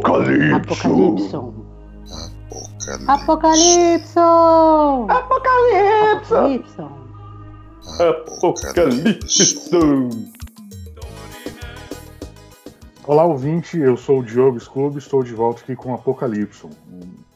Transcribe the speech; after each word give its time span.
Apocalipso. 0.00 1.54
Apocalipso. 3.06 4.20
Apocalipso. 5.08 6.90
Apocalipso. 8.00 10.08
Olá, 13.06 13.24
ouvinte. 13.24 13.78
Eu 13.78 13.98
sou 13.98 14.20
o 14.20 14.24
Diogo 14.24 14.58
Scooby. 14.58 14.96
Estou 14.98 15.22
de 15.22 15.34
volta 15.34 15.62
aqui 15.62 15.76
com 15.76 15.94
Apocalipso. 15.94 16.70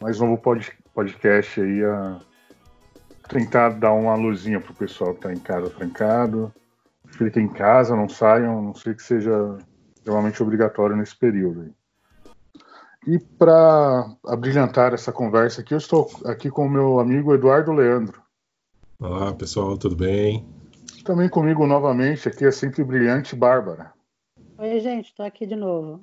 Mais 0.00 0.18
novo 0.18 0.38
pod 0.38 0.72
podcast 0.94 1.60
aí 1.60 1.84
a 1.84 2.18
tentar 3.28 3.70
dar 3.70 3.92
uma 3.92 4.14
luzinha 4.14 4.58
pro 4.58 4.72
pessoal 4.72 5.10
que 5.10 5.18
está 5.18 5.34
em 5.34 5.38
casa 5.38 5.68
trancado. 5.68 6.50
Fiquem 7.08 7.44
em 7.44 7.48
casa, 7.48 7.94
não 7.94 8.08
saiam, 8.08 8.58
a 8.58 8.62
não 8.62 8.74
sei 8.74 8.94
que 8.94 9.02
seja 9.02 9.58
extremamente 9.94 10.42
obrigatório 10.42 10.96
nesse 10.96 11.14
período. 11.14 11.60
Aí. 11.62 11.83
E 13.06 13.18
para 13.18 14.16
abrilhantar 14.26 14.94
essa 14.94 15.12
conversa 15.12 15.60
aqui, 15.60 15.74
eu 15.74 15.78
estou 15.78 16.10
aqui 16.24 16.50
com 16.50 16.66
o 16.66 16.70
meu 16.70 16.98
amigo 16.98 17.34
Eduardo 17.34 17.70
Leandro. 17.70 18.22
Olá, 18.98 19.32
pessoal, 19.34 19.76
tudo 19.76 19.94
bem? 19.94 20.46
Também 21.04 21.28
comigo 21.28 21.66
novamente 21.66 22.26
aqui 22.28 22.46
a 22.46 22.52
sempre 22.52 22.82
brilhante 22.82 23.36
Bárbara. 23.36 23.92
Oi, 24.56 24.80
gente, 24.80 25.10
estou 25.10 25.26
aqui 25.26 25.46
de 25.46 25.54
novo. 25.54 26.00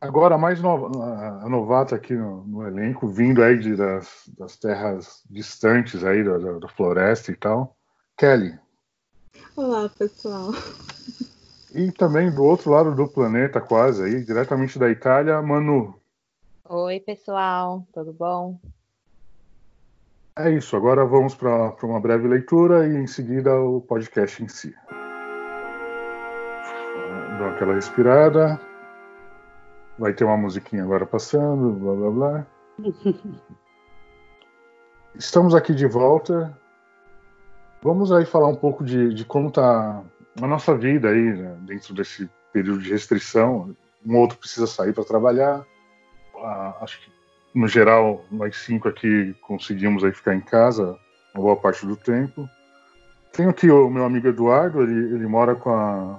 Agora 0.00 0.36
mais 0.36 0.60
no, 0.60 1.02
a 1.02 1.48
novata 1.48 1.94
aqui 1.94 2.14
no, 2.14 2.44
no, 2.44 2.66
elenco, 2.66 3.06
vindo 3.06 3.42
aí 3.42 3.56
de, 3.58 3.76
das, 3.76 4.08
das, 4.36 4.56
terras 4.56 5.22
distantes 5.30 6.02
aí 6.02 6.24
da, 6.24 6.38
da, 6.38 6.58
da 6.58 6.68
floresta 6.68 7.30
e 7.30 7.36
tal, 7.36 7.76
Kelly. 8.16 8.58
Olá, 9.56 9.88
pessoal. 9.88 10.50
E 11.72 11.92
também 11.92 12.30
do 12.30 12.42
outro 12.42 12.70
lado 12.70 12.94
do 12.94 13.06
planeta, 13.06 13.60
quase 13.60 14.02
aí, 14.02 14.24
diretamente 14.24 14.78
da 14.78 14.90
Itália, 14.90 15.40
Manu. 15.42 15.97
Oi, 16.70 17.00
pessoal, 17.00 17.82
tudo 17.94 18.12
bom? 18.12 18.60
É 20.36 20.50
isso, 20.50 20.76
agora 20.76 21.02
vamos 21.02 21.34
para 21.34 21.74
uma 21.82 21.98
breve 21.98 22.28
leitura 22.28 22.86
e 22.86 22.94
em 22.94 23.06
seguida 23.06 23.58
o 23.58 23.80
podcast 23.80 24.44
em 24.44 24.48
si. 24.48 24.74
Dá 27.38 27.52
aquela 27.52 27.72
respirada. 27.72 28.60
Vai 29.98 30.12
ter 30.12 30.24
uma 30.24 30.36
musiquinha 30.36 30.82
agora 30.82 31.06
passando, 31.06 31.72
blá 31.72 31.94
blá 31.94 32.10
blá. 32.10 32.46
Estamos 35.16 35.54
aqui 35.54 35.74
de 35.74 35.86
volta. 35.86 36.54
Vamos 37.82 38.12
aí 38.12 38.26
falar 38.26 38.48
um 38.48 38.56
pouco 38.56 38.84
de, 38.84 39.14
de 39.14 39.24
como 39.24 39.48
está 39.48 40.04
a 40.38 40.46
nossa 40.46 40.76
vida 40.76 41.08
aí, 41.08 41.32
né, 41.32 41.56
dentro 41.62 41.94
desse 41.94 42.28
período 42.52 42.82
de 42.82 42.90
restrição. 42.90 43.74
Um 44.04 44.18
outro 44.18 44.36
precisa 44.36 44.66
sair 44.66 44.92
para 44.92 45.04
trabalhar, 45.04 45.66
acho 46.80 47.00
que 47.00 47.10
no 47.54 47.66
geral 47.66 48.24
nós 48.30 48.56
cinco 48.56 48.88
aqui 48.88 49.34
conseguimos 49.40 50.04
aí 50.04 50.12
ficar 50.12 50.34
em 50.34 50.40
casa 50.40 50.98
uma 51.34 51.42
boa 51.42 51.56
parte 51.56 51.86
do 51.86 51.96
tempo. 51.96 52.48
Tenho 53.32 53.50
aqui 53.50 53.70
o 53.70 53.90
meu 53.90 54.04
amigo 54.04 54.28
Eduardo, 54.28 54.82
ele, 54.82 55.14
ele 55.14 55.26
mora 55.26 55.54
com 55.54 55.70
a, 55.70 56.18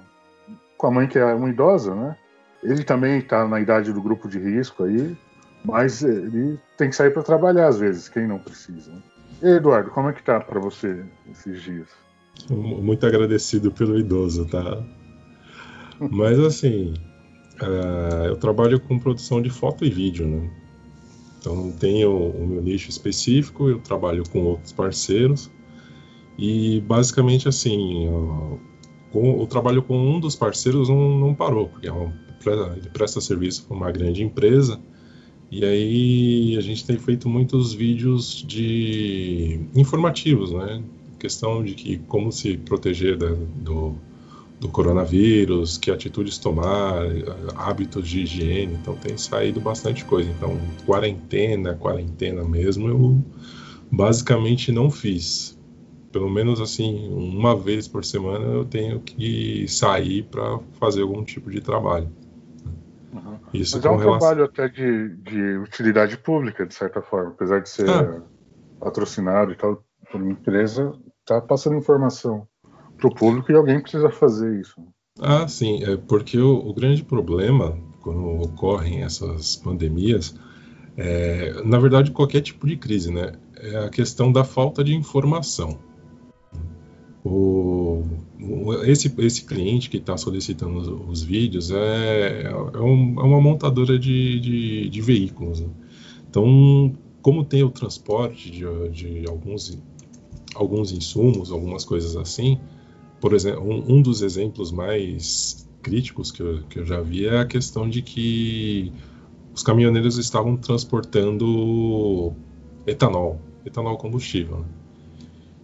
com 0.78 0.88
a 0.88 0.92
mãe 0.92 1.08
que 1.08 1.18
é 1.18 1.26
uma 1.26 1.50
idosa, 1.50 1.94
né? 1.94 2.16
Ele 2.64 2.84
também 2.84 3.20
está 3.20 3.48
na 3.48 3.60
idade 3.60 3.92
do 3.92 4.02
grupo 4.02 4.28
de 4.28 4.38
risco 4.38 4.84
aí, 4.84 5.18
mas 5.64 6.04
ele 6.04 6.60
tem 6.78 6.90
que 6.90 6.96
sair 6.96 7.12
para 7.12 7.24
trabalhar 7.24 7.68
às 7.68 7.80
vezes, 7.80 8.10
quem 8.10 8.28
não 8.28 8.40
precisa. 8.40 8.92
Né? 8.92 9.02
E 9.42 9.48
Eduardo, 9.56 9.92
como 9.92 10.10
é 10.10 10.14
que 10.14 10.24
tá 10.24 10.40
para 10.40 10.60
você 10.60 11.04
esses 11.32 11.62
dias? 11.62 11.88
Muito 12.50 13.06
agradecido 13.06 13.72
pelo 13.72 13.98
idoso, 13.98 14.46
tá? 14.48 14.84
Mas 16.00 16.40
assim, 16.40 16.94
Uh, 17.62 18.26
eu 18.28 18.38
trabalho 18.38 18.80
com 18.80 18.98
produção 18.98 19.42
de 19.42 19.50
foto 19.50 19.84
e 19.84 19.90
vídeo, 19.90 20.26
né? 20.26 20.50
Então 21.40 21.56
não 21.56 21.72
tenho 21.72 22.12
o 22.12 22.48
meu 22.48 22.62
nicho 22.62 22.90
específico, 22.90 23.70
eu 23.70 23.80
trabalho 23.80 24.24
com 24.30 24.44
outros 24.44 24.74
parceiros 24.74 25.50
e 26.38 26.82
basicamente 26.82 27.48
assim, 27.48 28.08
com, 29.12 29.42
o 29.42 29.48
trabalho 29.48 29.82
com 29.82 29.98
um 29.98 30.20
dos 30.20 30.36
parceiros 30.36 30.90
não, 30.90 31.18
não 31.18 31.34
parou, 31.34 31.68
porque 31.68 31.88
é 31.88 31.92
uma, 31.92 32.14
ele 32.76 32.90
presta 32.90 33.22
serviço 33.22 33.66
para 33.66 33.76
uma 33.76 33.92
grande 33.92 34.22
empresa 34.22 34.80
e 35.52 35.66
aí 35.66 36.58
a 36.58 36.62
gente 36.62 36.86
tem 36.86 36.98
feito 36.98 37.28
muitos 37.28 37.74
vídeos 37.74 38.44
de 38.48 39.60
informativos, 39.76 40.52
né? 40.52 40.84
Questão 41.18 41.64
de 41.64 41.74
que 41.74 41.98
como 42.00 42.32
se 42.32 42.58
proteger 42.58 43.18
da, 43.18 43.30
do 43.30 43.96
do 44.60 44.68
coronavírus, 44.68 45.78
que 45.78 45.90
atitudes 45.90 46.38
tomar, 46.38 47.04
hábitos 47.56 48.08
de 48.08 48.22
higiene, 48.22 48.74
então 48.74 48.96
tem 48.96 49.18
saído 49.18 49.62
bastante 49.62 50.04
coisa. 50.04 50.30
Então, 50.30 50.60
quarentena, 50.86 51.76
quarentena 51.76 52.44
mesmo, 52.44 52.90
eu 52.90 53.24
basicamente 53.90 54.72
não 54.72 54.92
fiz. 54.92 55.58
Pelo 56.12 56.30
menos 56.30 56.60
assim, 56.60 57.08
uma 57.10 57.56
vez 57.56 57.88
por 57.88 58.04
semana 58.04 58.46
eu 58.46 58.66
tenho 58.66 59.00
que 59.00 59.66
sair 59.68 60.24
para 60.24 60.60
fazer 60.80 61.04
algum 61.04 61.24
tipo 61.24 61.50
de 61.50 61.62
trabalho. 61.62 62.10
Uhum. 63.14 63.38
Isso 63.54 63.78
Mas 63.78 63.86
é 63.86 63.90
um 63.90 63.96
relação... 63.96 64.20
trabalho 64.20 64.44
até 64.44 64.68
de, 64.68 65.16
de 65.18 65.58
utilidade 65.60 66.18
pública, 66.18 66.66
de 66.66 66.74
certa 66.74 67.02
forma, 67.02 67.30
apesar 67.30 67.62
de 67.62 67.70
ser 67.70 67.90
ah. 67.90 68.22
patrocinado 68.80 69.54
e 69.54 69.56
tal 69.56 69.84
por 70.12 70.20
uma 70.20 70.32
empresa, 70.32 70.92
tá 71.26 71.40
passando 71.40 71.78
informação 71.78 72.48
para 73.00 73.10
o 73.10 73.16
público 73.16 73.52
e 73.52 73.56
alguém 73.56 73.82
precisa 73.82 74.10
fazer 74.10 74.60
isso. 74.60 74.76
Ah, 75.20 75.48
sim, 75.48 75.84
é 75.84 75.98
porque 75.98 76.38
o, 76.38 76.70
o 76.70 76.74
grande 76.74 77.04
problema 77.04 77.78
quando 78.02 78.42
ocorrem 78.42 79.04
essas 79.04 79.56
pandemias, 79.56 80.36
é, 80.98 81.62
na 81.64 81.78
verdade, 81.78 82.12
qualquer 82.12 82.42
tipo 82.42 82.68
de 82.68 82.78
crise, 82.78 83.12
né? 83.12 83.34
É 83.56 83.78
a 83.78 83.90
questão 83.90 84.32
da 84.32 84.44
falta 84.44 84.84
de 84.84 84.96
informação. 84.96 85.78
O, 87.24 88.04
esse, 88.86 89.14
esse 89.20 89.46
cliente 89.46 89.90
que 89.90 89.98
está 89.98 90.16
solicitando 90.16 90.78
os, 90.80 91.10
os, 91.10 91.24
vídeos 91.24 91.70
é, 91.70 92.44
é, 92.44 92.82
um, 92.82 93.20
é, 93.20 93.24
uma 93.24 93.42
montadora 93.42 94.00
de, 94.00 94.40
de, 94.40 94.90
de 94.90 95.02
veículos. 95.02 95.60
Né? 95.60 95.68
Então, 96.30 96.94
como 97.22 97.44
tem 97.44 97.62
o 97.64 97.70
transporte 97.70 98.50
de, 98.50 98.90
de 98.90 99.26
alguns, 99.28 99.78
alguns 100.56 100.94
insumos, 100.94 101.52
algumas 101.52 101.84
coisas 101.84 102.16
assim, 102.16 102.58
por 103.20 103.34
exemplo, 103.34 103.64
um, 103.64 103.96
um, 103.98 104.02
dos 104.02 104.22
exemplos 104.22 104.72
mais 104.72 105.68
críticos 105.82 106.32
que 106.32 106.42
eu, 106.42 106.64
que 106.70 106.80
eu 106.80 106.86
já 106.86 107.02
vi 107.02 107.26
é 107.26 107.40
a 107.40 107.46
questão 107.46 107.90
de 107.90 108.02
que 108.02 108.92
os 109.54 109.64
caminhoneiros 109.64 110.18
estavam 110.18 110.56
transportando 110.58 112.34
etanol, 112.86 113.40
etanol 113.66 113.98
combustível. 113.98 114.60
Né? 114.60 114.66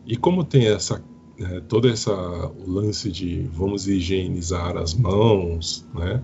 E 0.06 0.18
como 0.18 0.44
tem 0.44 0.68
essa 0.68 1.02
é, 1.40 1.60
todo 1.62 1.90
essa 1.90 2.14
o 2.14 2.72
lance 2.72 3.12
de 3.12 3.44
vamos 3.52 3.88
higienizar 3.88 4.78
as 4.78 4.94
mãos, 4.94 5.86
né? 5.94 6.24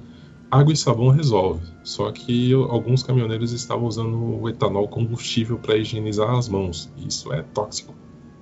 Água 0.50 0.74
e 0.74 0.76
sabão 0.76 1.10
resolve. 1.10 1.66
Só 1.84 2.12
que 2.12 2.54
alguns 2.54 3.04
caminhoneiros 3.04 3.54
estavam 3.54 3.86
usando 3.86 4.42
o 4.42 4.50
etanol 4.50 4.88
combustível 4.88 5.58
para 5.58 5.78
higienizar 5.78 6.30
as 6.32 6.50
mãos. 6.50 6.92
Isso 6.98 7.32
é 7.32 7.42
tóxico. 7.42 7.94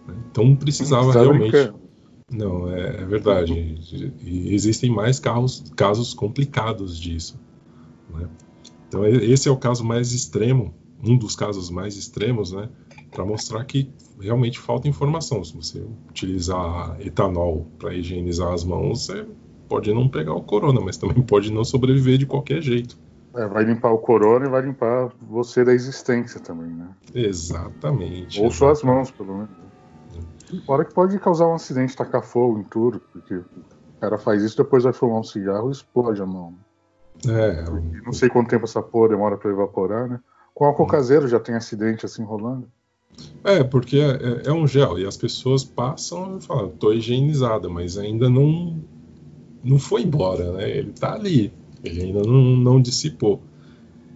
Né? 0.07 0.15
Então 0.31 0.55
precisava 0.55 1.11
realmente. 1.11 1.71
Não, 2.31 2.71
é, 2.71 3.01
é 3.01 3.05
verdade. 3.05 3.53
E 4.21 4.53
existem 4.53 4.89
mais 4.89 5.19
carros, 5.19 5.63
casos 5.75 6.13
complicados 6.13 6.97
disso. 6.97 7.39
Né? 8.13 8.27
Então, 8.87 9.05
esse 9.05 9.47
é 9.47 9.51
o 9.51 9.57
caso 9.57 9.83
mais 9.83 10.11
extremo, 10.11 10.73
um 11.03 11.17
dos 11.17 11.35
casos 11.35 11.69
mais 11.69 11.95
extremos, 11.95 12.51
né? 12.51 12.69
Para 13.11 13.25
mostrar 13.25 13.63
que 13.65 13.91
realmente 14.19 14.59
falta 14.59 14.87
informação. 14.87 15.43
Se 15.43 15.55
você 15.55 15.85
utilizar 16.09 16.97
etanol 16.99 17.67
para 17.77 17.93
higienizar 17.93 18.53
as 18.53 18.63
mãos, 18.63 19.05
você 19.05 19.25
pode 19.67 19.93
não 19.93 20.07
pegar 20.07 20.33
o 20.33 20.41
corona, 20.41 20.81
mas 20.81 20.97
também 20.97 21.21
pode 21.23 21.51
não 21.51 21.63
sobreviver 21.63 22.17
de 22.17 22.25
qualquer 22.25 22.61
jeito. 22.61 22.97
É, 23.35 23.47
vai 23.47 23.63
limpar 23.63 23.91
o 23.91 23.99
corona 23.99 24.47
e 24.47 24.49
vai 24.49 24.61
limpar 24.61 25.11
você 25.21 25.63
da 25.63 25.73
existência 25.73 26.39
também, 26.39 26.69
né? 26.69 26.89
Exatamente. 27.13 28.39
Ou 28.39 28.47
exatamente. 28.47 28.55
suas 28.55 28.83
mãos, 28.83 29.11
pelo 29.11 29.37
menos. 29.37 29.68
Fora 30.65 30.83
que 30.83 30.93
pode 30.93 31.17
causar 31.19 31.47
um 31.47 31.53
acidente, 31.53 31.95
tacar 31.95 32.23
fogo 32.23 32.59
em 32.59 32.63
tudo, 32.63 33.01
porque 33.11 33.35
o 33.35 33.45
cara 33.99 34.17
faz 34.17 34.43
isso, 34.43 34.57
depois 34.57 34.83
vai 34.83 34.93
fumar 34.93 35.19
um 35.19 35.23
cigarro 35.23 35.69
e 35.69 35.71
explode 35.71 36.21
a 36.21 36.25
mão. 36.25 36.55
É. 37.27 37.63
Não 38.05 38.13
sei 38.13 38.29
quanto 38.29 38.49
tempo 38.49 38.65
essa 38.65 38.81
porra 38.81 39.09
demora 39.09 39.37
para 39.37 39.51
evaporar, 39.51 40.07
né? 40.07 40.19
Com 40.53 40.65
álcool 40.65 40.83
hum. 40.83 40.87
caseiro 40.87 41.27
já 41.27 41.39
tem 41.39 41.55
acidente 41.55 42.05
assim 42.05 42.23
rolando. 42.23 42.67
É, 43.43 43.63
porque 43.63 43.97
é, 43.97 44.49
é, 44.49 44.51
um 44.51 44.65
gel 44.65 44.97
e 44.97 45.05
as 45.05 45.17
pessoas 45.17 45.63
passam 45.63 46.37
e 46.37 46.41
falam, 46.41 46.69
tô 46.69 46.93
higienizada, 46.93 47.67
mas 47.67 47.97
ainda 47.97 48.29
não 48.29 48.81
não 49.63 49.77
foi 49.77 50.03
embora, 50.03 50.53
né? 50.53 50.69
Ele 50.69 50.93
tá 50.93 51.13
ali, 51.13 51.51
ele 51.83 52.03
ainda 52.03 52.21
não, 52.21 52.41
não 52.41 52.81
dissipou. 52.81 53.41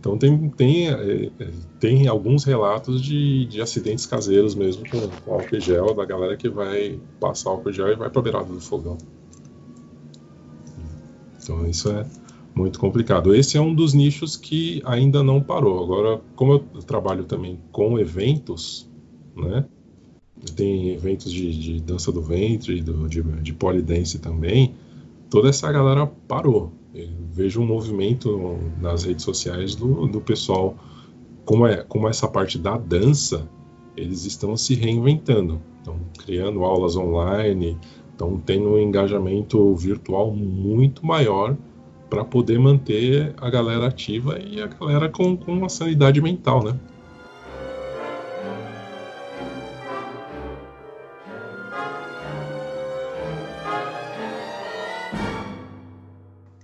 Então 0.04 0.18
tem, 0.18 0.50
tem, 0.50 0.90
é, 0.90 1.32
é, 1.40 1.50
tem 1.80 2.10
alguns 2.10 2.44
relatos 2.44 3.02
de, 3.02 3.46
de 3.46 3.62
acidentes 3.62 4.06
caseiros 4.06 4.54
mesmo 4.54 4.84
com, 4.90 5.00
com 5.24 5.34
álcool 5.36 5.62
gel, 5.62 5.94
da 5.94 6.04
galera 6.04 6.36
que 6.36 6.50
vai 6.50 7.00
passar 7.22 7.52
álcool 7.52 7.72
gel 7.72 7.88
e 7.88 7.96
vai 7.96 8.10
para 8.10 8.20
a 8.20 8.22
beirada 8.22 8.52
do 8.52 8.60
fogão. 8.60 8.98
Então 11.42 11.66
isso 11.66 11.90
é 11.90 12.06
muito 12.54 12.80
complicado. 12.80 13.34
Esse 13.34 13.56
é 13.56 13.62
um 13.62 13.74
dos 13.74 13.94
nichos 13.94 14.36
que 14.36 14.82
ainda 14.84 15.24
não 15.24 15.40
parou. 15.40 15.82
Agora, 15.82 16.20
como 16.36 16.52
eu 16.52 16.60
trabalho 16.82 17.24
também 17.24 17.58
com 17.72 17.98
eventos, 17.98 18.92
né? 19.34 19.66
Tem 20.54 20.90
eventos 20.90 21.32
de, 21.32 21.58
de 21.58 21.80
dança 21.80 22.12
do 22.12 22.22
ventre, 22.22 22.82
do, 22.82 23.08
de, 23.08 23.22
de 23.42 23.54
polidense 23.54 24.20
também. 24.20 24.76
Toda 25.30 25.48
essa 25.48 25.72
galera 25.72 26.06
parou. 26.06 26.74
Vejo 27.32 27.62
um 27.62 27.66
movimento 27.66 28.60
nas 28.80 29.04
redes 29.04 29.26
sociais 29.26 29.76
do, 29.76 30.06
do 30.08 30.22
pessoal, 30.22 30.76
como, 31.44 31.66
é, 31.66 31.78
como 31.84 32.08
essa 32.08 32.28
parte 32.28 32.60
da 32.60 32.78
dança, 32.78 33.50
eles 33.98 34.26
estão 34.26 34.56
se 34.56 34.76
reinventando. 34.76 35.60
Estão 35.80 36.00
criando 36.20 36.64
aulas 36.64 36.96
online, 36.96 37.78
estão 38.12 38.38
tendo 38.38 38.70
um 38.70 38.80
engajamento 38.80 39.76
virtual 39.76 40.34
muito 40.34 41.06
maior 41.06 41.58
para 42.10 42.24
poder 42.24 42.60
manter 42.60 43.34
a 43.38 43.50
galera 43.50 43.88
ativa 43.88 44.40
e 44.40 44.62
a 44.62 44.68
galera 44.68 45.10
com, 45.10 45.36
com 45.36 45.52
uma 45.52 45.70
sanidade 45.70 46.22
mental, 46.22 46.64
né? 46.64 46.80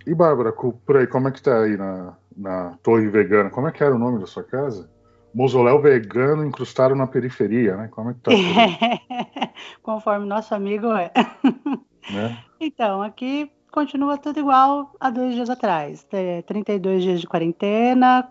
E 0.05 0.13
Bárbara, 0.13 0.51
por 0.51 0.97
aí, 0.97 1.07
como 1.07 1.27
é 1.27 1.31
que 1.31 1.41
tá 1.41 1.61
aí 1.61 1.77
na, 1.77 2.17
na 2.35 2.77
Torre 2.81 3.07
Vegana? 3.09 3.49
Como 3.49 3.67
é 3.67 3.71
que 3.71 3.83
era 3.83 3.95
o 3.95 3.99
nome 3.99 4.19
da 4.19 4.25
sua 4.25 4.43
casa? 4.43 4.89
Mausoléu 5.33 5.79
vegano 5.79 6.43
incrustado 6.43 6.95
na 6.95 7.05
periferia, 7.05 7.77
né? 7.77 7.87
Como 7.91 8.09
é 8.09 8.13
que 8.13 8.19
tá? 8.21 8.31
Conforme 9.83 10.25
nosso 10.25 10.55
amigo 10.55 10.87
é. 10.93 11.11
Né? 12.11 12.39
Então, 12.59 13.03
aqui 13.03 13.51
continua 13.71 14.17
tudo 14.17 14.39
igual 14.39 14.91
a 14.99 15.11
dois 15.11 15.35
dias 15.35 15.49
atrás. 15.49 16.05
É, 16.11 16.41
32 16.41 17.03
dias 17.03 17.21
de 17.21 17.27
quarentena, 17.27 18.27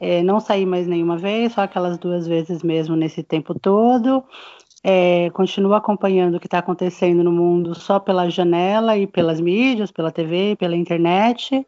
é, 0.00 0.22
não 0.22 0.40
saí 0.40 0.64
mais 0.64 0.86
nenhuma 0.86 1.18
vez, 1.18 1.52
só 1.52 1.62
aquelas 1.62 1.98
duas 1.98 2.26
vezes 2.26 2.62
mesmo 2.62 2.96
nesse 2.96 3.22
tempo 3.22 3.58
todo. 3.58 4.24
É, 4.82 5.28
continuo 5.30 5.74
acompanhando 5.74 6.36
o 6.36 6.40
que 6.40 6.46
está 6.46 6.58
acontecendo 6.58 7.22
no 7.22 7.30
mundo 7.30 7.74
só 7.74 8.00
pela 8.00 8.30
janela 8.30 8.96
e 8.96 9.06
pelas 9.06 9.40
mídias, 9.40 9.90
pela 9.90 10.10
TV, 10.10 10.56
pela 10.56 10.74
internet. 10.74 11.66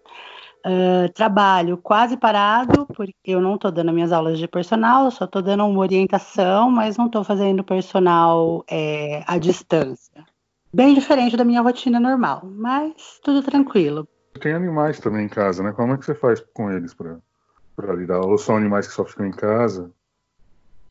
Uh, 0.65 1.13
trabalho 1.13 1.77
quase 1.77 2.17
parado, 2.17 2.87
porque 2.95 3.17
eu 3.27 3.41
não 3.41 3.57
estou 3.57 3.73
dando 3.73 3.93
minhas 3.93 4.13
aulas 4.13 4.39
de 4.39 4.47
personal, 4.47 5.11
só 5.11 5.25
estou 5.25 5.43
dando 5.43 5.67
uma 5.67 5.81
orientação, 5.81 6.71
mas 6.71 6.97
não 6.97 7.07
estou 7.07 7.25
fazendo 7.25 7.65
personal 7.65 8.65
é, 8.71 9.25
à 9.27 9.39
distância. 9.39 10.25
Bem 10.73 10.95
diferente 10.95 11.37
da 11.37 11.45
minha 11.45 11.61
rotina 11.61 11.99
normal, 11.99 12.43
mas 12.45 13.19
tudo 13.23 13.43
tranquilo. 13.43 14.09
Tem 14.41 14.55
animais 14.55 15.01
também 15.01 15.27
em 15.27 15.29
casa, 15.29 15.63
né? 15.63 15.73
Como 15.73 15.93
é 15.93 15.99
que 15.99 16.05
você 16.05 16.15
faz 16.15 16.41
com 16.55 16.71
eles 16.71 16.95
para 16.95 17.95
lidar? 17.95 18.21
Ou 18.21 18.39
são 18.39 18.57
animais 18.57 18.87
que 18.87 18.95
só 18.95 19.05
ficam 19.05 19.27
em 19.27 19.33
casa? 19.33 19.91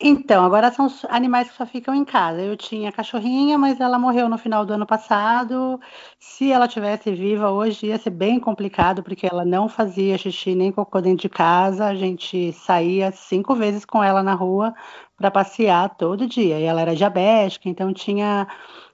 Então, 0.03 0.43
agora 0.43 0.71
são 0.71 0.87
animais 1.09 1.47
que 1.49 1.55
só 1.55 1.63
ficam 1.65 1.93
em 1.93 2.03
casa. 2.03 2.41
Eu 2.41 2.57
tinha 2.57 2.91
cachorrinha, 2.91 3.55
mas 3.57 3.79
ela 3.79 3.99
morreu 3.99 4.27
no 4.27 4.37
final 4.37 4.65
do 4.65 4.73
ano 4.73 4.85
passado. 4.85 5.79
Se 6.19 6.51
ela 6.51 6.67
tivesse 6.67 7.11
viva 7.13 7.51
hoje, 7.51 7.85
ia 7.87 7.99
ser 7.99 8.09
bem 8.09 8.39
complicado, 8.39 9.03
porque 9.03 9.27
ela 9.27 9.45
não 9.45 9.69
fazia 9.69 10.17
xixi 10.17 10.55
nem 10.55 10.71
cocô 10.71 10.99
dentro 11.01 11.21
de 11.21 11.29
casa. 11.29 11.85
A 11.85 11.93
gente 11.95 12.51
saía 12.53 13.11
cinco 13.11 13.53
vezes 13.53 13.85
com 13.85 14.03
ela 14.03 14.23
na 14.23 14.33
rua 14.33 14.73
para 15.15 15.29
passear 15.29 15.95
todo 15.95 16.25
dia. 16.27 16.59
E 16.59 16.63
ela 16.63 16.81
era 16.81 16.95
diabética, 16.95 17.69
então 17.69 17.93
tinha 17.93 18.47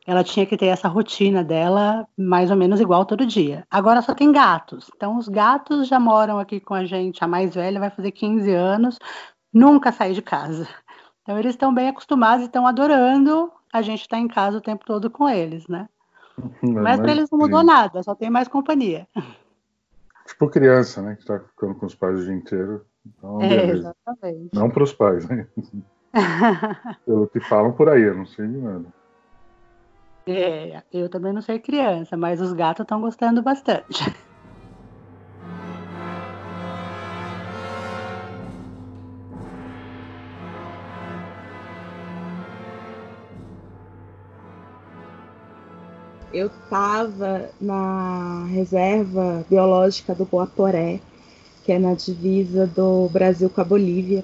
ela 0.06 0.24
tinha 0.24 0.46
que 0.46 0.58
ter 0.58 0.68
essa 0.68 0.88
rotina 0.88 1.44
dela 1.44 2.08
mais 2.18 2.50
ou 2.52 2.58
menos 2.58 2.80
igual 2.82 3.06
todo 3.06 3.26
dia. 3.26 3.66
Agora 3.72 4.02
só 4.02 4.14
tem 4.14 4.32
gatos. 4.32 4.90
Então 4.96 5.18
os 5.18 5.28
gatos 5.30 5.88
já 5.88 6.00
moram 6.00 6.40
aqui 6.40 6.60
com 6.60 6.74
a 6.74 6.86
gente. 6.86 7.24
A 7.24 7.28
mais 7.28 7.56
velha 7.56 7.80
vai 7.80 7.90
fazer 7.90 8.12
15 8.12 8.52
anos, 8.54 8.98
nunca 9.54 9.92
sai 9.92 10.14
de 10.14 10.22
casa. 10.22 10.68
Então 11.28 11.38
eles 11.38 11.56
estão 11.56 11.74
bem 11.74 11.90
acostumados 11.90 12.44
e 12.44 12.46
estão 12.46 12.66
adorando 12.66 13.52
a 13.74 13.82
gente 13.82 14.00
estar 14.00 14.16
tá 14.16 14.22
em 14.22 14.30
casa 14.30 14.60
o 14.60 14.62
tempo 14.62 14.86
todo 14.86 15.12
com 15.12 15.28
eles, 15.28 15.68
né? 15.68 15.90
Mas, 16.62 16.72
mas 16.72 17.00
para 17.02 17.12
eles 17.12 17.30
não 17.30 17.40
mudou 17.40 17.62
nada, 17.66 18.02
só 18.02 18.16
tem 18.16 18.30
mais 18.30 18.48
companhia. 18.48 19.06
Tipo 20.26 20.50
criança, 20.50 21.02
né? 21.02 21.16
Que 21.16 21.24
está 21.24 21.38
ficando 21.38 21.76
com 21.76 21.86
os 21.86 21.94
pais 21.94 22.18
o 22.18 22.24
dia 22.24 22.34
inteiro. 22.34 22.86
Então, 23.06 23.42
é, 23.42 23.72
exatamente. 23.72 24.50
Não 24.54 24.70
para 24.70 24.84
os 24.84 24.94
pais, 24.94 25.28
né? 25.28 25.46
Pelo 27.06 27.28
que 27.28 27.42
falam 27.42 27.74
por 27.74 27.90
aí, 27.90 28.04
eu 28.04 28.16
não 28.16 28.26
sei 28.26 28.48
de 28.48 28.58
nada. 28.58 28.86
É, 30.26 30.82
eu 30.94 31.10
também 31.10 31.34
não 31.34 31.42
sei 31.42 31.60
criança, 31.60 32.16
mas 32.16 32.40
os 32.40 32.54
gatos 32.54 32.86
estão 32.86 33.02
gostando 33.02 33.42
bastante. 33.42 34.02
Eu 46.32 46.48
estava 46.48 47.54
na 47.60 48.46
reserva 48.46 49.46
biológica 49.50 50.16
do 50.16 50.26
Boaporé, 50.26 51.02
que 51.64 51.72
é 51.74 51.80
na 51.80 51.96
divisa 51.96 52.68
do 52.68 53.10
Brasil 53.10 53.50
com 53.50 53.62
a 53.62 53.66
Bolívia. 53.66 54.24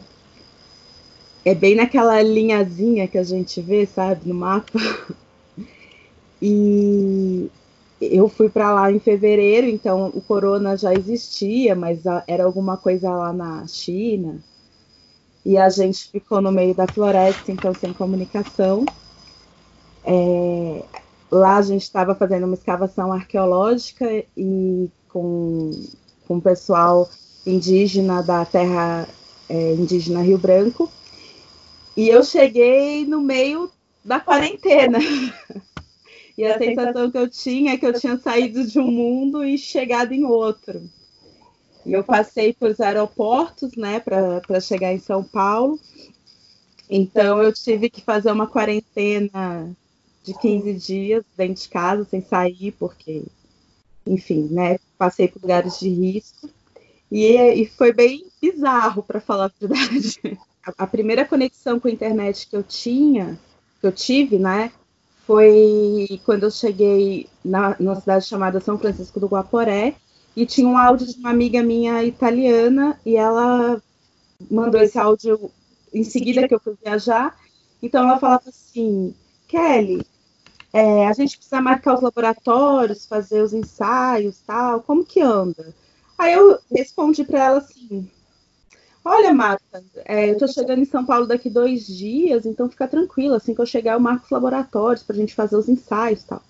É 1.46 1.54
bem 1.56 1.76
naquela 1.76 2.22
linhazinha 2.22 3.08
que 3.08 3.18
a 3.18 3.24
gente 3.24 3.62
vê, 3.62 3.86
sabe, 3.86 4.28
no 4.28 4.36
mapa. 4.36 4.78
E 6.42 7.50
eu 8.00 8.28
fui 8.30 8.50
para 8.50 8.74
lá 8.74 8.92
em 8.92 9.00
fevereiro, 9.00 9.68
então 9.68 10.08
o 10.10 10.22
corona 10.22 10.76
já 10.78 10.94
existia, 10.94 11.76
mas 11.76 12.04
era 12.28 12.44
alguma 12.44 12.78
coisa 12.78 13.10
lá 13.10 13.32
na 13.34 13.66
China. 13.68 14.44
E 15.46 15.58
a 15.58 15.70
gente 15.70 16.10
ficou 16.10 16.42
no 16.42 16.52
meio 16.52 16.76
da 16.76 16.86
floresta, 16.88 17.52
então 17.52 17.74
sem 17.74 17.94
comunicação. 17.94 18.92
É, 20.06 20.90
lá 21.34 21.58
a 21.58 21.62
gente 21.62 21.82
estava 21.82 22.14
fazendo 22.14 22.46
uma 22.46 22.54
escavação 22.54 23.12
arqueológica 23.12 24.08
e 24.38 24.90
com, 25.10 25.72
com 26.28 26.38
o 26.38 26.42
pessoal 26.42 27.10
indígena 27.46 28.22
da 28.22 28.46
terra 28.46 29.08
é, 29.50 29.74
indígena 29.74 30.22
Rio 30.22 30.38
Branco. 30.38 30.92
E 31.98 32.08
eu 32.08 32.24
cheguei 32.24 33.06
no 33.06 33.22
meio 33.22 33.70
da 34.06 34.20
quarentena. 34.20 35.00
E 36.36 36.44
a, 36.44 36.56
a 36.56 36.58
sensação, 36.58 36.86
sensação 36.86 37.12
que 37.12 37.18
eu 37.20 37.30
tinha 37.30 37.74
é 37.74 37.78
que 37.78 37.86
eu 37.86 37.94
tinha 37.94 38.18
saído 38.18 38.66
de 38.66 38.80
um 38.80 38.90
mundo 38.90 39.46
e 39.46 39.56
chegado 39.56 40.14
em 40.14 40.24
outro. 40.26 40.82
E 41.86 41.94
eu 41.94 42.04
passei 42.04 42.54
por 42.54 42.76
aeroportos, 42.82 43.76
né, 43.78 44.00
para 44.00 44.60
chegar 44.60 44.92
em 44.92 44.98
São 44.98 45.24
Paulo. 45.24 45.80
Então 46.90 47.44
eu 47.44 47.54
tive 47.54 47.88
que 47.88 48.02
fazer 48.02 48.32
uma 48.32 48.48
quarentena 48.48 49.76
de 50.24 50.34
15 50.34 50.74
dias 50.76 51.24
dentro 51.36 51.62
de 51.62 51.70
casa, 51.70 52.06
sem 52.06 52.22
sair, 52.22 52.72
porque, 52.72 53.24
enfim, 54.08 54.48
né, 54.50 54.78
passei 54.98 55.28
por 55.28 55.42
lugares 55.42 55.80
de 55.80 55.90
risco. 55.90 56.50
E, 57.12 57.36
e 57.36 57.66
foi 57.68 57.94
bem 57.94 58.26
bizarro, 58.42 59.04
para 59.04 59.20
falar 59.20 59.46
a 59.46 59.52
verdade. 59.60 60.20
A, 60.66 60.86
a 60.86 60.88
primeira 60.88 61.26
conexão 61.26 61.78
com 61.78 61.90
a 61.90 61.92
internet 61.92 62.48
que 62.48 62.56
eu 62.56 62.64
tinha, 62.64 63.38
que 63.82 63.86
eu 63.86 63.92
tive, 63.92 64.40
né, 64.40 64.72
foi 65.28 66.22
quando 66.26 66.44
eu 66.44 66.52
cheguei 66.52 67.28
na, 67.44 67.76
numa 67.78 68.00
cidade 68.00 68.26
chamada 68.26 68.62
São 68.62 68.78
Francisco 68.78 69.20
do 69.20 69.28
Guaporé 69.28 69.96
e 70.36 70.46
tinha 70.46 70.68
um 70.68 70.78
áudio 70.78 71.08
de 71.08 71.20
uma 71.20 71.30
amiga 71.30 71.62
minha 71.62 72.04
italiana 72.04 73.00
e 73.06 73.16
ela 73.16 73.82
mandou 74.50 74.82
esse 74.82 74.98
áudio 74.98 75.52
em 75.94 76.04
seguida 76.04 76.48
que 76.48 76.56
eu 76.56 76.60
fui 76.60 76.76
viajar. 76.84 77.38
Então 77.82 78.08
ela 78.08 78.20
falava 78.20 78.44
assim, 78.48 79.14
Kelly, 79.48 80.06
é, 80.74 81.08
a 81.08 81.14
gente 81.14 81.38
precisa 81.38 81.62
marcar 81.62 81.96
os 81.96 82.02
laboratórios, 82.02 83.06
fazer 83.06 83.42
os 83.42 83.54
ensaios, 83.54 84.42
tal. 84.46 84.82
Como 84.82 85.06
que 85.06 85.22
anda? 85.22 85.74
Aí 86.18 86.34
eu 86.34 86.60
respondi 86.72 87.24
para 87.24 87.46
ela 87.46 87.58
assim, 87.60 88.10
Olha, 89.06 89.34
Marta, 89.34 89.84
é, 90.06 90.30
eu 90.30 90.34
estou 90.34 90.48
chegando 90.48 90.80
em 90.80 90.86
São 90.86 91.06
Paulo 91.06 91.28
daqui 91.28 91.50
dois 91.50 91.86
dias, 91.86 92.46
então 92.46 92.70
fica 92.70 92.88
tranquila. 92.88 93.36
Assim 93.38 93.54
que 93.54 93.60
eu 93.60 93.66
chegar, 93.66 93.94
eu 93.94 94.00
marco 94.00 94.24
os 94.26 94.32
laboratórios 94.32 95.04
para 95.04 95.16
a 95.16 95.20
gente 95.20 95.36
fazer 95.36 95.58
os 95.58 95.68
ensaios 95.68 96.24
tal. 96.24 96.42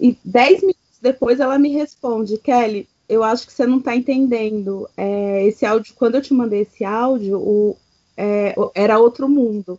E 0.00 0.18
dez 0.24 0.60
minutos 0.62 0.98
depois 1.00 1.38
ela 1.40 1.58
me 1.58 1.70
responde, 1.70 2.38
Kelly, 2.38 2.88
eu 3.08 3.22
acho 3.22 3.46
que 3.46 3.52
você 3.52 3.66
não 3.66 3.78
está 3.78 3.94
entendendo. 3.94 4.88
É, 4.96 5.46
esse 5.46 5.66
áudio, 5.66 5.94
quando 5.94 6.14
eu 6.14 6.22
te 6.22 6.32
mandei 6.32 6.62
esse 6.62 6.84
áudio, 6.84 7.38
o, 7.38 7.76
é, 8.16 8.54
era 8.74 8.98
outro 8.98 9.28
mundo. 9.28 9.78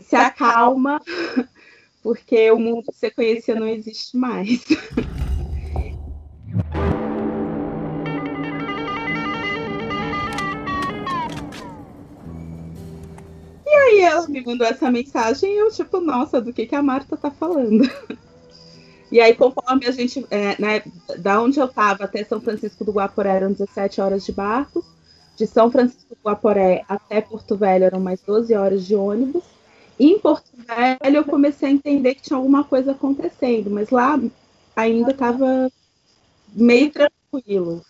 Se 0.00 0.14
acalma, 0.14 1.00
porque 2.06 2.48
o 2.52 2.58
mundo 2.60 2.84
que 2.84 2.96
você 2.96 3.10
conhecia 3.10 3.56
não 3.56 3.66
existe 3.66 4.16
mais. 4.16 4.64
aí 13.66 14.00
ela 14.02 14.28
me 14.28 14.40
mandou 14.44 14.64
essa 14.64 14.88
mensagem 14.88 15.52
e 15.52 15.58
eu, 15.58 15.68
tipo, 15.72 16.00
nossa, 16.00 16.40
do 16.40 16.52
que, 16.52 16.66
que 16.66 16.76
a 16.76 16.82
Marta 16.82 17.16
tá 17.16 17.30
falando? 17.30 17.82
E 19.08 19.20
aí, 19.20 19.36
conforme 19.36 19.86
a 19.86 19.92
gente, 19.92 20.26
é, 20.32 20.60
né, 20.60 20.82
da 21.18 21.40
onde 21.40 21.60
eu 21.60 21.66
estava 21.66 22.02
até 22.02 22.24
São 22.24 22.40
Francisco 22.40 22.84
do 22.84 22.90
Guaporé 22.90 23.36
eram 23.36 23.52
17 23.52 24.00
horas 24.00 24.24
de 24.26 24.32
barco, 24.32 24.84
de 25.36 25.46
São 25.46 25.70
Francisco 25.70 26.08
do 26.10 26.28
Guaporé 26.28 26.84
até 26.88 27.20
Porto 27.20 27.56
Velho 27.56 27.84
eram 27.84 28.00
mais 28.00 28.20
12 28.20 28.52
horas 28.52 28.84
de 28.84 28.96
ônibus. 28.96 29.44
Em 29.98 30.18
Porto 30.18 30.50
Velho 30.54 31.16
eu 31.16 31.24
comecei 31.24 31.68
a 31.68 31.72
entender 31.72 32.14
que 32.14 32.22
tinha 32.22 32.36
alguma 32.36 32.64
coisa 32.64 32.92
acontecendo, 32.92 33.70
mas 33.70 33.90
lá 33.90 34.20
ainda 34.74 35.10
estava 35.10 35.70
meio 36.52 36.90
tranquilo. 36.92 37.84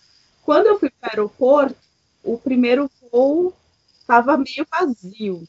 Quando 0.45 0.67
eu 0.67 0.79
fui 0.79 0.91
para 0.91 1.09
o 1.09 1.11
aeroporto, 1.11 1.77
o 2.23 2.39
primeiro 2.39 2.89
voo 3.11 3.53
estava 4.01 4.37
meio 4.37 4.67
vazio. 4.71 5.43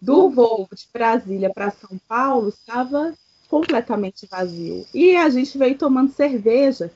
Do 0.00 0.28
voo 0.28 0.68
de 0.74 0.88
Brasília 0.92 1.50
para 1.54 1.70
São 1.70 1.98
Paulo 2.08 2.48
estava 2.48 3.14
completamente 3.48 4.26
vazio. 4.26 4.84
E 4.92 5.16
a 5.16 5.30
gente 5.30 5.56
veio 5.56 5.78
tomando 5.78 6.12
cerveja, 6.12 6.90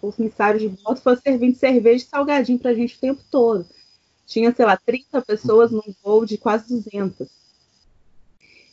o 0.00 0.12
comissário 0.12 0.60
de 0.60 0.68
bordo 0.68 1.00
foi 1.00 1.16
servindo 1.16 1.56
cerveja 1.56 2.04
e 2.04 2.08
salgadinho 2.08 2.58
para 2.58 2.70
a 2.70 2.74
gente 2.74 2.96
o 2.96 3.00
tempo 3.00 3.20
todo. 3.30 3.66
Tinha, 4.26 4.54
sei 4.54 4.64
lá, 4.64 4.76
30 4.76 5.20
pessoas 5.22 5.72
num 5.72 5.94
voo 6.02 6.24
de 6.24 6.38
quase 6.38 6.68
200. 6.68 7.28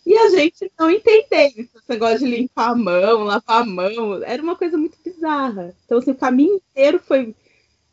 E 0.06 0.18
a 0.18 0.30
gente 0.30 0.72
não 0.78 0.90
entendeu 0.90 1.48
esse 1.48 1.70
negócio 1.88 2.20
de 2.20 2.26
limpar 2.26 2.72
a 2.72 2.76
mão, 2.76 3.24
lavar 3.24 3.62
a 3.62 3.66
mão. 3.66 4.22
Era 4.24 4.44
uma 4.44 4.56
coisa 4.56 4.78
muito 4.78 4.98
bizarra. 5.04 5.74
Então, 5.86 5.98
assim, 5.98 6.12
o 6.12 6.16
caminho 6.16 6.56
inteiro 6.56 7.00
foi. 7.00 7.34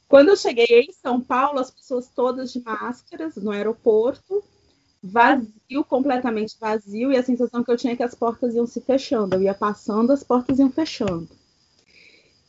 Quando 0.09 0.31
eu 0.31 0.37
cheguei 0.37 0.67
em 0.67 0.93
São 0.93 1.21
Paulo, 1.21 1.61
as 1.61 1.71
pessoas 1.71 2.09
todas 2.09 2.52
de 2.52 2.61
máscaras 2.61 3.37
no 3.37 3.52
aeroporto, 3.52 4.43
vazio, 5.00 5.85
completamente 5.88 6.57
vazio, 6.61 7.12
e 7.12 7.17
a 7.17 7.23
sensação 7.23 7.62
que 7.62 7.71
eu 7.71 7.76
tinha 7.76 7.93
é 7.93 7.97
que 7.97 8.02
as 8.02 8.14
portas 8.14 8.57
iam 8.57 8.67
se 8.67 8.81
fechando. 8.81 9.37
Eu 9.37 9.43
ia 9.43 9.55
passando, 9.55 10.12
as 10.12 10.25
portas 10.25 10.59
iam 10.59 10.71
fechando. 10.71 11.29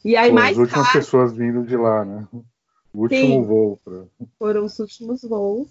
E 0.03 0.17
aí, 0.17 0.29
Pô, 0.29 0.35
mais 0.35 0.53
as 0.53 0.57
últimas 0.57 0.85
tarde... 0.85 0.97
pessoas 0.97 1.33
vindo 1.33 1.63
de 1.63 1.77
lá, 1.77 2.03
né? 2.03 2.27
O 2.91 3.01
último 3.03 3.21
Sim, 3.21 3.43
voo. 3.43 3.79
Pra... 3.83 4.03
Foram 4.39 4.65
os 4.65 4.79
últimos 4.79 5.21
voos. 5.21 5.69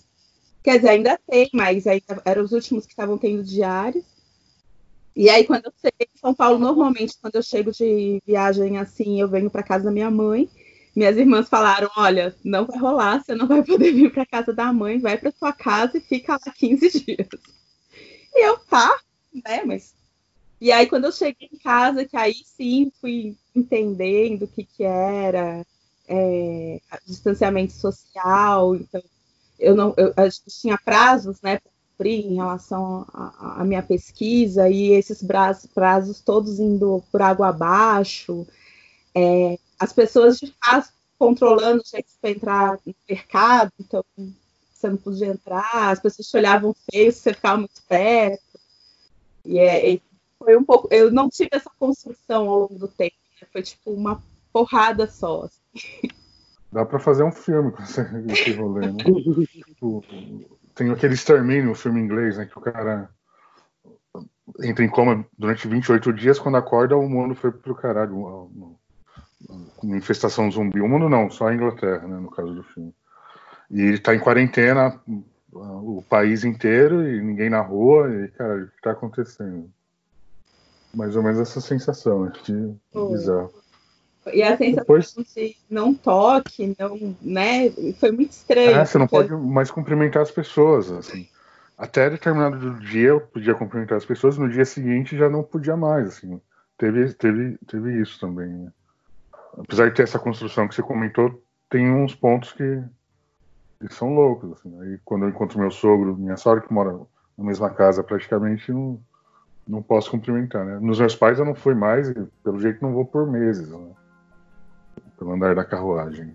Quer 0.63 0.77
dizer, 0.77 0.91
ainda 0.91 1.19
tem, 1.27 1.49
mas 1.55 1.87
aí 1.87 2.03
eram 2.25 2.43
os 2.43 2.53
últimos 2.53 2.85
que 2.85 2.93
estavam 2.93 3.17
tendo 3.17 3.43
diários. 3.43 4.05
E 5.17 5.29
aí, 5.29 5.45
quando 5.45 5.67
eu 5.67 5.73
cheguei 5.81 6.09
em 6.15 6.19
São 6.19 6.35
Paulo, 6.35 6.59
normalmente, 6.59 7.17
quando 7.21 7.35
eu 7.35 7.43
chego 7.43 7.73
de 7.73 8.23
viagem 8.27 8.79
assim, 8.79 9.21
eu 9.21 9.29
venho 9.29 9.51
para 9.51 9.63
casa 9.63 9.85
da 9.85 9.91
minha 9.91 10.11
mãe. 10.11 10.49
Minhas 10.95 11.17
irmãs 11.17 11.49
falaram: 11.49 11.91
Olha, 11.97 12.35
não 12.45 12.67
vai 12.67 12.79
rolar, 12.79 13.23
você 13.23 13.35
não 13.35 13.47
vai 13.47 13.63
poder 13.65 13.93
vir 13.93 14.13
para 14.13 14.27
casa 14.27 14.53
da 14.53 14.73
mãe, 14.73 14.99
vai 14.99 15.17
para 15.19 15.33
sua 15.33 15.53
casa 15.53 15.99
e 15.99 16.01
fica 16.01 16.33
lá 16.35 16.53
15 16.55 16.91
dias. 17.05 17.29
E 18.35 18.47
eu, 18.47 18.59
tá, 18.59 18.99
né? 19.45 19.65
Mas. 19.65 19.95
E 20.61 20.71
aí, 20.71 20.87
quando 20.87 21.07
eu 21.07 21.13
cheguei 21.13 21.49
em 21.51 21.59
casa, 21.59 22.05
que 22.05 22.17
aí 22.17 22.35
sim 22.45 22.93
fui 23.01 23.35
entendendo 23.57 24.43
o 24.43 24.49
que, 24.49 24.63
que 24.65 24.85
era 24.85 25.65
é, 26.07 26.81
distanciamento 27.07 27.73
social, 27.73 28.77
então 28.77 29.03
eu 29.61 29.77
não 29.77 29.95
eu, 29.97 30.09
eu 30.09 30.31
tinha 30.49 30.79
prazos 30.85 31.41
né, 31.43 31.59
para 31.59 31.71
cumprir 31.91 32.27
em 32.27 32.35
relação 32.35 33.07
à 33.13 33.63
minha 33.65 33.83
pesquisa, 33.83 34.69
e 34.69 34.93
esses 34.93 35.23
prazos, 35.23 35.67
prazos 35.67 36.21
todos 36.21 36.59
indo 36.59 37.03
por 37.13 37.23
água 37.23 37.49
abaixo, 37.49 38.47
é, 39.15 39.59
as 39.79 39.93
pessoas 39.93 40.39
de 40.39 40.55
fato 40.65 40.91
controlando 41.19 41.83
jeito 41.85 42.09
para 42.21 42.31
entrar 42.31 42.79
no 42.87 42.95
mercado, 43.09 43.71
então 43.79 44.03
você 44.73 44.89
não 44.89 44.97
podia 44.97 45.27
entrar, 45.27 45.91
as 45.91 46.01
pessoas 46.01 46.27
te 46.27 46.37
olhavam 46.37 46.75
feio 46.91 47.13
se 47.13 47.19
você 47.19 47.35
ficava 47.35 47.59
muito 47.59 47.83
perto. 47.87 48.59
E 49.45 49.59
é, 49.59 50.01
foi 50.39 50.57
um 50.57 50.65
pouco. 50.65 50.89
Eu 50.91 51.13
não 51.13 51.29
tive 51.29 51.51
essa 51.53 51.71
construção 51.79 52.49
ao 52.49 52.61
longo 52.61 52.79
do 52.79 52.89
tempo, 52.89 53.17
foi 53.53 53.63
tipo 53.63 53.91
uma 53.91 54.23
porrada 54.53 55.07
só. 55.07 55.45
Assim. 55.45 55.61
Dá 56.73 56.85
pra 56.85 56.99
fazer 56.99 57.25
um 57.25 57.33
filme 57.33 57.73
com 57.73 57.83
esse, 57.83 58.01
esse 58.31 58.53
rolê, 58.53 58.93
né? 58.93 59.03
tipo, 59.65 60.05
tem 60.75 60.91
aquele 60.91 61.15
extermínio, 61.15 61.73
um 61.73 61.75
filme 61.75 62.01
inglês, 62.01 62.37
né? 62.37 62.47
Que 62.47 62.59
o 62.59 62.63
cara 62.63 63.11
entra 64.63 64.85
em 64.85 64.89
coma 64.89 65.27
durante 65.37 65.67
28 65.67 66.13
dias, 66.13 66.39
quando 66.39 66.57
acorda, 66.57 66.97
o 66.97 67.09
mundo 67.09 67.35
foi 67.35 67.51
pro 67.51 67.75
caralho. 67.75 68.17
Uma, 68.17 68.77
uma 69.83 69.97
infestação 69.97 70.51
zumbi. 70.51 70.81
O 70.81 70.89
mundo 70.89 71.09
não, 71.09 71.31
só 71.31 71.49
a 71.49 71.55
Inglaterra, 71.55 72.07
né? 72.07 72.19
No 72.19 72.31
caso 72.31 72.55
do 72.55 72.63
filme. 72.63 72.95
E 73.71 73.81
ele 73.81 73.99
tá 73.99 74.15
em 74.15 74.21
quarentena, 74.21 75.01
o 75.53 76.05
país 76.09 76.45
inteiro, 76.45 77.07
e 77.07 77.21
ninguém 77.23 77.51
na 77.51 77.61
rua, 77.61 78.09
e, 78.13 78.29
cara, 78.29 78.65
o 78.65 78.67
que 78.69 78.83
tá 78.83 78.93
acontecendo? 78.93 79.71
Mais 80.95 81.15
ou 81.15 81.23
menos 81.23 81.39
essa 81.39 81.61
sensação, 81.61 82.25
né? 82.25 82.33
Que 82.43 82.53
bizarro. 82.93 83.53
E 84.35 84.43
a 84.43 84.57
sensação 84.57 84.75
Depois... 84.75 85.15
de 85.15 85.57
não 85.69 85.95
toque, 85.95 86.75
não, 86.79 87.17
né? 87.21 87.71
Foi 87.99 88.11
muito 88.11 88.33
estranho. 88.33 88.77
É, 88.77 88.85
você 88.85 88.99
não 88.99 89.07
pode 89.07 89.33
mais 89.33 89.71
cumprimentar 89.71 90.23
as 90.23 90.31
pessoas, 90.31 90.91
assim. 90.91 91.29
Até 91.77 92.11
determinado 92.11 92.75
dia 92.81 93.09
eu 93.09 93.21
podia 93.21 93.55
cumprimentar 93.55 93.97
as 93.97 94.05
pessoas, 94.05 94.37
no 94.37 94.51
dia 94.51 94.65
seguinte 94.65 95.17
já 95.17 95.31
não 95.31 95.43
podia 95.43 95.77
mais, 95.77 96.09
assim. 96.09 96.41
Teve, 96.77 97.13
teve, 97.15 97.59
teve 97.67 98.01
isso 98.01 98.21
também. 98.21 98.49
Né? 98.49 98.73
Apesar 99.57 99.89
de 99.89 99.95
ter 99.95 100.03
essa 100.03 100.19
construção 100.19 100.69
que 100.69 100.75
você 100.75 100.83
comentou, 100.83 101.43
tem 101.71 101.91
uns 101.91 102.15
pontos 102.15 102.53
que, 102.53 102.83
que 103.81 103.95
são 103.95 104.15
loucos, 104.15 104.53
assim. 104.53 104.79
Aí 104.81 104.99
quando 105.05 105.25
eu 105.25 105.31
encontro 105.31 105.59
meu 105.59 105.71
sogro, 105.71 106.17
minha 106.17 106.37
sogra 106.37 106.67
que 106.67 106.73
mora 106.73 107.01
na 107.39 107.45
mesma 107.45 107.71
casa 107.71 108.05
praticamente, 108.05 108.71
não, 108.71 109.01
não 109.67 109.83
posso 109.83 110.11
cumprimentar, 110.11 110.65
né? 110.67 110.79
Nos 110.81 111.01
meus 111.01 111.17
pais 111.17 111.39
eu 111.39 111.45
não 111.47 111.55
fui 111.55 111.75
mais, 111.75 112.11
e 112.11 112.15
pelo 112.45 112.61
jeito 112.61 112.83
não 112.83 112.93
vou 112.93 113.07
por 113.07 113.27
meses, 113.27 113.71
né? 113.71 113.79
Pelo 115.21 115.35
andar 115.35 115.55
da 115.55 115.65
carruagem. 115.65 116.35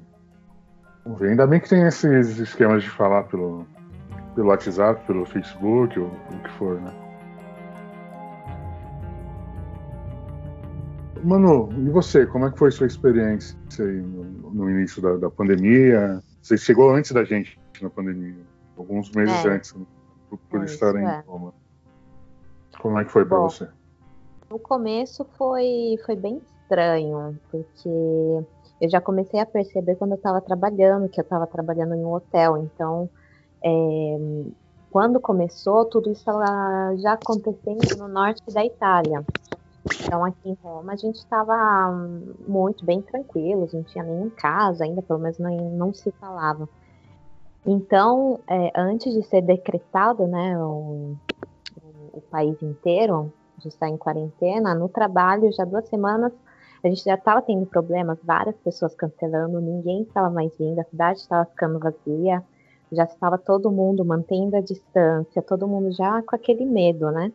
Vamos 1.03 1.19
ver. 1.19 1.31
Ainda 1.31 1.47
bem 1.47 1.59
que 1.59 1.67
tem 1.67 1.81
esses 1.87 2.37
esquemas 2.37 2.83
de 2.83 2.89
falar 2.89 3.23
pelo, 3.23 3.65
pelo 4.35 4.49
WhatsApp, 4.49 5.03
pelo 5.07 5.25
Facebook, 5.25 5.99
ou 5.99 6.07
o 6.07 6.39
que 6.43 6.51
for, 6.51 6.79
né? 6.79 6.93
Manu, 11.23 11.69
e 11.73 11.89
você? 11.89 12.27
Como 12.27 12.45
é 12.45 12.51
que 12.51 12.59
foi 12.59 12.69
sua 12.69 12.85
experiência 12.85 13.57
aí 13.79 14.01
no, 14.01 14.51
no 14.51 14.69
início 14.69 15.01
da, 15.01 15.17
da, 15.17 15.31
pandemia? 15.31 16.21
Você 16.43 16.55
chegou 16.55 16.91
antes 16.91 17.11
da 17.11 17.23
gente 17.23 17.59
na 17.81 17.89
pandemia, 17.89 18.35
alguns 18.77 19.09
meses 19.11 19.43
é. 19.43 19.49
antes, 19.49 19.73
né? 19.73 19.83
por, 20.29 20.37
por 20.37 20.61
é, 20.61 20.65
estar 20.65 20.95
em 20.95 21.03
é. 21.03 21.23
Roma. 21.25 21.51
Como 22.79 22.99
é 22.99 23.05
que 23.05 23.11
foi 23.11 23.25
para 23.25 23.39
você? 23.39 23.67
No 24.47 24.59
começo 24.59 25.25
foi, 25.35 25.97
foi 26.05 26.15
bem 26.15 26.37
estranho, 26.37 27.39
porque 27.49 28.45
eu 28.85 28.89
já 28.89 29.01
comecei 29.01 29.39
a 29.39 29.45
perceber 29.45 29.95
quando 29.95 30.11
eu 30.11 30.17
estava 30.17 30.39
trabalhando, 30.41 31.09
que 31.09 31.19
eu 31.19 31.23
estava 31.23 31.45
trabalhando 31.45 31.95
em 31.95 32.03
um 32.03 32.13
hotel. 32.13 32.57
Então, 32.57 33.09
é, 33.63 34.17
quando 34.89 35.19
começou, 35.19 35.85
tudo 35.85 36.11
isso 36.11 36.23
já 36.97 37.13
acontecendo 37.13 37.97
no 37.97 38.07
norte 38.07 38.41
da 38.53 38.63
Itália. 38.63 39.25
Então, 40.01 40.23
aqui 40.23 40.49
em 40.49 40.57
Roma, 40.63 40.93
a 40.93 40.95
gente 40.95 41.17
estava 41.17 41.91
muito 42.47 42.83
bem 42.83 43.01
tranquilos, 43.01 43.73
não 43.73 43.83
tinha 43.83 44.03
nenhum 44.03 44.29
caso 44.29 44.83
ainda, 44.83 45.01
pelo 45.01 45.19
menos 45.19 45.37
não, 45.37 45.55
não 45.71 45.93
se 45.93 46.11
falava. 46.11 46.67
Então, 47.65 48.39
é, 48.47 48.71
antes 48.75 49.13
de 49.13 49.23
ser 49.23 49.41
decretado 49.41 50.27
né, 50.27 50.57
o, 50.57 51.15
o, 52.13 52.21
país 52.29 52.61
inteiro, 52.61 53.31
de 53.57 53.67
estar 53.67 53.89
em 53.89 53.97
quarentena, 53.97 54.75
no 54.75 54.87
trabalho, 54.87 55.51
já 55.51 55.65
duas 55.65 55.87
semanas, 55.87 56.31
a 56.85 56.89
gente 56.89 57.03
já 57.03 57.15
estava 57.15 57.41
tendo 57.41 57.65
problemas, 57.65 58.19
várias 58.23 58.55
pessoas 58.57 58.93
cancelando, 58.93 59.59
ninguém 59.59 60.03
estava 60.03 60.29
mais 60.29 60.55
vindo, 60.57 60.79
a 60.79 60.83
cidade 60.83 61.19
estava 61.19 61.45
ficando 61.45 61.79
vazia, 61.79 62.43
já 62.91 63.03
estava 63.03 63.37
todo 63.37 63.71
mundo 63.71 64.05
mantendo 64.05 64.55
a 64.55 64.61
distância, 64.61 65.41
todo 65.41 65.67
mundo 65.67 65.91
já 65.91 66.21
com 66.21 66.35
aquele 66.35 66.65
medo, 66.65 67.09
né? 67.11 67.31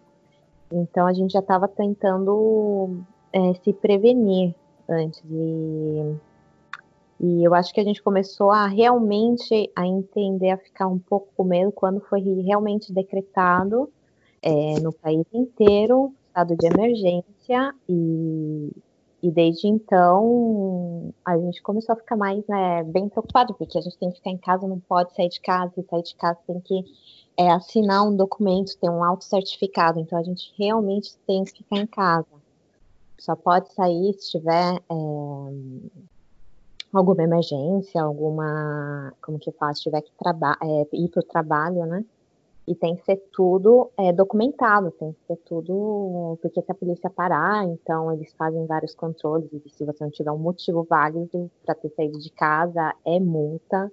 Então 0.72 1.06
a 1.06 1.12
gente 1.12 1.32
já 1.32 1.40
estava 1.40 1.66
tentando 1.66 3.00
é, 3.32 3.54
se 3.54 3.72
prevenir 3.72 4.54
antes 4.88 5.20
de. 5.24 6.14
E 7.18 7.44
eu 7.44 7.52
acho 7.52 7.74
que 7.74 7.80
a 7.80 7.84
gente 7.84 8.02
começou 8.02 8.50
a 8.50 8.66
realmente 8.66 9.70
a 9.76 9.86
entender, 9.86 10.50
a 10.50 10.56
ficar 10.56 10.86
um 10.86 10.98
pouco 10.98 11.28
com 11.36 11.44
medo 11.44 11.70
quando 11.72 12.00
foi 12.00 12.20
realmente 12.20 12.92
decretado 12.92 13.90
é, 14.40 14.80
no 14.80 14.92
país 14.92 15.26
inteiro 15.32 16.14
estado 16.30 16.56
de 16.56 16.66
emergência 16.66 17.74
e 17.88 18.70
e 19.22 19.30
desde 19.30 19.68
então, 19.68 21.12
a 21.24 21.36
gente 21.36 21.62
começou 21.62 21.92
a 21.92 21.96
ficar 21.96 22.16
mais 22.16 22.46
né, 22.46 22.82
bem 22.84 23.08
preocupado, 23.08 23.52
porque 23.54 23.76
a 23.76 23.80
gente 23.80 23.98
tem 23.98 24.10
que 24.10 24.16
ficar 24.16 24.30
em 24.30 24.38
casa, 24.38 24.66
não 24.66 24.80
pode 24.80 25.14
sair 25.14 25.28
de 25.28 25.40
casa, 25.40 25.72
e 25.76 25.82
sair 25.82 26.02
de 26.02 26.14
casa 26.14 26.38
tem 26.46 26.58
que 26.60 26.84
é, 27.36 27.50
assinar 27.50 28.06
um 28.06 28.16
documento, 28.16 28.78
ter 28.78 28.88
um 28.88 29.04
auto-certificado. 29.04 30.00
Então, 30.00 30.18
a 30.18 30.22
gente 30.22 30.52
realmente 30.58 31.16
tem 31.26 31.44
que 31.44 31.52
ficar 31.52 31.76
em 31.76 31.86
casa. 31.86 32.26
Só 33.18 33.36
pode 33.36 33.70
sair 33.74 34.14
se 34.14 34.30
tiver 34.30 34.76
é, 34.76 34.94
alguma 36.92 37.22
emergência, 37.22 38.02
alguma. 38.02 39.12
Como 39.20 39.38
que 39.38 39.52
faz? 39.52 39.78
Se 39.78 39.84
tiver 39.84 40.00
que 40.00 40.10
é, 40.62 40.96
ir 40.96 41.08
para 41.08 41.20
o 41.20 41.26
trabalho, 41.26 41.84
né? 41.84 42.04
E 42.70 42.74
tem 42.76 42.94
que 42.94 43.04
ser 43.04 43.16
tudo 43.32 43.90
é, 43.98 44.12
documentado, 44.12 44.92
tem 44.92 45.12
que 45.12 45.26
ser 45.26 45.36
tudo. 45.38 46.38
Porque 46.40 46.62
se 46.62 46.70
a 46.70 46.74
polícia 46.74 47.10
parar, 47.10 47.64
então 47.66 48.12
eles 48.12 48.32
fazem 48.34 48.64
vários 48.64 48.94
controles, 48.94 49.52
e 49.52 49.70
se 49.70 49.84
você 49.84 50.04
não 50.04 50.10
tiver 50.10 50.30
um 50.30 50.38
motivo 50.38 50.84
válido 50.88 51.50
para 51.64 51.74
ter 51.74 51.90
saído 51.90 52.16
de 52.20 52.30
casa, 52.30 52.94
é 53.04 53.18
multa. 53.18 53.90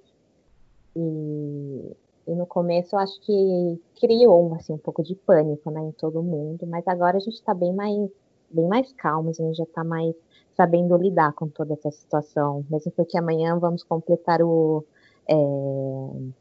E, 0.96 1.96
e 2.28 2.36
no 2.36 2.46
começo 2.46 2.96
eu 2.96 3.00
acho 3.00 3.20
que 3.22 3.82
criou 4.00 4.54
assim, 4.54 4.74
um 4.74 4.78
pouco 4.78 5.02
de 5.02 5.16
pânico 5.16 5.72
né, 5.72 5.82
em 5.82 5.92
todo 5.94 6.22
mundo, 6.22 6.68
mas 6.68 6.88
agora 6.88 7.18
a 7.18 7.20
gente 7.20 7.34
está 7.34 7.56
bem 7.56 7.74
mais, 7.74 8.12
bem 8.52 8.68
mais 8.68 8.94
calmo, 8.94 9.32
a 9.32 9.34
gente 9.34 9.58
já 9.58 9.64
está 9.64 9.84
mais 9.84 10.16
sabendo 10.56 10.96
lidar 10.98 11.34
com 11.34 11.48
toda 11.48 11.74
essa 11.74 11.90
situação, 11.90 12.64
mesmo 12.70 12.92
porque 12.92 13.18
amanhã 13.18 13.58
vamos 13.58 13.84
completar 13.84 14.42
o, 14.44 14.84
é, 15.30 15.36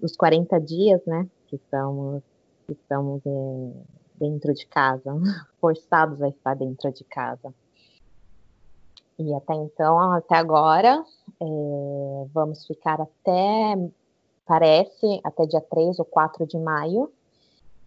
os 0.00 0.16
40 0.16 0.60
dias, 0.60 1.04
né? 1.06 1.28
Que 1.48 1.56
estamos, 1.56 2.22
que 2.66 2.72
estamos 2.72 3.22
é, 3.26 3.72
dentro 4.18 4.52
de 4.54 4.66
casa, 4.66 5.12
forçados 5.60 6.22
a 6.22 6.28
estar 6.28 6.54
dentro 6.54 6.92
de 6.92 7.04
casa. 7.04 7.52
E 9.18 9.32
até 9.34 9.54
então, 9.54 9.98
até 10.12 10.36
agora, 10.36 11.02
é, 11.40 12.26
vamos 12.34 12.66
ficar 12.66 13.00
até, 13.00 13.76
parece, 14.44 15.20
até 15.24 15.46
dia 15.46 15.60
3 15.60 15.98
ou 15.98 16.04
4 16.04 16.46
de 16.46 16.58
maio. 16.58 17.10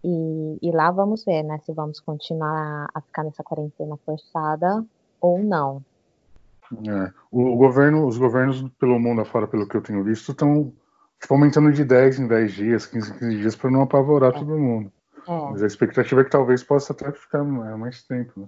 E, 0.04 0.58
e, 0.62 0.72
lá 0.72 0.90
vamos 0.92 1.26
ver, 1.26 1.44
né, 1.44 1.60
se 1.60 1.74
vamos 1.74 2.00
continuar 2.00 2.88
a 2.94 3.02
ficar 3.02 3.24
nessa 3.24 3.44
quarentena 3.44 3.98
forçada 3.98 4.84
ou 5.20 5.40
não. 5.40 5.84
É, 6.88 7.12
o, 7.32 7.56
governo, 7.58 8.08
os 8.08 8.18
governos 8.18 8.64
pelo 8.80 9.00
mundo 9.00 9.22
afora, 9.22 9.48
pelo 9.48 9.68
que 9.68 9.76
eu 9.76 9.82
tenho 9.82 10.04
visto, 10.04 10.32
estão 10.32 10.72
tipo, 11.20 11.34
aumentando 11.34 11.72
de 11.72 11.84
10 11.84 12.20
em 12.20 12.28
10 12.28 12.52
dias, 12.52 12.86
15 12.86 13.12
em 13.12 13.14
15 13.14 13.38
dias, 13.38 13.56
para 13.56 13.70
não 13.70 13.82
apavorar 13.82 14.32
é. 14.36 14.40
todo 14.40 14.58
mundo. 14.58 14.92
É. 15.28 15.52
Mas 15.52 15.64
a 15.64 15.68
expectativa 15.68 16.22
é 16.22 16.24
que 16.24 16.32
talvez 16.32 16.64
possa 16.64 16.94
até 16.94 17.12
ficar 17.12 17.44
mais 17.44 18.04
tempo. 18.04 18.42
Né? 18.42 18.48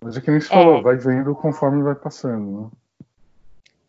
Mas 0.00 0.16
é 0.16 0.20
que 0.20 0.30
nem 0.30 0.40
se 0.40 0.48
falou, 0.48 0.76
é. 0.76 0.82
vai 0.82 0.96
vendo 0.96 1.34
conforme 1.34 1.82
vai 1.82 1.94
passando. 1.94 2.60
Né? 2.62 2.70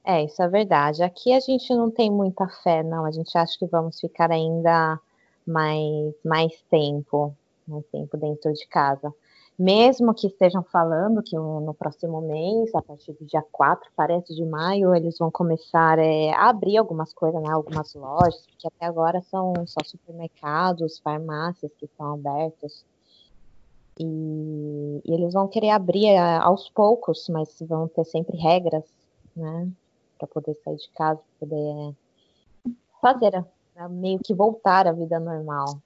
É, 0.06 0.24
isso 0.26 0.42
é 0.42 0.48
verdade. 0.48 1.04
Aqui 1.04 1.34
a 1.34 1.40
gente 1.40 1.74
não 1.76 1.92
tem 1.92 2.10
muita 2.10 2.48
fé, 2.64 2.82
não. 2.82 3.06
A 3.06 3.12
gente 3.12 3.38
acha 3.38 3.58
que 3.58 3.68
vamos 3.68 4.00
ficar 4.00 4.32
ainda 4.32 5.00
mais, 5.46 6.16
mais 6.24 6.52
tempo, 6.70 7.36
mais 7.68 7.86
tempo 7.88 8.18
dentro 8.18 8.54
de 8.54 8.68
casa 8.68 9.14
mesmo 9.60 10.14
que 10.14 10.28
estejam 10.28 10.64
falando 10.64 11.22
que 11.22 11.36
no 11.36 11.74
próximo 11.74 12.22
mês, 12.22 12.74
a 12.74 12.82
partir 12.82 13.12
do 13.12 13.26
dia 13.26 13.44
4, 13.52 13.92
parece 13.94 14.34
de 14.34 14.46
maio, 14.46 14.96
eles 14.96 15.18
vão 15.18 15.30
começar 15.30 16.00
é, 16.00 16.32
a 16.32 16.48
abrir 16.48 16.78
algumas 16.78 17.14
coisas, 17.14 17.44
né, 17.44 17.52
algumas 17.52 17.94
lojas, 17.94 18.48
porque 18.48 18.66
até 18.66 18.86
agora 18.86 19.22
são 19.24 19.54
só 19.68 19.82
supermercados, 19.84 21.00
farmácias 21.00 21.74
que 21.78 21.84
estão 21.84 22.14
abertos. 22.14 22.86
E, 24.00 25.02
e 25.04 25.14
eles 25.14 25.34
vão 25.34 25.46
querer 25.50 25.72
abrir 25.72 26.06
é, 26.06 26.38
aos 26.38 26.70
poucos, 26.70 27.28
mas 27.28 27.54
vão 27.68 27.90
ter 27.90 28.06
sempre 28.06 28.38
regras, 28.38 28.86
né, 29.36 29.68
para 30.18 30.28
poder 30.30 30.56
sair 30.64 30.78
de 30.78 30.90
casa, 30.92 31.20
poder 31.38 31.94
fazer, 33.02 33.46
né, 33.76 33.88
meio 33.90 34.20
que 34.20 34.34
voltar 34.34 34.88
à 34.88 34.94
vida 34.94 35.20
normal. 35.20 35.82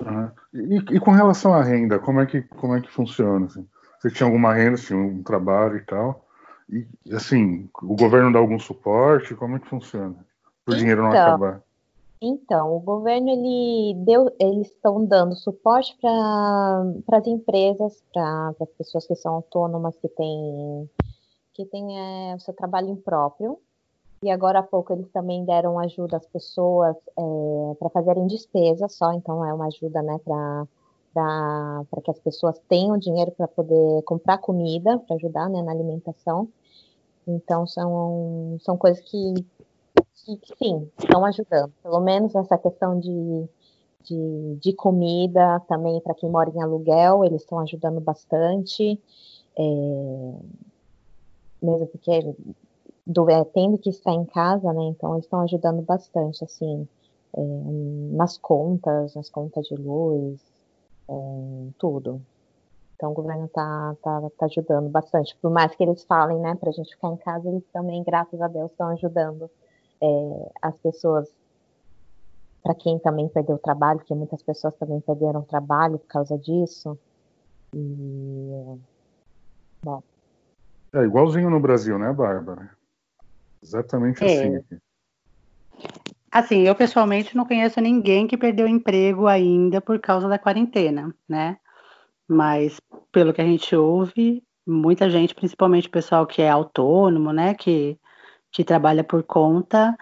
Uhum. 0.00 0.30
E, 0.52 0.96
e, 0.96 1.00
com 1.00 1.10
relação 1.10 1.54
à 1.54 1.62
renda, 1.62 1.98
como 1.98 2.20
é 2.20 2.26
que, 2.26 2.42
como 2.42 2.74
é 2.74 2.80
que 2.80 2.90
funciona? 2.90 3.46
Assim? 3.46 3.66
Você 3.98 4.10
tinha 4.10 4.26
alguma 4.26 4.52
renda, 4.52 4.76
tinha 4.76 4.98
um 4.98 5.22
trabalho 5.22 5.76
e 5.76 5.82
tal? 5.82 6.24
E, 6.68 6.86
assim, 7.12 7.68
o 7.82 7.94
governo 7.94 8.32
dá 8.32 8.38
algum 8.38 8.58
suporte? 8.58 9.34
Como 9.34 9.56
é 9.56 9.58
que 9.58 9.68
funciona? 9.68 10.14
O 10.66 10.70
então, 10.70 10.78
dinheiro 10.78 11.02
não 11.02 11.10
acabar. 11.10 11.62
Então, 12.20 12.74
o 12.74 12.80
governo, 12.80 13.28
ele 13.28 13.94
deu, 14.04 14.34
eles 14.40 14.68
estão 14.68 15.04
dando 15.04 15.34
suporte 15.34 15.96
para 16.00 17.18
as 17.18 17.26
empresas, 17.26 18.02
para 18.12 18.54
as 18.60 18.70
pessoas 18.78 19.06
que 19.06 19.14
são 19.14 19.34
autônomas, 19.34 19.96
que 19.96 20.08
têm 20.08 20.88
que 21.54 21.64
tem, 21.66 21.98
é, 21.98 22.34
o 22.34 22.40
seu 22.40 22.52
trabalho 22.52 22.96
próprio, 22.96 23.58
e 24.24 24.30
agora 24.30 24.60
há 24.60 24.62
pouco 24.62 24.90
eles 24.94 25.06
também 25.10 25.44
deram 25.44 25.78
ajuda 25.78 26.16
às 26.16 26.26
pessoas 26.26 26.96
é, 26.96 27.74
para 27.78 27.90
fazerem 27.90 28.26
despesas 28.26 28.94
só, 28.94 29.12
então 29.12 29.44
é 29.44 29.52
uma 29.52 29.66
ajuda 29.66 30.00
né, 30.00 30.18
para 30.24 32.00
que 32.02 32.10
as 32.10 32.18
pessoas 32.20 32.58
tenham 32.66 32.96
dinheiro 32.96 33.30
para 33.32 33.46
poder 33.46 34.02
comprar 34.04 34.38
comida, 34.38 34.98
para 35.00 35.16
ajudar 35.16 35.50
né, 35.50 35.60
na 35.60 35.72
alimentação. 35.72 36.48
Então 37.28 37.66
são, 37.66 38.56
são 38.62 38.78
coisas 38.78 39.04
que, 39.04 39.34
que, 40.24 40.56
sim, 40.56 40.90
estão 40.98 41.22
ajudando. 41.26 41.70
Pelo 41.82 42.00
menos 42.00 42.32
nessa 42.32 42.56
questão 42.56 42.98
de, 42.98 43.44
de, 44.04 44.56
de 44.58 44.72
comida, 44.72 45.60
também 45.68 46.00
para 46.00 46.14
quem 46.14 46.30
mora 46.30 46.48
em 46.48 46.62
aluguel, 46.62 47.26
eles 47.26 47.42
estão 47.42 47.58
ajudando 47.58 48.00
bastante. 48.00 48.98
É, 49.54 49.62
mesmo 51.62 51.86
porque 51.88 52.10
do, 53.06 53.28
é, 53.30 53.44
tendo 53.44 53.78
que 53.78 53.90
estar 53.90 54.12
em 54.12 54.24
casa, 54.24 54.72
né? 54.72 54.82
Então 54.84 55.12
eles 55.14 55.24
estão 55.24 55.40
ajudando 55.42 55.82
bastante, 55.82 56.44
assim, 56.44 56.88
é, 57.36 57.40
nas 58.16 58.38
contas, 58.38 59.14
nas 59.14 59.28
contas 59.28 59.66
de 59.66 59.74
luz, 59.76 60.40
é, 61.08 61.12
tudo. 61.78 62.20
Então 62.96 63.10
o 63.10 63.14
governo 63.14 63.46
está 63.46 63.94
tá, 64.02 64.22
tá 64.38 64.46
ajudando 64.46 64.88
bastante. 64.88 65.36
Por 65.42 65.50
mais 65.50 65.74
que 65.74 65.82
eles 65.82 66.04
falem, 66.04 66.38
né, 66.38 66.56
a 66.60 66.70
gente 66.70 66.94
ficar 66.94 67.08
em 67.08 67.16
casa, 67.16 67.48
eles 67.48 67.64
também, 67.72 68.02
graças 68.02 68.40
a 68.40 68.48
Deus, 68.48 68.70
estão 68.70 68.88
ajudando 68.88 69.50
é, 70.02 70.52
as 70.62 70.76
pessoas. 70.78 71.28
Para 72.62 72.74
quem 72.74 72.98
também 72.98 73.28
perdeu 73.28 73.56
o 73.56 73.58
trabalho, 73.58 73.98
porque 73.98 74.14
muitas 74.14 74.42
pessoas 74.42 74.74
também 74.76 74.98
perderam 75.00 75.40
o 75.40 75.44
trabalho 75.44 75.98
por 75.98 76.06
causa 76.06 76.38
disso. 76.38 76.98
E. 77.74 78.78
Bom. 79.82 80.02
É 80.94 81.00
igualzinho 81.00 81.50
no 81.50 81.60
Brasil, 81.60 81.98
né, 81.98 82.10
Bárbara? 82.10 82.70
Exatamente 83.64 84.22
é. 84.22 84.26
assim. 84.26 84.78
Assim, 86.30 86.62
eu 86.62 86.74
pessoalmente 86.74 87.36
não 87.36 87.46
conheço 87.46 87.80
ninguém 87.80 88.26
que 88.26 88.36
perdeu 88.36 88.66
emprego 88.66 89.26
ainda 89.26 89.80
por 89.80 89.98
causa 90.00 90.28
da 90.28 90.38
quarentena, 90.38 91.14
né? 91.28 91.56
Mas 92.28 92.80
pelo 93.10 93.32
que 93.32 93.40
a 93.40 93.44
gente 93.44 93.74
ouve, 93.74 94.42
muita 94.66 95.08
gente, 95.08 95.34
principalmente 95.34 95.88
o 95.88 95.92
pessoal 95.92 96.26
que 96.26 96.42
é 96.42 96.50
autônomo, 96.50 97.32
né, 97.32 97.54
que, 97.54 97.98
que 98.50 98.64
trabalha 98.64 99.04
por 99.04 99.22
conta, 99.22 99.96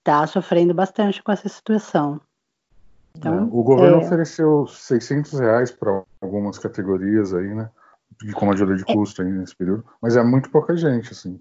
está 0.00 0.26
sofrendo 0.26 0.74
bastante 0.74 1.22
com 1.22 1.32
essa 1.32 1.48
situação. 1.48 2.20
Então, 3.16 3.34
é, 3.34 3.42
o 3.42 3.62
governo 3.62 4.02
é... 4.02 4.04
ofereceu 4.04 4.66
600 4.66 5.40
reais 5.40 5.70
para 5.70 6.02
algumas 6.20 6.58
categorias 6.58 7.32
aí, 7.32 7.54
né, 7.54 7.70
como 8.34 8.52
ajuda 8.52 8.76
de 8.76 8.84
é. 8.86 8.92
custo 8.92 9.22
aí 9.22 9.32
nesse 9.32 9.56
período, 9.56 9.86
mas 10.02 10.16
é 10.16 10.22
muito 10.22 10.50
pouca 10.50 10.76
gente, 10.76 11.12
assim 11.12 11.40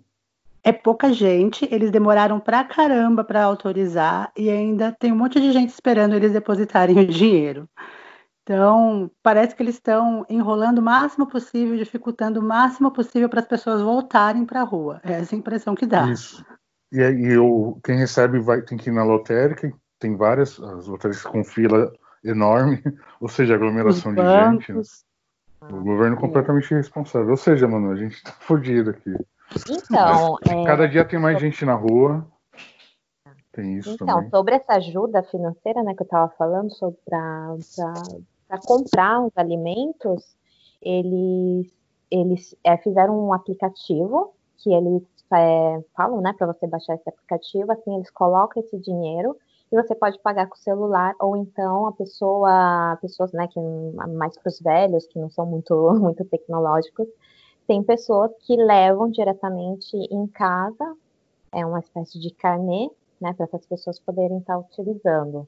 é 0.68 0.74
pouca 0.74 1.14
gente, 1.14 1.66
eles 1.72 1.90
demoraram 1.90 2.42
pra 2.42 2.62
caramba 2.62 3.24
para 3.24 3.42
autorizar 3.42 4.30
e 4.36 4.50
ainda 4.50 4.92
tem 4.92 5.14
um 5.14 5.16
monte 5.16 5.40
de 5.40 5.54
gente 5.54 5.70
esperando 5.70 6.14
eles 6.14 6.34
depositarem 6.34 7.00
o 7.00 7.08
dinheiro. 7.08 7.70
Então, 8.44 9.10
parece 9.24 9.56
que 9.56 9.64
eles 9.64 9.76
estão 9.76 10.26
enrolando 10.30 10.80
o 10.80 10.82
máximo 10.82 11.26
possível, 11.26 11.78
dificultando 11.78 12.42
o 12.42 12.44
máximo 12.44 12.92
possível 12.92 13.30
para 13.30 13.40
as 13.40 13.48
pessoas 13.48 13.82
voltarem 13.82 14.46
para 14.46 14.60
a 14.60 14.66
rua. 14.66 15.00
É 15.06 15.14
essa 15.14 15.36
a 15.36 15.38
impressão 15.38 15.74
que 15.74 15.86
dá. 15.86 16.10
Isso. 16.10 16.46
E, 16.92 17.00
e 17.00 17.38
o, 17.38 17.80
quem 17.82 17.98
recebe 17.98 18.40
vai, 18.40 18.62
tem 18.62 18.78
que 18.78 18.90
ir 18.90 18.94
na 18.94 19.06
lotérica, 19.06 19.72
tem 19.98 20.18
várias, 20.18 20.60
as 20.62 20.86
lotéricas 20.86 21.24
com 21.24 21.46
fila 21.46 21.94
enorme, 22.26 22.84
ou 23.22 23.30
seja, 23.30 23.56
aglomeração 23.56 24.14
de 24.14 24.22
gente. 24.22 24.74
Né? 24.74 24.82
O 25.72 25.82
governo 25.82 26.18
completamente 26.18 26.72
irresponsável. 26.72 27.30
Ou 27.30 27.38
seja, 27.38 27.70
mano, 27.70 27.92
a 27.92 27.96
gente 27.96 28.16
está 28.20 28.32
fodido 28.32 28.90
aqui. 28.90 29.16
Então. 29.70 30.38
É, 30.50 30.66
cada 30.66 30.88
dia 30.88 31.06
tem 31.06 31.20
mais 31.20 31.40
gente 31.40 31.64
na 31.66 31.74
rua. 31.74 32.26
Tem 33.52 33.78
isso 33.78 33.96
então, 33.96 34.08
também. 34.08 34.30
sobre 34.30 34.56
essa 34.56 34.74
ajuda 34.74 35.24
financeira, 35.24 35.82
né, 35.82 35.96
que 35.96 36.02
eu 36.02 36.06
estava 36.06 36.30
falando, 36.38 36.72
sobre 36.76 36.98
para 37.08 38.60
comprar 38.66 39.22
os 39.22 39.32
alimentos, 39.36 40.38
eles, 40.82 41.74
eles 42.12 42.56
é, 42.64 42.78
fizeram 42.78 43.20
um 43.20 43.34
aplicativo 43.34 44.34
que 44.58 44.72
eles 44.72 45.04
é, 45.34 45.84
falam, 45.96 46.22
né, 46.22 46.34
para 46.38 46.48
você 46.48 46.68
baixar 46.68 46.96
esse 46.96 47.10
aplicativo, 47.10 47.72
assim 47.72 47.96
eles 47.96 48.10
colocam 48.12 48.62
esse 48.62 48.78
dinheiro 48.78 49.36
e 49.72 49.76
você 49.76 49.94
pode 49.94 50.20
pagar 50.20 50.48
com 50.48 50.56
o 50.56 50.60
celular 50.60 51.14
ou 51.20 51.36
então 51.36 51.88
a 51.88 51.92
pessoa, 51.92 52.98
pessoas, 53.02 53.32
né, 53.34 53.48
que 53.48 53.60
mais 54.16 54.38
para 54.38 54.50
os 54.50 54.60
velhos 54.60 55.06
que 55.08 55.20
não 55.20 55.30
são 55.30 55.46
muito 55.46 55.74
muito 56.00 56.24
tecnológicos, 56.26 57.08
tem 57.68 57.84
pessoas 57.84 58.32
que 58.46 58.56
levam 58.56 59.12
diretamente 59.12 59.96
em 59.96 60.26
casa, 60.28 60.96
é 61.52 61.66
uma 61.66 61.80
espécie 61.80 62.20
de 62.20 62.34
carnê, 62.34 62.90
né, 63.20 63.34
para 63.34 63.46
essas 63.46 63.66
pessoas 63.66 64.00
poderem 64.00 64.38
estar 64.38 64.58
utilizando 64.58 65.48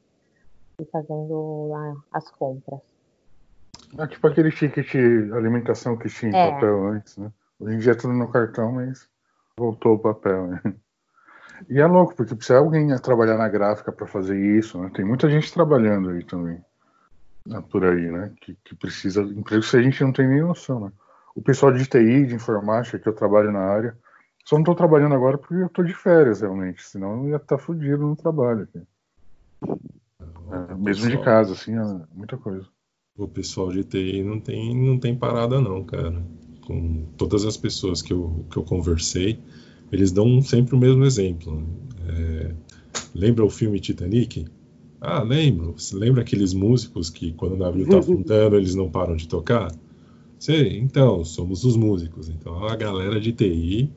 e 0.79 0.85
fazendo 0.85 1.69
lá 1.69 1.95
as 2.11 2.29
compras. 2.31 2.79
É 3.97 4.05
tipo 4.05 4.27
aquele 4.27 4.51
ticket 4.51 4.93
alimentação 5.33 5.97
que 5.97 6.09
tinha 6.09 6.31
em 6.31 6.35
é. 6.35 6.51
papel 6.51 6.87
antes, 6.87 7.17
né? 7.17 7.31
Hoje 7.59 7.75
em 7.75 7.79
dia 7.79 7.93
é 7.93 7.95
tudo 7.95 8.13
no 8.13 8.29
cartão, 8.31 8.71
mas 8.73 9.07
voltou 9.57 9.95
o 9.95 9.99
papel, 9.99 10.47
né? 10.47 10.61
E 11.69 11.79
é 11.79 11.85
louco, 11.85 12.15
porque 12.15 12.35
precisa 12.35 12.59
alguém 12.59 12.95
trabalhar 12.99 13.37
na 13.37 13.49
gráfica 13.49 13.91
para 13.91 14.07
fazer 14.07 14.39
isso, 14.39 14.79
né? 14.81 14.89
Tem 14.93 15.03
muita 15.03 15.29
gente 15.29 15.51
trabalhando 15.51 16.09
aí 16.09 16.23
também. 16.23 16.63
né, 17.45 17.61
por 17.69 17.83
aí, 17.83 18.09
né? 18.09 18.31
Que, 18.39 18.55
que 18.63 18.75
precisa 18.75 19.25
de 19.25 19.37
emprego 19.37 19.63
se 19.63 19.75
a 19.75 19.81
gente 19.81 20.01
não 20.03 20.13
tem 20.13 20.27
nem 20.27 20.41
noção, 20.41 20.79
né? 20.79 20.91
O 21.39 21.41
pessoal 21.41 21.71
de 21.71 21.85
TI, 21.85 22.25
de 22.25 22.35
informática, 22.35 22.99
que 22.99 23.07
eu 23.07 23.13
trabalho 23.13 23.49
na 23.49 23.61
área, 23.61 23.97
só 24.43 24.57
não 24.57 24.61
estou 24.61 24.75
trabalhando 24.75 25.15
agora 25.15 25.37
porque 25.37 25.53
eu 25.53 25.67
estou 25.67 25.85
de 25.85 25.93
férias, 25.93 26.41
realmente, 26.41 26.83
senão 26.83 27.23
eu 27.23 27.29
ia 27.29 27.35
estar 27.37 27.55
tá 27.55 27.57
fudido 27.57 28.05
no 28.05 28.13
trabalho 28.13 28.63
aqui. 28.63 28.81
É, 30.51 30.75
mesmo 30.75 31.05
pessoal, 31.05 31.09
de 31.11 31.17
casa, 31.23 31.53
assim, 31.53 31.77
é 31.77 32.01
muita 32.13 32.35
coisa. 32.35 32.67
O 33.17 33.25
pessoal 33.25 33.71
de 33.71 33.85
TI 33.85 34.21
não 34.21 34.37
tem, 34.37 34.75
não 34.75 34.99
tem 34.99 35.15
parada, 35.15 35.61
não, 35.61 35.81
cara. 35.85 36.21
Com 36.65 37.05
todas 37.15 37.45
as 37.45 37.55
pessoas 37.55 38.01
que 38.01 38.11
eu, 38.11 38.45
que 38.51 38.57
eu 38.57 38.63
conversei, 38.63 39.39
eles 39.93 40.11
dão 40.11 40.41
sempre 40.41 40.75
o 40.75 40.77
mesmo 40.77 41.05
exemplo. 41.05 41.63
É, 42.05 42.53
lembra 43.15 43.45
o 43.45 43.49
filme 43.49 43.79
Titanic? 43.79 44.45
Ah, 44.99 45.23
lembro. 45.23 45.73
Você 45.77 45.95
lembra 45.95 46.21
aqueles 46.21 46.53
músicos 46.53 47.09
que 47.09 47.31
quando 47.31 47.53
o 47.53 47.57
navio 47.57 47.83
está 47.83 47.99
afundando 47.99 48.57
eles 48.57 48.75
não 48.75 48.91
param 48.91 49.15
de 49.15 49.25
tocar? 49.25 49.71
Sei, 50.39 50.79
então, 50.79 51.25
somos 51.25 51.65
os 51.65 51.75
músicos. 51.75 52.29
Então 52.29 52.65
a 52.65 52.75
galera 52.75 53.19
de 53.19 53.33
TI 53.33 53.91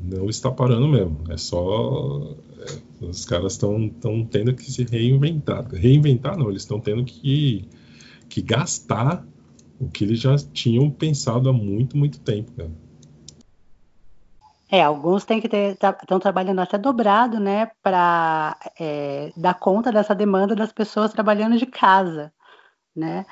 não 0.00 0.30
está 0.30 0.50
parando 0.50 0.86
mesmo. 0.86 1.24
É 1.28 1.36
só. 1.36 2.36
É, 2.60 3.04
os 3.04 3.24
caras 3.24 3.54
estão 3.54 3.90
tendo 4.30 4.54
que 4.54 4.70
se 4.70 4.84
reinventar. 4.84 5.66
Reinventar 5.68 6.38
não, 6.38 6.48
eles 6.48 6.62
estão 6.62 6.78
tendo 6.78 7.04
que, 7.04 7.68
que 8.28 8.40
gastar 8.40 9.26
o 9.80 9.88
que 9.88 10.04
eles 10.04 10.20
já 10.20 10.36
tinham 10.36 10.88
pensado 10.88 11.48
há 11.48 11.52
muito, 11.52 11.96
muito 11.96 12.20
tempo, 12.20 12.52
cara. 12.52 12.70
É, 14.70 14.82
alguns 14.82 15.24
têm 15.24 15.38
que 15.38 15.48
ter, 15.48 15.72
estão 15.72 15.92
tá, 15.92 16.20
trabalhando 16.20 16.60
até 16.60 16.78
dobrado, 16.78 17.38
né, 17.38 17.70
para 17.82 18.56
é, 18.80 19.30
dar 19.36 19.52
conta 19.52 19.92
dessa 19.92 20.14
demanda 20.14 20.54
das 20.56 20.72
pessoas 20.72 21.12
trabalhando 21.12 21.58
de 21.58 21.66
casa, 21.66 22.32
né? 22.96 23.26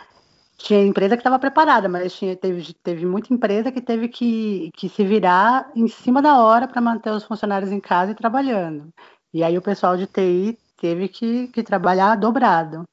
Tinha 0.63 0.85
empresa 0.85 1.17
que 1.17 1.21
estava 1.21 1.39
preparada, 1.39 1.89
mas 1.89 2.13
tinha, 2.13 2.37
teve, 2.37 2.75
teve 2.75 3.07
muita 3.07 3.33
empresa 3.33 3.73
que 3.73 3.81
teve 3.81 4.09
que, 4.09 4.71
que 4.77 4.89
se 4.89 5.05
virar 5.05 5.71
em 5.75 5.89
cima 5.89 6.21
da 6.21 6.39
hora 6.39 6.69
para 6.69 6.81
manter 6.83 7.11
os 7.11 7.25
funcionários 7.25 7.73
em 7.73 7.81
casa 7.81 8.13
e 8.13 8.15
trabalhando. 8.15 8.89
E 9.33 9.43
aí 9.43 9.57
o 9.57 9.63
pessoal 9.63 9.97
de 9.97 10.07
TI 10.07 10.59
teve 10.79 11.09
que, 11.09 11.49
que 11.49 11.63
trabalhar 11.63 12.15
dobrado. 12.17 12.85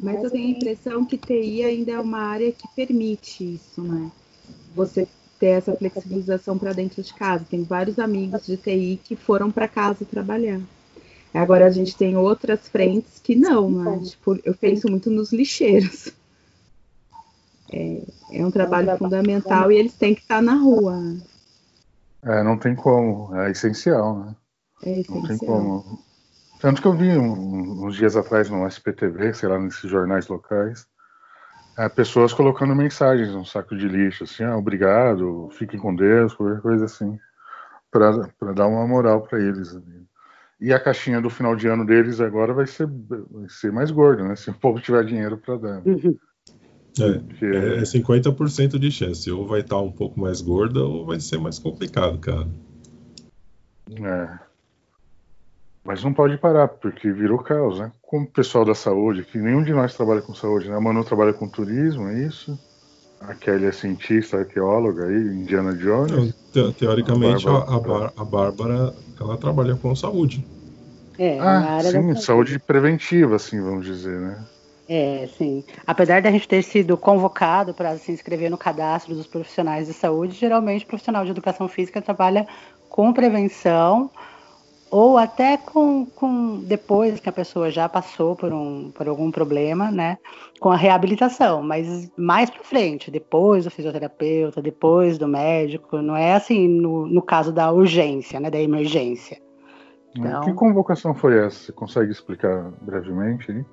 Mas 0.00 0.22
eu 0.22 0.30
tenho 0.30 0.46
a 0.46 0.50
impressão 0.50 1.04
que 1.04 1.18
TI 1.18 1.62
ainda 1.62 1.92
é 1.92 2.00
uma 2.00 2.20
área 2.20 2.50
que 2.52 2.66
permite 2.74 3.54
isso, 3.54 3.82
né? 3.82 4.10
Você 4.74 5.06
ter 5.38 5.48
essa 5.48 5.74
flexibilização 5.76 6.56
para 6.56 6.72
dentro 6.72 7.02
de 7.02 7.12
casa. 7.12 7.44
Tem 7.48 7.62
vários 7.62 7.98
amigos 7.98 8.46
de 8.46 8.56
TI 8.56 9.00
que 9.02 9.14
foram 9.14 9.50
para 9.50 9.68
casa 9.68 10.04
trabalhar. 10.04 10.60
Agora 11.34 11.66
a 11.66 11.70
gente 11.70 11.94
tem 11.94 12.16
outras 12.16 12.66
frentes 12.68 13.18
que 13.22 13.36
não, 13.36 13.70
né? 13.70 14.00
Tipo, 14.02 14.38
eu 14.42 14.54
penso 14.54 14.88
muito 14.88 15.10
nos 15.10 15.32
lixeiros. 15.32 16.08
É, 17.72 18.02
é 18.30 18.44
um 18.44 18.50
trabalho 18.50 18.96
fundamental 18.96 19.70
e 19.72 19.76
eles 19.76 19.94
têm 19.94 20.14
que 20.14 20.20
estar 20.20 20.40
na 20.40 20.54
rua. 20.54 21.00
É, 22.22 22.42
não 22.42 22.56
tem 22.56 22.74
como, 22.74 23.34
é 23.36 23.50
essencial, 23.50 24.18
né? 24.18 24.36
É 24.84 25.00
essencial. 25.00 25.20
Não 25.20 25.28
tem 25.28 25.38
como. 25.38 26.06
Tanto 26.60 26.80
que 26.80 26.88
eu 26.88 26.96
vi 26.96 27.16
um, 27.16 27.84
uns 27.84 27.96
dias 27.96 28.16
atrás 28.16 28.48
no 28.48 28.66
SPTV, 28.66 29.34
sei 29.34 29.48
lá, 29.48 29.58
nesses 29.58 29.88
jornais 29.90 30.26
locais, 30.26 30.86
é, 31.76 31.88
pessoas 31.88 32.32
colocando 32.32 32.74
mensagens 32.74 33.32
no 33.32 33.44
saco 33.44 33.76
de 33.76 33.86
lixo, 33.86 34.24
assim, 34.24 34.42
ah, 34.42 34.56
obrigado, 34.56 35.50
fiquem 35.52 35.78
com 35.78 35.94
Deus, 35.94 36.34
qualquer 36.34 36.62
coisa 36.62 36.86
assim, 36.86 37.18
para 37.90 38.52
dar 38.54 38.66
uma 38.66 38.86
moral 38.86 39.22
para 39.22 39.38
eles. 39.38 39.78
E 40.58 40.72
a 40.72 40.80
caixinha 40.80 41.20
do 41.20 41.28
final 41.28 41.54
de 41.54 41.68
ano 41.68 41.84
deles 41.84 42.18
agora 42.18 42.54
vai 42.54 42.66
ser, 42.66 42.86
vai 42.86 43.48
ser 43.48 43.70
mais 43.70 43.90
gorda, 43.90 44.26
né? 44.26 44.36
Se 44.36 44.48
o 44.48 44.54
povo 44.54 44.80
tiver 44.80 45.04
dinheiro 45.04 45.36
para 45.36 45.58
dar. 45.58 45.82
Uhum. 45.86 46.16
É, 47.00 47.80
é 47.80 47.82
50% 47.82 48.78
de 48.78 48.90
chance. 48.90 49.30
Ou 49.30 49.46
vai 49.46 49.60
estar 49.60 49.76
tá 49.76 49.82
um 49.82 49.92
pouco 49.92 50.18
mais 50.18 50.40
gorda 50.40 50.82
ou 50.82 51.04
vai 51.04 51.20
ser 51.20 51.38
mais 51.38 51.58
complicado, 51.58 52.18
cara. 52.18 52.48
É. 53.90 54.46
Mas 55.84 56.02
não 56.02 56.12
pode 56.12 56.36
parar, 56.36 56.66
porque 56.66 57.12
virou 57.12 57.38
caos, 57.38 57.78
né? 57.78 57.92
Como 58.02 58.24
o 58.24 58.30
pessoal 58.30 58.64
da 58.64 58.74
saúde, 58.74 59.22
que 59.22 59.38
nenhum 59.38 59.62
de 59.62 59.72
nós 59.72 59.94
trabalha 59.94 60.20
com 60.20 60.34
saúde, 60.34 60.68
né? 60.68 60.76
A 60.76 60.80
Manu 60.80 61.04
trabalha 61.04 61.32
com 61.32 61.48
turismo, 61.48 62.08
é 62.08 62.26
isso? 62.26 62.58
A 63.20 63.34
Kelly 63.34 63.66
é 63.66 63.72
cientista, 63.72 64.38
arqueóloga 64.38 65.06
aí, 65.06 65.16
Indiana 65.16 65.72
Jones. 65.74 66.34
Te, 66.52 66.72
teoricamente, 66.72 67.46
a 67.48 67.52
Bárbara, 67.52 68.12
a, 68.16 68.22
a, 68.22 68.24
Bárbara, 68.24 68.94
ela 69.20 69.36
trabalha 69.36 69.76
com 69.76 69.94
saúde. 69.94 70.44
É, 71.18 71.38
ah, 71.38 71.80
sim, 71.82 72.14
saúde 72.16 72.58
preventiva, 72.58 73.36
assim, 73.36 73.60
vamos 73.60 73.86
dizer, 73.86 74.18
né? 74.20 74.44
É, 74.88 75.28
sim. 75.36 75.64
Apesar 75.86 76.22
da 76.22 76.30
gente 76.30 76.46
ter 76.46 76.62
sido 76.62 76.96
convocado 76.96 77.74
para 77.74 77.96
se 77.98 78.12
inscrever 78.12 78.50
no 78.50 78.56
cadastro 78.56 79.14
dos 79.14 79.26
profissionais 79.26 79.88
de 79.88 79.92
saúde, 79.92 80.34
geralmente 80.34 80.84
o 80.84 80.88
profissional 80.88 81.24
de 81.24 81.30
educação 81.32 81.68
física 81.68 82.00
trabalha 82.00 82.46
com 82.88 83.12
prevenção, 83.12 84.10
ou 84.90 85.18
até 85.18 85.56
com, 85.56 86.06
com 86.06 86.60
depois 86.60 87.18
que 87.18 87.28
a 87.28 87.32
pessoa 87.32 87.70
já 87.70 87.88
passou 87.88 88.36
por, 88.36 88.52
um, 88.52 88.90
por 88.92 89.08
algum 89.08 89.30
problema, 89.30 89.90
né, 89.90 90.16
com 90.60 90.70
a 90.70 90.76
reabilitação, 90.76 91.62
mas 91.62 92.10
mais 92.16 92.48
para 92.48 92.62
frente, 92.62 93.10
depois 93.10 93.64
do 93.64 93.70
fisioterapeuta, 93.70 94.62
depois 94.62 95.18
do 95.18 95.26
médico, 95.26 96.00
não 96.00 96.16
é 96.16 96.34
assim 96.34 96.68
no, 96.68 97.06
no 97.06 97.20
caso 97.20 97.52
da 97.52 97.70
urgência, 97.70 98.38
né, 98.38 98.50
da 98.50 98.60
emergência. 98.60 99.38
Então, 100.16 100.40
que 100.42 100.52
convocação 100.54 101.14
foi 101.14 101.36
essa? 101.36 101.58
Você 101.58 101.72
consegue 101.72 102.10
explicar 102.10 102.70
brevemente? 102.80 103.52
Hein? 103.52 103.66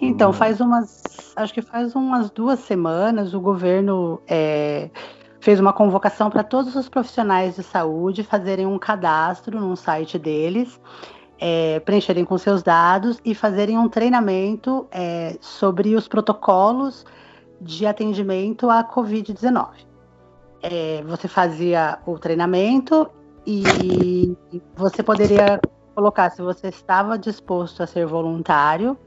Então, 0.00 0.32
faz 0.32 0.60
umas, 0.60 1.32
acho 1.36 1.54
que 1.54 1.62
faz 1.62 1.94
umas 1.94 2.30
duas 2.30 2.58
semanas, 2.60 3.32
o 3.32 3.40
governo 3.40 4.20
é, 4.26 4.90
fez 5.40 5.60
uma 5.60 5.72
convocação 5.72 6.30
para 6.30 6.42
todos 6.42 6.74
os 6.74 6.88
profissionais 6.88 7.56
de 7.56 7.62
saúde 7.62 8.22
fazerem 8.22 8.66
um 8.66 8.78
cadastro 8.78 9.60
no 9.60 9.76
site 9.76 10.18
deles, 10.18 10.80
é, 11.38 11.80
preencherem 11.80 12.24
com 12.24 12.36
seus 12.38 12.62
dados 12.62 13.20
e 13.24 13.34
fazerem 13.34 13.78
um 13.78 13.88
treinamento 13.88 14.86
é, 14.90 15.36
sobre 15.40 15.94
os 15.94 16.08
protocolos 16.08 17.04
de 17.60 17.86
atendimento 17.86 18.70
à 18.70 18.82
Covid-19. 18.82 19.68
É, 20.62 21.02
você 21.06 21.28
fazia 21.28 21.98
o 22.06 22.18
treinamento 22.18 23.10
e 23.46 24.34
você 24.74 25.02
poderia 25.02 25.60
colocar 25.94 26.30
se 26.30 26.42
você 26.42 26.68
estava 26.68 27.18
disposto 27.18 27.82
a 27.82 27.86
ser 27.86 28.06
voluntário, 28.06 28.98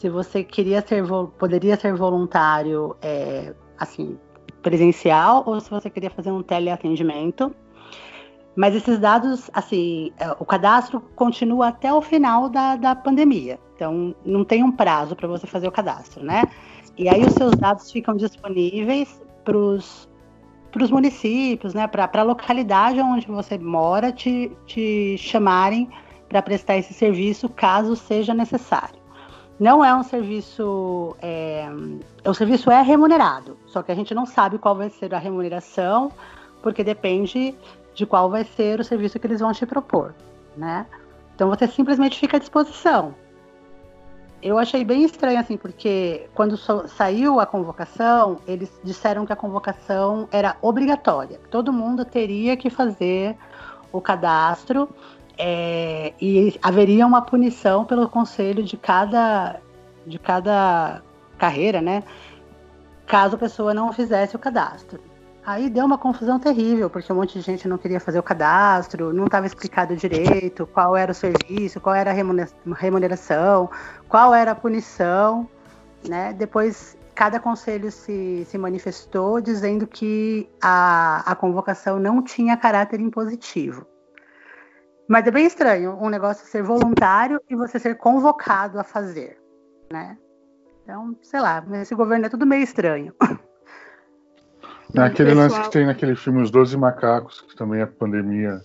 se 0.00 0.08
você 0.08 0.42
queria 0.42 0.80
ser 0.80 1.04
poderia 1.38 1.76
ser 1.76 1.94
voluntário, 1.94 2.96
é, 3.02 3.54
assim, 3.78 4.18
presencial 4.62 5.42
ou 5.44 5.60
se 5.60 5.68
você 5.68 5.90
queria 5.90 6.08
fazer 6.08 6.30
um 6.30 6.42
teleatendimento. 6.42 7.54
Mas 8.56 8.74
esses 8.74 8.98
dados, 8.98 9.50
assim, 9.52 10.10
é, 10.18 10.30
o 10.38 10.44
cadastro 10.46 11.02
continua 11.14 11.68
até 11.68 11.92
o 11.92 12.00
final 12.00 12.48
da, 12.48 12.76
da 12.76 12.94
pandemia. 12.96 13.58
Então, 13.76 14.14
não 14.24 14.42
tem 14.42 14.64
um 14.64 14.72
prazo 14.72 15.14
para 15.14 15.28
você 15.28 15.46
fazer 15.46 15.68
o 15.68 15.72
cadastro, 15.72 16.24
né? 16.24 16.44
E 16.96 17.06
aí 17.06 17.22
os 17.22 17.34
seus 17.34 17.52
dados 17.52 17.92
ficam 17.92 18.16
disponíveis 18.16 19.22
para 19.44 19.56
os 19.56 20.08
municípios, 20.90 21.74
né? 21.74 21.86
Para 21.86 22.08
a 22.10 22.22
localidade 22.22 22.98
onde 23.00 23.26
você 23.26 23.58
mora 23.58 24.10
te, 24.10 24.50
te 24.66 25.16
chamarem 25.18 25.90
para 26.26 26.40
prestar 26.40 26.78
esse 26.78 26.94
serviço, 26.94 27.50
caso 27.50 27.94
seja 27.94 28.32
necessário. 28.32 28.99
Não 29.60 29.84
é 29.84 29.94
um 29.94 30.02
serviço. 30.02 31.14
É, 31.20 31.68
o 32.24 32.32
serviço 32.32 32.70
é 32.70 32.80
remunerado, 32.80 33.58
só 33.66 33.82
que 33.82 33.92
a 33.92 33.94
gente 33.94 34.14
não 34.14 34.24
sabe 34.24 34.56
qual 34.56 34.74
vai 34.74 34.88
ser 34.88 35.14
a 35.14 35.18
remuneração, 35.18 36.10
porque 36.62 36.82
depende 36.82 37.54
de 37.94 38.06
qual 38.06 38.30
vai 38.30 38.42
ser 38.42 38.80
o 38.80 38.84
serviço 38.84 39.18
que 39.20 39.26
eles 39.26 39.40
vão 39.40 39.52
te 39.52 39.66
propor, 39.66 40.14
né? 40.56 40.86
Então 41.34 41.50
você 41.50 41.68
simplesmente 41.68 42.18
fica 42.18 42.38
à 42.38 42.40
disposição. 42.40 43.14
Eu 44.42 44.58
achei 44.58 44.82
bem 44.82 45.04
estranho 45.04 45.38
assim, 45.38 45.58
porque 45.58 46.26
quando 46.34 46.56
so, 46.56 46.88
saiu 46.88 47.38
a 47.38 47.44
convocação, 47.44 48.38
eles 48.46 48.72
disseram 48.82 49.26
que 49.26 49.32
a 49.34 49.36
convocação 49.36 50.26
era 50.32 50.56
obrigatória. 50.62 51.38
Todo 51.50 51.70
mundo 51.70 52.06
teria 52.06 52.56
que 52.56 52.70
fazer 52.70 53.36
o 53.92 54.00
cadastro 54.00 54.88
é, 55.42 56.12
e 56.20 56.58
haveria 56.62 57.06
uma 57.06 57.22
punição 57.22 57.86
pelo 57.86 58.06
conselho 58.10 58.62
de 58.62 58.76
cada, 58.76 59.58
de 60.06 60.18
cada 60.18 61.00
carreira, 61.38 61.80
né? 61.80 62.02
Caso 63.06 63.36
a 63.36 63.38
pessoa 63.38 63.72
não 63.72 63.90
fizesse 63.90 64.36
o 64.36 64.38
cadastro. 64.38 65.00
Aí 65.44 65.70
deu 65.70 65.86
uma 65.86 65.96
confusão 65.96 66.38
terrível, 66.38 66.90
porque 66.90 67.10
um 67.10 67.16
monte 67.16 67.38
de 67.38 67.40
gente 67.40 67.66
não 67.66 67.78
queria 67.78 67.98
fazer 67.98 68.18
o 68.18 68.22
cadastro, 68.22 69.14
não 69.14 69.24
estava 69.24 69.46
explicado 69.46 69.96
direito 69.96 70.66
qual 70.66 70.94
era 70.94 71.10
o 71.10 71.14
serviço, 71.14 71.80
qual 71.80 71.94
era 71.94 72.10
a 72.10 72.74
remuneração, 72.74 73.70
qual 74.10 74.34
era 74.34 74.50
a 74.50 74.54
punição. 74.54 75.48
Né? 76.06 76.34
Depois, 76.34 76.98
cada 77.14 77.40
conselho 77.40 77.90
se, 77.90 78.44
se 78.46 78.58
manifestou 78.58 79.40
dizendo 79.40 79.86
que 79.86 80.46
a, 80.62 81.22
a 81.32 81.34
convocação 81.34 81.98
não 81.98 82.22
tinha 82.22 82.58
caráter 82.58 83.00
impositivo. 83.00 83.86
Mas 85.10 85.26
é 85.26 85.30
bem 85.32 85.44
estranho 85.44 85.98
um 86.00 86.08
negócio 86.08 86.46
ser 86.46 86.62
voluntário 86.62 87.42
e 87.50 87.56
você 87.56 87.80
ser 87.80 87.96
convocado 87.96 88.78
a 88.78 88.84
fazer, 88.84 89.36
né? 89.92 90.16
Então, 90.84 91.16
sei 91.20 91.40
lá, 91.40 91.66
esse 91.82 91.96
governo 91.96 92.26
é 92.26 92.28
tudo 92.28 92.46
meio 92.46 92.62
estranho. 92.62 93.12
É 94.92 95.02
aquele 95.02 95.28
pessoal... 95.28 95.48
lance 95.48 95.60
que 95.62 95.70
tem 95.70 95.86
naquele 95.86 96.16
filme 96.16 96.42
Os 96.42 96.50
Doze 96.50 96.76
Macacos, 96.76 97.42
que 97.42 97.54
também 97.54 97.80
é 97.80 97.86
pandemia. 97.86 98.60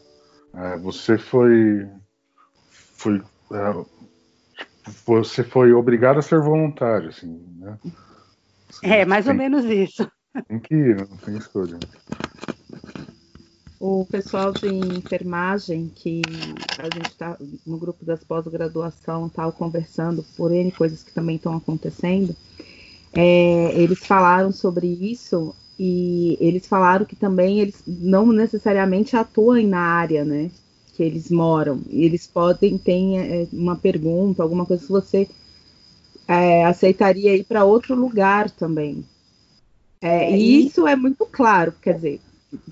É, 0.55 0.75
você 0.77 1.19
foi. 1.19 1.87
foi 2.71 3.21
é, 3.51 3.85
você 5.05 5.43
foi 5.43 5.71
obrigado 5.71 6.17
a 6.17 6.23
ser 6.23 6.39
voluntário, 6.39 7.09
assim, 7.09 7.45
né? 7.59 7.77
é, 8.81 9.05
mais 9.05 9.25
tem, 9.25 9.33
ou 9.33 9.37
menos 9.37 9.65
isso. 9.65 10.11
Tem 10.47 10.57
que 10.57 10.73
ir, 10.73 10.95
não 11.07 11.15
tem 11.17 11.37
escolha. 11.37 11.77
O 13.87 14.03
pessoal 14.03 14.51
de 14.51 14.67
enfermagem, 14.67 15.91
que 15.93 16.23
a 16.79 16.85
gente 16.85 17.05
está 17.05 17.37
no 17.67 17.77
grupo 17.77 18.03
das 18.03 18.23
pós-graduação, 18.23 19.27
estava 19.27 19.51
conversando 19.51 20.25
por 20.35 20.51
N 20.51 20.71
coisas 20.71 21.03
que 21.03 21.11
também 21.13 21.35
estão 21.35 21.55
acontecendo, 21.55 22.35
é, 23.13 23.79
eles 23.79 23.99
falaram 23.99 24.51
sobre 24.51 24.87
isso 24.87 25.55
e 25.77 26.35
eles 26.41 26.65
falaram 26.65 27.05
que 27.05 27.15
também 27.15 27.59
eles 27.59 27.83
não 27.85 28.25
necessariamente 28.31 29.15
atuam 29.15 29.61
na 29.67 29.81
área, 29.81 30.25
né? 30.25 30.49
Que 30.95 31.03
eles 31.03 31.29
moram. 31.29 31.79
E 31.87 32.05
eles 32.05 32.25
podem 32.25 32.79
ter 32.79 33.17
é, 33.17 33.47
uma 33.53 33.75
pergunta, 33.75 34.41
alguma 34.41 34.65
coisa 34.65 34.83
que 34.83 34.91
você 34.91 35.29
é, 36.27 36.65
aceitaria 36.65 37.35
ir 37.35 37.43
para 37.43 37.65
outro 37.65 37.93
lugar 37.93 38.49
também. 38.49 39.05
É, 40.01 40.35
e 40.35 40.65
isso 40.65 40.87
é 40.87 40.95
muito 40.95 41.23
claro, 41.27 41.71
quer 41.79 41.93
dizer, 41.93 42.19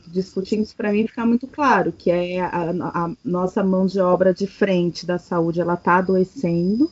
discutindo 0.08 0.63
isso 0.63 0.76
para 0.76 0.91
mim 0.91 1.08
fica 1.08 1.26
muito 1.26 1.48
claro 1.48 1.91
que 1.91 2.12
é 2.12 2.41
a, 2.41 2.72
a, 2.72 3.12
nossa 3.24 3.63
mão 3.63 3.86
de 3.86 4.00
obra 4.00 4.34
de 4.34 4.48
frente 4.48 5.06
da 5.06 5.17
saúde 5.17 5.62
ela 5.62 5.76
está 5.76 5.98
adoecendo 5.98 6.91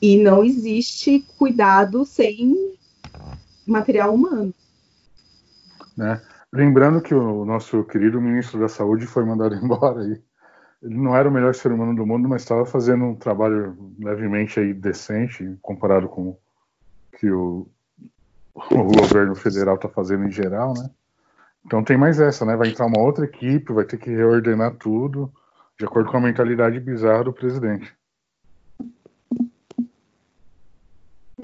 e 0.00 0.16
não 0.20 0.44
existe 0.44 1.24
cuidado 1.38 2.04
sem 2.04 2.76
material 3.66 4.14
humano. 4.14 4.52
Né? 5.96 6.20
Lembrando 6.52 7.00
que 7.00 7.14
o 7.14 7.44
nosso 7.44 7.84
querido 7.84 8.20
ministro 8.20 8.58
da 8.58 8.68
Saúde 8.68 9.06
foi 9.06 9.24
mandado 9.24 9.54
embora 9.62 10.02
aí. 10.02 10.20
Ele 10.82 10.96
não 10.96 11.14
era 11.14 11.28
o 11.28 11.32
melhor 11.32 11.54
ser 11.54 11.70
humano 11.70 11.94
do 11.94 12.04
mundo, 12.04 12.28
mas 12.28 12.42
estava 12.42 12.66
fazendo 12.66 13.04
um 13.04 13.14
trabalho 13.14 13.94
levemente 14.00 14.58
aí 14.58 14.74
decente 14.74 15.56
comparado 15.62 16.08
com 16.08 16.36
que 17.16 17.30
o, 17.30 17.68
o 18.54 18.84
governo 18.84 19.34
federal 19.34 19.76
está 19.76 19.88
fazendo 19.88 20.24
em 20.24 20.30
geral, 20.30 20.74
né? 20.74 20.90
Então 21.64 21.82
tem 21.82 21.96
mais 21.96 22.20
essa, 22.20 22.44
né? 22.44 22.56
Vai 22.56 22.68
entrar 22.68 22.86
uma 22.86 23.00
outra 23.00 23.24
equipe, 23.24 23.72
vai 23.72 23.84
ter 23.84 23.96
que 23.96 24.10
reordenar 24.10 24.74
tudo 24.76 25.32
de 25.78 25.84
acordo 25.84 26.10
com 26.10 26.16
a 26.16 26.20
mentalidade 26.20 26.78
bizarra 26.80 27.24
do 27.24 27.32
presidente. 27.32 27.94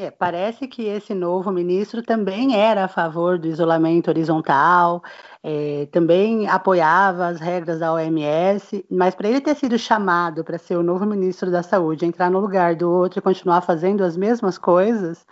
É, 0.00 0.12
parece 0.12 0.68
que 0.68 0.84
esse 0.84 1.12
novo 1.12 1.50
ministro 1.50 2.04
também 2.04 2.54
era 2.54 2.84
a 2.84 2.88
favor 2.88 3.36
do 3.36 3.48
isolamento 3.48 4.06
horizontal, 4.06 5.02
é, 5.42 5.88
também 5.90 6.46
apoiava 6.46 7.26
as 7.26 7.40
regras 7.40 7.80
da 7.80 7.92
OMS, 7.92 8.86
mas 8.88 9.16
para 9.16 9.28
ele 9.28 9.40
ter 9.40 9.56
sido 9.56 9.76
chamado 9.76 10.44
para 10.44 10.56
ser 10.56 10.76
o 10.76 10.84
novo 10.84 11.04
ministro 11.04 11.50
da 11.50 11.64
Saúde, 11.64 12.06
entrar 12.06 12.30
no 12.30 12.38
lugar 12.38 12.76
do 12.76 12.88
outro 12.88 13.18
e 13.18 13.22
continuar 13.22 13.60
fazendo 13.60 14.04
as 14.04 14.16
mesmas 14.16 14.56
coisas, 14.56 15.26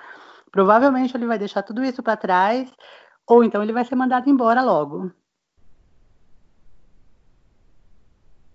provavelmente 0.51 1.17
ele 1.17 1.27
vai 1.27 1.39
deixar 1.39 1.63
tudo 1.63 1.85
isso 1.85 2.03
para 2.03 2.17
trás, 2.17 2.71
ou 3.27 3.45
então 3.45 3.63
ele 3.63 3.73
vai 3.73 3.85
ser 3.85 3.95
mandado 3.95 4.29
embora 4.31 4.63
logo. 4.63 5.11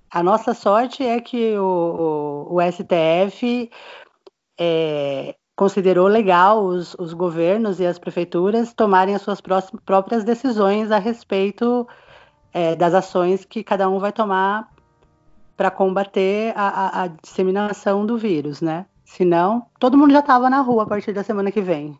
A 0.09 0.21
nossa 0.21 0.53
sorte 0.53 1.03
é 1.03 1.21
que 1.21 1.57
o, 1.57 2.47
o, 2.49 2.55
o 2.55 2.61
STF 2.61 3.71
é, 4.59 5.35
considerou 5.55 6.07
legal 6.07 6.65
os, 6.65 6.95
os 6.95 7.13
governos 7.13 7.79
e 7.79 7.85
as 7.85 7.97
prefeituras 7.97 8.73
tomarem 8.73 9.15
as 9.15 9.21
suas 9.21 9.39
próprias 9.85 10.23
decisões 10.23 10.91
a 10.91 10.97
respeito 10.97 11.87
é, 12.53 12.75
das 12.75 12.93
ações 12.93 13.45
que 13.45 13.63
cada 13.63 13.87
um 13.89 13.99
vai 13.99 14.11
tomar 14.11 14.69
para 15.55 15.71
combater 15.71 16.53
a, 16.55 16.67
a, 16.67 17.03
a, 17.03 17.07
disseminação 17.07 18.05
do 18.05 18.17
vírus, 18.17 18.61
né? 18.61 18.85
Senão, 19.17 19.65
todo 19.77 19.97
mundo 19.97 20.13
já 20.13 20.19
estava 20.19 20.49
na 20.49 20.61
rua 20.61 20.83
a 20.83 20.85
partir 20.85 21.11
da 21.11 21.21
semana 21.21 21.51
que 21.51 21.61
vem. 21.61 21.97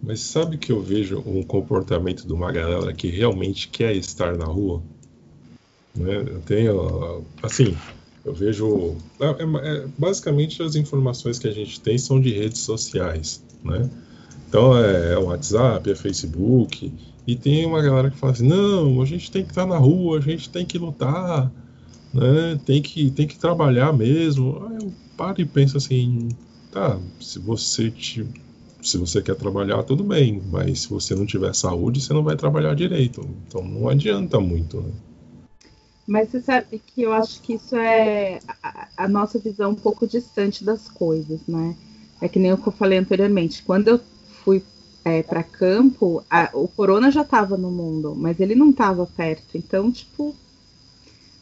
Mas 0.00 0.20
sabe 0.20 0.56
que 0.56 0.70
eu 0.70 0.80
vejo 0.80 1.22
um 1.26 1.42
comportamento 1.42 2.26
de 2.26 2.32
uma 2.32 2.52
galera 2.52 2.92
que 2.94 3.08
realmente 3.08 3.68
quer 3.68 3.94
estar 3.96 4.36
na 4.36 4.44
rua? 4.44 4.80
Né? 5.96 6.24
Eu 6.26 6.40
tenho, 6.42 7.24
assim, 7.42 7.76
eu 8.24 8.32
vejo. 8.32 8.96
É, 9.18 9.26
é, 9.26 9.78
é, 9.82 9.86
basicamente, 9.98 10.62
as 10.62 10.76
informações 10.76 11.40
que 11.40 11.48
a 11.48 11.52
gente 11.52 11.80
tem 11.80 11.98
são 11.98 12.20
de 12.20 12.30
redes 12.30 12.60
sociais, 12.60 13.44
né? 13.64 13.90
Então, 14.48 14.78
é, 14.78 15.14
é 15.14 15.18
o 15.18 15.24
WhatsApp, 15.24 15.90
é 15.90 15.94
Facebook. 15.96 16.92
E 17.26 17.34
tem 17.34 17.66
uma 17.66 17.82
galera 17.82 18.10
que 18.10 18.16
fala 18.16 18.32
assim: 18.32 18.46
não, 18.46 19.02
a 19.02 19.04
gente 19.04 19.28
tem 19.30 19.42
que 19.42 19.50
estar 19.50 19.66
na 19.66 19.76
rua, 19.76 20.18
a 20.18 20.20
gente 20.20 20.48
tem 20.48 20.64
que 20.64 20.78
lutar, 20.78 21.50
né? 22.12 22.58
tem, 22.64 22.82
que, 22.82 23.10
tem 23.10 23.26
que 23.26 23.38
trabalhar 23.38 23.92
mesmo. 23.92 24.66
Aí 24.68 24.84
eu 24.84 24.92
paro 25.16 25.40
e 25.40 25.44
penso 25.44 25.76
assim: 25.76 26.28
tá, 26.70 26.98
se 27.20 27.38
você, 27.38 27.90
te, 27.90 28.26
se 28.82 28.98
você 28.98 29.22
quer 29.22 29.36
trabalhar, 29.36 29.82
tudo 29.82 30.04
bem, 30.04 30.42
mas 30.50 30.80
se 30.80 30.90
você 30.90 31.14
não 31.14 31.26
tiver 31.26 31.54
saúde, 31.54 32.00
você 32.00 32.12
não 32.12 32.22
vai 32.22 32.36
trabalhar 32.36 32.74
direito. 32.74 33.26
Então, 33.46 33.64
não 33.64 33.88
adianta 33.88 34.40
muito, 34.40 34.80
né? 34.80 34.90
Mas 36.06 36.30
você 36.30 36.40
sabe 36.40 36.82
que 36.84 37.02
eu 37.02 37.12
acho 37.12 37.40
que 37.40 37.54
isso 37.54 37.76
é 37.76 38.40
a, 38.60 38.88
a 38.96 39.08
nossa 39.08 39.38
visão 39.38 39.70
um 39.70 39.76
pouco 39.76 40.08
distante 40.08 40.64
das 40.64 40.88
coisas, 40.88 41.40
né? 41.46 41.76
É 42.20 42.28
que 42.28 42.38
nem 42.38 42.50
eu 42.50 42.56
falei 42.56 42.98
anteriormente. 42.98 43.62
Quando 43.62 43.88
eu 43.88 44.00
fui 44.44 44.62
é, 45.04 45.22
para 45.22 45.42
campo, 45.42 46.24
a, 46.28 46.50
o 46.52 46.66
corona 46.66 47.10
já 47.10 47.22
estava 47.22 47.56
no 47.56 47.70
mundo, 47.70 48.14
mas 48.16 48.40
ele 48.40 48.54
não 48.54 48.70
estava 48.70 49.06
perto. 49.06 49.56
Então, 49.56 49.90
tipo, 49.90 50.34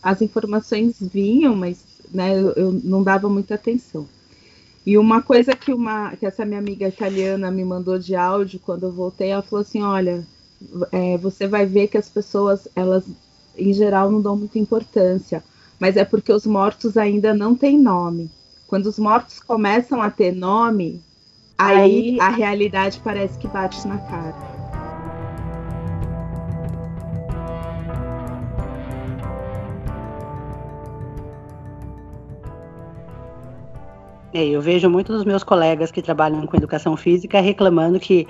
as 0.02 0.22
informações 0.22 0.96
vinham, 1.00 1.56
mas 1.56 1.84
né, 2.12 2.38
eu, 2.56 2.72
não 2.72 3.02
dava 3.02 3.28
muita 3.28 3.54
atenção. 3.54 4.06
E 4.86 4.96
uma 4.96 5.20
coisa 5.20 5.54
que, 5.54 5.72
uma, 5.72 6.16
que 6.16 6.24
essa 6.24 6.44
minha 6.44 6.58
amiga 6.58 6.88
italiana 6.88 7.50
me 7.50 7.64
mandou 7.64 7.98
de 7.98 8.16
áudio 8.16 8.60
quando 8.60 8.84
eu 8.84 8.92
voltei, 8.92 9.30
ela 9.30 9.42
falou 9.42 9.62
assim: 9.62 9.82
olha, 9.82 10.26
é, 10.92 11.18
você 11.18 11.46
vai 11.46 11.66
ver 11.66 11.88
que 11.88 11.98
as 11.98 12.08
pessoas 12.08 12.66
elas 12.74 13.04
em 13.56 13.72
geral 13.72 14.10
não 14.10 14.22
dão 14.22 14.36
muita 14.36 14.58
importância, 14.58 15.42
mas 15.78 15.96
é 15.96 16.04
porque 16.04 16.32
os 16.32 16.46
mortos 16.46 16.96
ainda 16.96 17.34
não 17.34 17.54
têm 17.54 17.78
nome. 17.78 18.30
Quando 18.66 18.86
os 18.86 18.98
mortos 18.98 19.40
começam 19.40 20.00
a 20.00 20.10
ter 20.10 20.32
nome, 20.32 21.02
aí, 21.56 22.18
aí 22.18 22.20
a 22.20 22.28
realidade 22.28 23.00
parece 23.02 23.38
que 23.38 23.48
bate 23.48 23.86
na 23.86 23.98
cara. 23.98 24.57
Eu 34.32 34.60
vejo 34.60 34.90
muitos 34.90 35.16
dos 35.16 35.24
meus 35.24 35.42
colegas 35.42 35.90
que 35.90 36.02
trabalham 36.02 36.46
com 36.46 36.56
educação 36.56 36.96
física 36.96 37.40
reclamando 37.40 37.98
que 37.98 38.26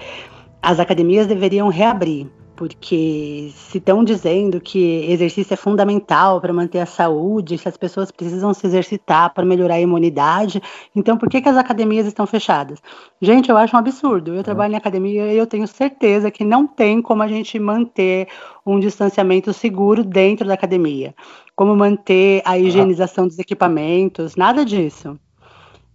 as 0.63 0.79
academias 0.81 1.27
deveriam 1.27 1.69
reabrir, 1.69 2.29
porque 2.57 3.51
se 3.55 3.79
estão 3.79 4.03
dizendo 4.03 4.61
que 4.61 5.05
exercício 5.09 5.55
é 5.55 5.57
fundamental 5.57 6.41
para 6.41 6.53
manter 6.53 6.81
a 6.81 6.87
saúde, 6.87 7.57
se 7.57 7.69
as 7.69 7.77
pessoas 7.77 8.11
precisam 8.11 8.53
se 8.53 8.67
exercitar 8.67 9.33
para 9.33 9.45
melhorar 9.45 9.75
a 9.75 9.81
imunidade, 9.81 10.61
então 10.95 11.17
por 11.17 11.29
que, 11.29 11.41
que 11.41 11.49
as 11.49 11.57
academias 11.57 12.07
estão 12.07 12.27
fechadas? 12.27 12.81
Gente, 13.21 13.49
eu 13.49 13.57
acho 13.57 13.77
um 13.77 13.79
absurdo. 13.79 14.35
Eu 14.35 14.43
trabalho 14.43 14.75
em 14.75 14.77
academia 14.77 15.33
e 15.33 15.37
eu 15.37 15.47
tenho 15.47 15.69
certeza 15.69 16.31
que 16.31 16.45
não 16.45 16.67
tem 16.67 17.01
como 17.01 17.23
a 17.23 17.29
gente 17.29 17.59
manter 17.61 18.27
um 18.67 18.81
distanciamento 18.81 19.53
seguro 19.53 20.03
dentro 20.03 20.47
da 20.47 20.55
academia, 20.55 21.15
como 21.55 21.77
manter 21.77 22.43
a 22.45 22.59
higienização 22.59 23.29
dos 23.29 23.39
equipamentos, 23.39 24.35
nada 24.35 24.65
disso. 24.65 25.17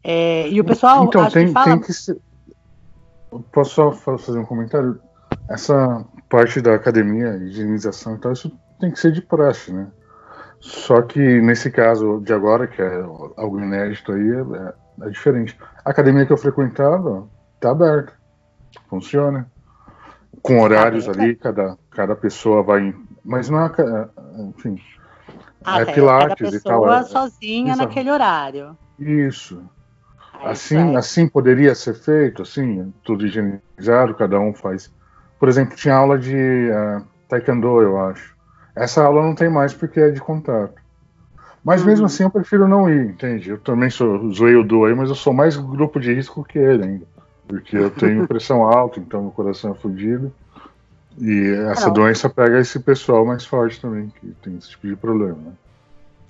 É, 0.04 0.50
e 0.50 0.60
o 0.60 0.66
pessoal 0.66 1.06
então, 1.06 1.30
tem, 1.30 1.48
que 1.48 1.54
fala... 1.54 1.66
tem 1.66 1.80
que 1.80 1.94
ser... 1.94 2.18
Posso 3.52 3.72
só 3.72 3.92
fazer 3.92 4.38
um 4.38 4.46
comentário? 4.46 5.00
Essa 5.50 6.06
parte 6.30 6.62
da 6.62 6.76
academia, 6.76 7.36
higienização 7.38 8.16
e 8.16 8.20
tal, 8.20 8.34
isso 8.34 8.52
tem 8.80 8.92
que 8.92 9.00
ser 9.00 9.12
de 9.12 9.22
praxe, 9.22 9.72
né? 9.72 9.88
Só 10.60 11.02
que 11.02 11.20
nesse 11.42 11.70
caso 11.70 12.22
de 12.22 12.34
agora, 12.34 12.68
que 12.68 12.82
é 12.82 13.02
algo 13.36 13.60
inédito 13.60 14.14
aí, 14.14 14.32
é, 14.32 14.74
é 15.06 15.10
diferente. 15.10 15.58
A 15.84 15.90
academia 15.90 16.26
que 16.26 16.32
eu 16.32 16.38
frequentava 16.38 17.28
tá 17.60 17.72
aberta, 17.72 18.14
funciona. 18.90 19.52
Com 20.42 20.60
horários 20.60 21.08
ali, 21.08 21.36
cada, 21.36 21.78
cada 21.90 22.16
pessoa 22.16 22.64
vai. 22.64 22.94
Mas 23.24 23.50
não 23.50 23.66
é. 23.66 23.72
Enfim. 24.40 24.80
Ah, 25.64 25.82
é, 25.82 25.86
Pilates 25.86 26.50
cada 26.50 26.56
e 26.56 26.60
tal. 26.60 26.94
É, 26.94 27.04
sozinha 27.04 27.76
naquele 27.76 28.10
horário. 28.10 28.78
Isso. 29.00 29.64
Assim, 30.44 30.96
assim 30.96 31.28
poderia 31.28 31.74
ser 31.74 31.94
feito, 31.94 32.42
assim, 32.42 32.94
tudo 33.04 33.26
higienizado, 33.26 34.14
cada 34.16 34.40
um 34.40 34.54
faz 34.54 34.92
por 35.44 35.50
exemplo, 35.50 35.76
tinha 35.76 35.94
aula 35.94 36.18
de 36.18 36.70
uh, 36.70 37.06
taekwondo, 37.28 37.82
eu 37.82 38.00
acho. 38.00 38.34
Essa 38.74 39.04
aula 39.04 39.22
não 39.22 39.36
tem 39.36 39.50
mais 39.50 39.74
porque 39.74 40.00
é 40.00 40.10
de 40.10 40.22
contato. 40.22 40.82
Mas 41.62 41.82
uhum. 41.82 41.88
mesmo 41.88 42.06
assim 42.06 42.24
eu 42.24 42.30
prefiro 42.30 42.66
não 42.66 42.90
ir, 42.90 43.08
entende? 43.08 43.50
Eu 43.50 43.58
também 43.58 43.90
sou 43.90 44.32
zoei 44.32 44.56
o 44.56 44.64
do 44.64 44.86
aí, 44.86 44.96
mas 44.96 45.10
eu 45.10 45.16
sou 45.16 45.34
mais 45.34 45.58
grupo 45.58 46.00
de 46.00 46.14
risco 46.14 46.46
que 46.46 46.58
ele 46.58 46.86
ainda. 46.86 47.06
Porque 47.46 47.76
eu 47.76 47.92
tenho 47.92 48.26
pressão 48.30 48.64
alta, 48.64 49.02
então 49.02 49.22
meu 49.22 49.32
coração 49.32 49.72
é 49.72 49.74
fodido. 49.74 50.34
E 51.20 51.50
essa 51.70 51.88
não. 51.88 51.94
doença 51.94 52.30
pega 52.30 52.62
esse 52.62 52.80
pessoal 52.80 53.26
mais 53.26 53.46
forte 53.46 53.82
também, 53.82 54.14
que 54.22 54.28
tem 54.42 54.56
esse 54.56 54.70
tipo 54.70 54.88
de 54.88 54.96
problema. 54.96 55.36
Né? 55.36 55.52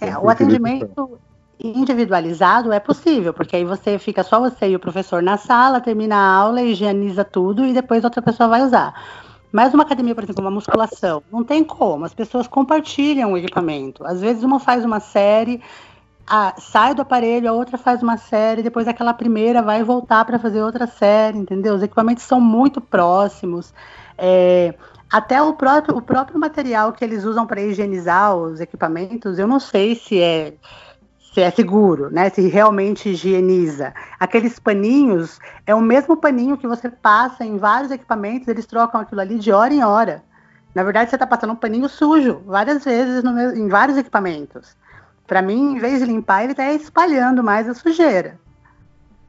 É, 0.01 0.07
então, 0.07 0.23
o 0.23 0.29
atendimento 0.29 1.19
individualizado 1.59 2.71
é 2.71 2.79
possível, 2.79 3.33
porque 3.33 3.55
aí 3.55 3.65
você 3.65 3.97
fica 3.97 4.23
só 4.23 4.39
você 4.39 4.69
e 4.69 4.75
o 4.75 4.79
professor 4.79 5.21
na 5.21 5.37
sala, 5.37 5.79
termina 5.79 6.15
a 6.15 6.35
aula, 6.35 6.61
higieniza 6.61 7.23
tudo 7.23 7.65
e 7.65 7.73
depois 7.73 8.03
outra 8.03 8.21
pessoa 8.21 8.49
vai 8.49 8.61
usar. 8.63 8.93
Mas 9.51 9.73
uma 9.73 9.83
academia, 9.83 10.15
por 10.15 10.23
exemplo, 10.23 10.43
uma 10.43 10.49
musculação, 10.49 11.21
não 11.31 11.43
tem 11.43 11.63
como. 11.63 12.05
As 12.05 12.13
pessoas 12.13 12.47
compartilham 12.47 13.33
o 13.33 13.37
equipamento. 13.37 14.03
Às 14.03 14.19
vezes 14.19 14.43
uma 14.43 14.59
faz 14.59 14.83
uma 14.83 14.99
série, 14.99 15.61
a, 16.25 16.55
sai 16.57 16.95
do 16.95 17.03
aparelho, 17.03 17.49
a 17.49 17.53
outra 17.53 17.77
faz 17.77 18.01
uma 18.01 18.17
série, 18.17 18.63
depois 18.63 18.87
aquela 18.87 19.13
primeira 19.13 19.61
vai 19.61 19.83
voltar 19.83 20.25
para 20.25 20.39
fazer 20.39 20.63
outra 20.63 20.87
série, 20.87 21.37
entendeu? 21.37 21.75
Os 21.75 21.83
equipamentos 21.83 22.23
são 22.23 22.41
muito 22.41 22.81
próximos. 22.81 23.71
É, 24.17 24.73
até 25.11 25.39
o 25.39 25.53
próprio, 25.53 25.97
o 25.97 26.01
próprio 26.01 26.39
material 26.39 26.91
que 26.91 27.03
eles 27.05 27.23
usam 27.23 27.45
para 27.45 27.61
higienizar 27.61 28.35
os 28.35 28.59
equipamentos, 28.59 29.37
eu 29.37 29.47
não 29.47 29.59
sei 29.59 29.93
se 29.93 30.19
é 30.19 30.55
se 31.33 31.41
é 31.41 31.49
seguro, 31.49 32.09
né? 32.11 32.29
Se 32.29 32.47
realmente 32.47 33.09
higieniza. 33.09 33.93
Aqueles 34.19 34.59
paninhos 34.59 35.39
é 35.65 35.73
o 35.73 35.81
mesmo 35.81 36.15
paninho 36.15 36.57
que 36.57 36.67
você 36.67 36.89
passa 36.89 37.43
em 37.43 37.57
vários 37.57 37.91
equipamentos, 37.91 38.47
eles 38.47 38.65
trocam 38.65 39.01
aquilo 39.01 39.21
ali 39.21 39.39
de 39.39 39.51
hora 39.51 39.73
em 39.73 39.83
hora. 39.83 40.23
Na 40.75 40.83
verdade, 40.83 41.09
você 41.09 41.15
está 41.15 41.25
passando 41.25 41.53
um 41.53 41.55
paninho 41.55 41.89
sujo 41.89 42.41
várias 42.45 42.83
vezes 42.85 43.23
no, 43.23 43.39
em 43.39 43.67
vários 43.67 43.97
equipamentos. 43.97 44.75
Para 45.25 45.41
mim, 45.41 45.73
em 45.75 45.79
vez 45.79 45.99
de 45.99 46.05
limpar, 46.05 46.43
ele 46.43 46.53
está 46.53 46.71
espalhando 46.71 47.43
mais 47.43 47.67
a 47.67 47.73
sujeira 47.73 48.39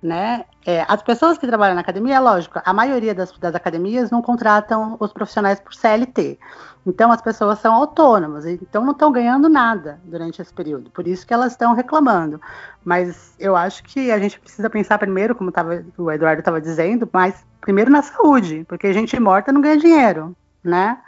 né? 0.05 0.45
É, 0.67 0.85
as 0.87 1.03
pessoas 1.03 1.39
que 1.39 1.47
trabalham 1.47 1.75
na 1.75 1.81
academia, 1.81 2.21
lógico, 2.21 2.61
a 2.63 2.73
maioria 2.75 3.15
das, 3.15 3.33
das, 3.39 3.55
academias 3.55 4.11
não 4.11 4.21
contratam 4.21 4.99
os 5.01 5.11
profissionais 5.15 5.59
por 5.59 5.73
CLT. 5.73 6.39
Então 6.87 7.11
as 7.11 7.23
pessoas 7.23 7.59
são 7.59 7.73
autônomas, 7.73 8.45
então 8.45 8.85
não 8.85 8.93
estão 8.93 9.11
ganhando 9.11 9.49
nada 9.49 9.99
durante 10.05 10.43
esse 10.43 10.53
período. 10.53 10.91
Por 10.91 11.09
isso 11.09 11.27
que 11.27 11.33
elas 11.33 11.53
estão 11.53 11.73
reclamando. 11.73 12.39
Mas 12.85 13.35
eu 13.39 13.57
acho 13.57 13.83
que 13.85 14.13
a 14.13 14.19
gente 14.19 14.39
precisa 14.39 14.69
pensar 14.69 14.99
primeiro, 14.99 15.35
como 15.35 15.51
tava, 15.51 15.83
o 15.97 16.11
Eduardo 16.11 16.41
estava 16.41 16.61
dizendo, 16.61 17.09
mas 17.11 17.43
primeiro 17.63 17.91
na 17.91 18.03
saúde, 18.03 18.67
porque 18.69 18.93
gente 18.93 19.19
morta 19.19 19.51
não 19.51 19.63
ganha 19.63 19.79
dinheiro, 19.79 20.37
né? 20.63 20.99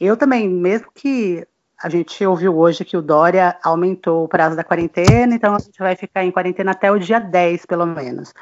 Eu 0.00 0.16
também, 0.16 0.48
mesmo 0.48 0.88
que 0.92 1.46
a 1.82 1.88
gente 1.88 2.24
ouviu 2.24 2.56
hoje 2.58 2.84
que 2.84 2.96
o 2.96 3.02
Dória 3.02 3.56
aumentou 3.62 4.24
o 4.24 4.28
prazo 4.28 4.56
da 4.56 4.64
quarentena, 4.64 5.34
então 5.34 5.54
a 5.54 5.58
gente 5.58 5.78
vai 5.78 5.94
ficar 5.94 6.24
em 6.24 6.30
quarentena 6.30 6.72
até 6.72 6.90
o 6.90 6.98
dia 6.98 7.18
10, 7.18 7.66
pelo 7.66 7.86
menos. 7.86 8.32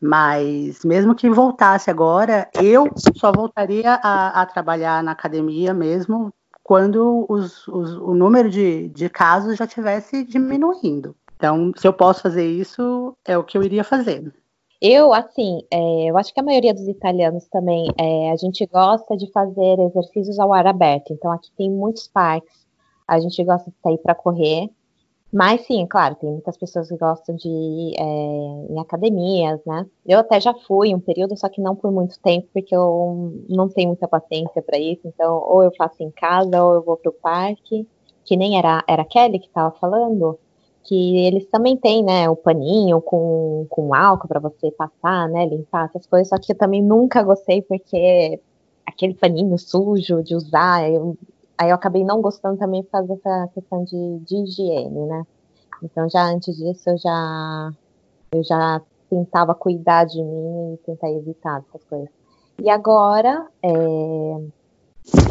Mas 0.00 0.84
mesmo 0.84 1.14
que 1.14 1.30
voltasse 1.30 1.90
agora, 1.90 2.48
eu 2.54 2.88
só 3.16 3.30
voltaria 3.32 3.94
a, 4.02 4.42
a 4.42 4.46
trabalhar 4.46 5.02
na 5.02 5.12
academia 5.12 5.72
mesmo 5.72 6.32
quando 6.62 7.26
os, 7.28 7.66
os, 7.68 7.94
o 7.96 8.14
número 8.14 8.48
de, 8.48 8.88
de 8.88 9.08
casos 9.08 9.56
já 9.56 9.64
estivesse 9.64 10.24
diminuindo. 10.24 11.14
Então, 11.36 11.72
se 11.76 11.86
eu 11.86 11.92
posso 11.92 12.22
fazer 12.22 12.46
isso, 12.46 13.16
é 13.24 13.36
o 13.36 13.42
que 13.42 13.58
eu 13.58 13.62
iria 13.62 13.82
fazer. 13.82 14.32
Eu, 14.84 15.14
assim, 15.14 15.60
é, 15.70 16.10
eu 16.10 16.18
acho 16.18 16.34
que 16.34 16.40
a 16.40 16.42
maioria 16.42 16.74
dos 16.74 16.88
italianos 16.88 17.46
também, 17.46 17.86
é, 17.96 18.32
a 18.32 18.36
gente 18.36 18.66
gosta 18.66 19.16
de 19.16 19.30
fazer 19.30 19.78
exercícios 19.78 20.40
ao 20.40 20.52
ar 20.52 20.66
aberto. 20.66 21.12
Então, 21.12 21.30
aqui 21.30 21.52
tem 21.56 21.70
muitos 21.70 22.08
parques, 22.08 22.66
a 23.06 23.20
gente 23.20 23.44
gosta 23.44 23.70
de 23.70 23.76
sair 23.80 23.98
para 23.98 24.12
correr. 24.12 24.68
Mas 25.32 25.60
sim, 25.66 25.86
claro, 25.86 26.16
tem 26.16 26.32
muitas 26.32 26.56
pessoas 26.56 26.88
que 26.88 26.96
gostam 26.96 27.36
de 27.36 27.48
ir 27.48 27.94
é, 27.96 28.72
em 28.72 28.80
academias, 28.80 29.60
né? 29.64 29.86
Eu 30.04 30.18
até 30.18 30.40
já 30.40 30.52
fui 30.66 30.92
um 30.92 31.00
período, 31.00 31.36
só 31.38 31.48
que 31.48 31.60
não 31.60 31.76
por 31.76 31.92
muito 31.92 32.18
tempo, 32.20 32.48
porque 32.52 32.74
eu 32.74 33.32
não 33.48 33.68
tenho 33.68 33.90
muita 33.90 34.08
paciência 34.08 34.60
para 34.62 34.78
isso. 34.78 35.02
Então, 35.04 35.44
ou 35.46 35.62
eu 35.62 35.70
faço 35.76 36.02
em 36.02 36.10
casa, 36.10 36.60
ou 36.60 36.74
eu 36.74 36.82
vou 36.82 36.96
para 36.96 37.10
o 37.10 37.14
parque. 37.14 37.86
Que 38.24 38.36
nem 38.36 38.58
era, 38.58 38.82
era 38.88 39.02
a 39.02 39.04
Kelly 39.04 39.38
que 39.38 39.46
estava 39.46 39.70
falando 39.78 40.38
que 40.84 41.26
eles 41.26 41.46
também 41.46 41.76
têm, 41.76 42.04
né, 42.04 42.28
o 42.28 42.36
paninho 42.36 43.00
com, 43.00 43.66
com 43.70 43.94
álcool 43.94 44.28
para 44.28 44.40
você 44.40 44.70
passar, 44.70 45.28
né, 45.28 45.46
limpar 45.46 45.86
essas 45.86 46.06
coisas, 46.06 46.28
só 46.28 46.38
que 46.38 46.52
eu 46.52 46.56
também 46.56 46.82
nunca 46.82 47.22
gostei 47.22 47.62
porque 47.62 48.40
aquele 48.86 49.14
paninho 49.14 49.58
sujo 49.58 50.22
de 50.22 50.34
usar, 50.34 50.88
eu, 50.90 51.16
aí 51.56 51.70
eu 51.70 51.74
acabei 51.74 52.04
não 52.04 52.20
gostando 52.20 52.58
também 52.58 52.82
por 52.82 52.90
causa 52.90 53.08
dessa 53.14 53.48
questão 53.54 53.84
de, 53.84 54.18
de 54.20 54.36
higiene, 54.36 55.06
né. 55.06 55.24
Então 55.82 56.08
já 56.08 56.24
antes 56.24 56.56
disso 56.56 56.90
eu 56.90 56.98
já 56.98 57.72
eu 58.32 58.42
já 58.42 58.80
tentava 59.10 59.54
cuidar 59.54 60.04
de 60.04 60.22
mim 60.22 60.74
e 60.74 60.76
tentar 60.86 61.10
evitar 61.10 61.62
essas 61.68 61.84
coisas. 61.84 62.08
E 62.58 62.70
agora, 62.70 63.46
é, 63.62 63.70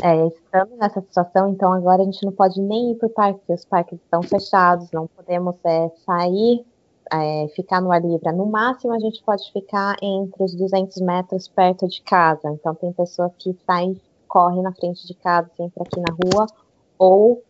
é, 0.04 0.28
estamos 0.28 0.78
nessa 0.78 1.02
situação, 1.02 1.50
então 1.50 1.72
agora 1.72 2.02
a 2.02 2.06
gente 2.06 2.26
não 2.26 2.32
pode 2.32 2.60
nem 2.62 2.92
ir 2.92 2.96
para 2.96 3.08
o 3.08 3.10
parque, 3.10 3.40
porque 3.40 3.54
os 3.54 3.66
parques 3.66 4.00
estão 4.00 4.22
fechados, 4.22 4.92
não 4.92 5.08
podemos 5.08 5.56
é, 5.64 5.90
sair, 6.06 6.66
é, 7.12 7.48
ficar 7.56 7.82
no 7.82 7.92
ar 7.92 8.02
livre. 8.02 8.32
No 8.32 8.46
máximo, 8.46 8.94
a 8.94 9.00
gente 9.00 9.24
pode 9.24 9.52
ficar 9.52 9.96
entre 10.02 10.44
os 10.44 10.56
200 10.56 11.02
metros 11.02 11.48
perto 11.48 11.88
de 11.88 12.02
casa. 12.02 12.50
Então, 12.50 12.74
tem 12.76 12.92
pessoas 12.94 13.32
que 13.38 13.56
saem, 13.66 14.00
correm 14.28 14.62
na 14.62 14.74
frente 14.74 15.06
de 15.08 15.14
casa, 15.14 15.50
sempre 15.56 15.84
aqui 15.84 16.00
na 16.00 16.14
rua, 16.14 16.48
ou 16.98 17.44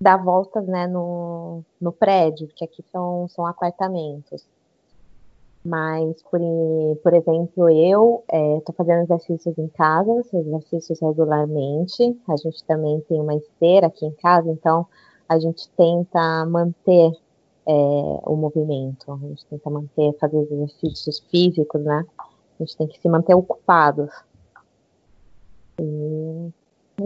dá 0.00 0.16
voltas 0.16 0.66
né, 0.66 0.86
no, 0.86 1.62
no 1.80 1.92
prédio, 1.92 2.48
que 2.48 2.64
aqui 2.64 2.84
são, 2.92 3.28
são 3.28 3.46
apartamentos. 3.46 4.46
Mas, 5.66 6.22
por, 6.22 6.40
por 7.02 7.12
exemplo, 7.12 7.68
eu 7.68 8.22
estou 8.28 8.72
é, 8.72 8.76
fazendo 8.76 9.02
exercícios 9.02 9.58
em 9.58 9.66
casa, 9.68 10.12
exercícios 10.32 11.00
regularmente. 11.00 12.16
A 12.28 12.36
gente 12.36 12.62
também 12.64 13.00
tem 13.08 13.20
uma 13.20 13.34
esteira 13.34 13.88
aqui 13.88 14.06
em 14.06 14.12
casa, 14.12 14.48
então 14.48 14.86
a 15.28 15.40
gente 15.40 15.68
tenta 15.70 16.46
manter 16.46 17.10
é, 17.66 17.72
o 17.72 18.36
movimento, 18.36 19.10
a 19.10 19.16
gente 19.16 19.44
tenta 19.46 19.68
manter, 19.68 20.16
fazer 20.20 20.38
exercícios 20.38 21.18
físicos, 21.28 21.82
né? 21.82 22.06
A 22.16 22.62
gente 22.62 22.76
tem 22.76 22.86
que 22.86 23.00
se 23.00 23.08
manter 23.08 23.34
ocupados. 23.34 24.10
E 25.80 26.52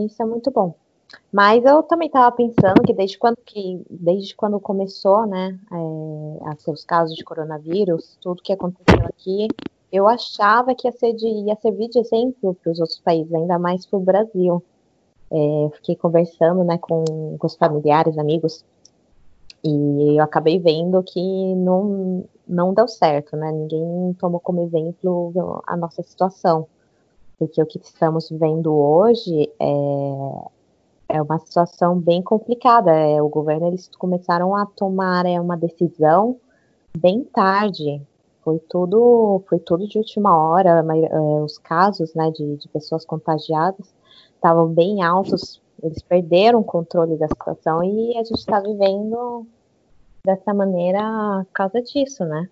isso 0.04 0.22
é 0.22 0.26
muito 0.26 0.50
bom. 0.50 0.74
Mas 1.32 1.64
eu 1.64 1.82
também 1.82 2.06
estava 2.06 2.34
pensando 2.34 2.82
que 2.84 2.92
desde 2.92 3.18
quando 3.18 3.36
que 3.44 3.82
desde 3.88 4.34
quando 4.34 4.58
começou, 4.60 5.26
né, 5.26 5.58
é, 5.72 6.48
a 6.48 6.56
seus 6.56 6.84
casos 6.84 7.16
de 7.16 7.24
coronavírus, 7.24 8.16
tudo 8.20 8.42
que 8.42 8.52
aconteceu 8.52 9.06
aqui, 9.06 9.48
eu 9.92 10.06
achava 10.06 10.74
que 10.74 10.86
ia, 10.86 10.92
ser 10.92 11.12
de, 11.14 11.26
ia 11.26 11.56
servir 11.56 11.88
de 11.88 11.98
exemplo 11.98 12.54
para 12.54 12.72
os 12.72 12.80
outros 12.80 13.00
países, 13.00 13.32
ainda 13.34 13.58
mais 13.58 13.86
para 13.86 13.98
o 13.98 14.02
Brasil. 14.02 14.62
É, 15.32 15.70
fiquei 15.76 15.96
conversando, 15.96 16.64
né, 16.64 16.78
com, 16.78 17.04
com 17.38 17.46
os 17.46 17.54
familiares, 17.54 18.18
amigos, 18.18 18.64
e 19.62 20.16
eu 20.18 20.24
acabei 20.24 20.58
vendo 20.58 21.02
que 21.02 21.54
não, 21.54 22.24
não 22.48 22.72
deu 22.72 22.88
certo, 22.88 23.36
né? 23.36 23.52
Ninguém 23.52 24.14
tomou 24.18 24.40
como 24.40 24.62
exemplo 24.62 25.62
a 25.66 25.76
nossa 25.76 26.02
situação. 26.02 26.66
Porque 27.38 27.62
o 27.62 27.66
que 27.66 27.78
estamos 27.78 28.28
vendo 28.30 28.74
hoje 28.74 29.50
é, 29.58 29.68
é 31.12 31.20
uma 31.20 31.38
situação 31.38 31.98
bem 31.98 32.22
complicada. 32.22 32.90
É, 32.92 33.20
o 33.20 33.28
governo 33.28 33.66
eles 33.66 33.90
começaram 33.98 34.54
a 34.54 34.64
tomar 34.64 35.26
é, 35.26 35.40
uma 35.40 35.56
decisão 35.56 36.36
bem 36.96 37.24
tarde. 37.24 38.00
Foi 38.42 38.58
tudo, 38.58 39.42
foi 39.48 39.58
tudo 39.58 39.86
de 39.86 39.98
última 39.98 40.36
hora. 40.36 40.82
Mas, 40.82 41.02
é, 41.02 41.18
os 41.42 41.58
casos 41.58 42.14
né, 42.14 42.30
de, 42.30 42.56
de 42.56 42.68
pessoas 42.68 43.04
contagiadas 43.04 43.92
estavam 44.34 44.68
bem 44.68 45.02
altos. 45.02 45.60
Eles 45.82 46.02
perderam 46.02 46.60
o 46.60 46.64
controle 46.64 47.16
da 47.16 47.28
situação 47.28 47.82
e 47.82 48.16
a 48.16 48.22
gente 48.22 48.38
está 48.38 48.60
vivendo 48.60 49.46
dessa 50.24 50.52
maneira 50.52 51.00
por 51.46 51.52
causa 51.52 51.82
disso, 51.82 52.24
né? 52.24 52.48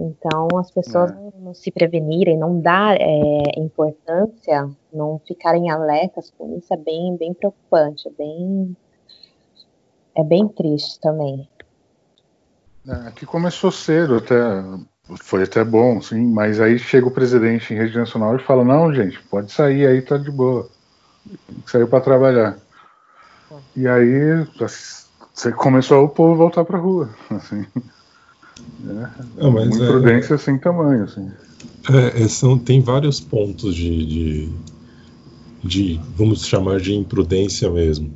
Então, 0.00 0.48
as 0.58 0.70
pessoas 0.70 1.10
é. 1.10 1.14
não, 1.38 1.52
se 1.52 1.70
prevenirem, 1.70 2.38
não 2.38 2.58
dar 2.58 2.96
é, 2.98 3.42
importância, 3.58 4.70
não 4.90 5.20
ficarem 5.26 5.70
alertas 5.70 6.32
com 6.38 6.56
isso 6.56 6.72
é 6.72 6.76
bem, 6.78 7.16
bem 7.18 7.34
preocupante, 7.34 8.08
é 8.08 8.10
bem, 8.10 8.76
é 10.16 10.24
bem 10.24 10.48
triste 10.48 10.98
também. 11.00 11.46
É, 12.88 12.92
aqui 13.08 13.26
começou 13.26 13.70
cedo, 13.70 14.16
até 14.16 14.34
foi 15.22 15.42
até 15.42 15.62
bom, 15.62 16.00
sim, 16.00 16.24
mas 16.32 16.60
aí 16.60 16.78
chega 16.78 17.06
o 17.06 17.10
presidente 17.10 17.74
em 17.74 17.76
rede 17.76 17.98
nacional 17.98 18.34
e 18.36 18.42
fala: 18.42 18.64
não, 18.64 18.94
gente, 18.94 19.22
pode 19.24 19.52
sair 19.52 19.86
aí, 19.86 20.00
tá 20.00 20.16
de 20.16 20.30
boa. 20.30 20.66
Saiu 21.66 21.86
para 21.86 22.00
trabalhar. 22.00 22.58
E 23.76 23.86
aí 23.86 24.46
começou 25.56 26.04
o 26.04 26.08
povo 26.08 26.36
voltar 26.36 26.64
para 26.64 26.78
rua. 26.78 27.10
Assim. 27.28 27.66
É, 28.86 29.46
é 29.46 29.50
mas 29.50 29.76
uma 29.76 29.84
imprudência 29.84 30.34
é, 30.34 30.38
sem 30.38 30.58
tamanho, 30.58 31.04
assim. 31.04 31.30
É, 31.88 32.22
é, 32.22 32.28
são, 32.28 32.58
tem 32.58 32.80
vários 32.80 33.20
pontos 33.20 33.74
de, 33.74 34.06
de, 34.06 34.48
de, 35.62 36.00
vamos 36.16 36.46
chamar 36.46 36.80
de 36.80 36.94
imprudência 36.94 37.70
mesmo. 37.70 38.12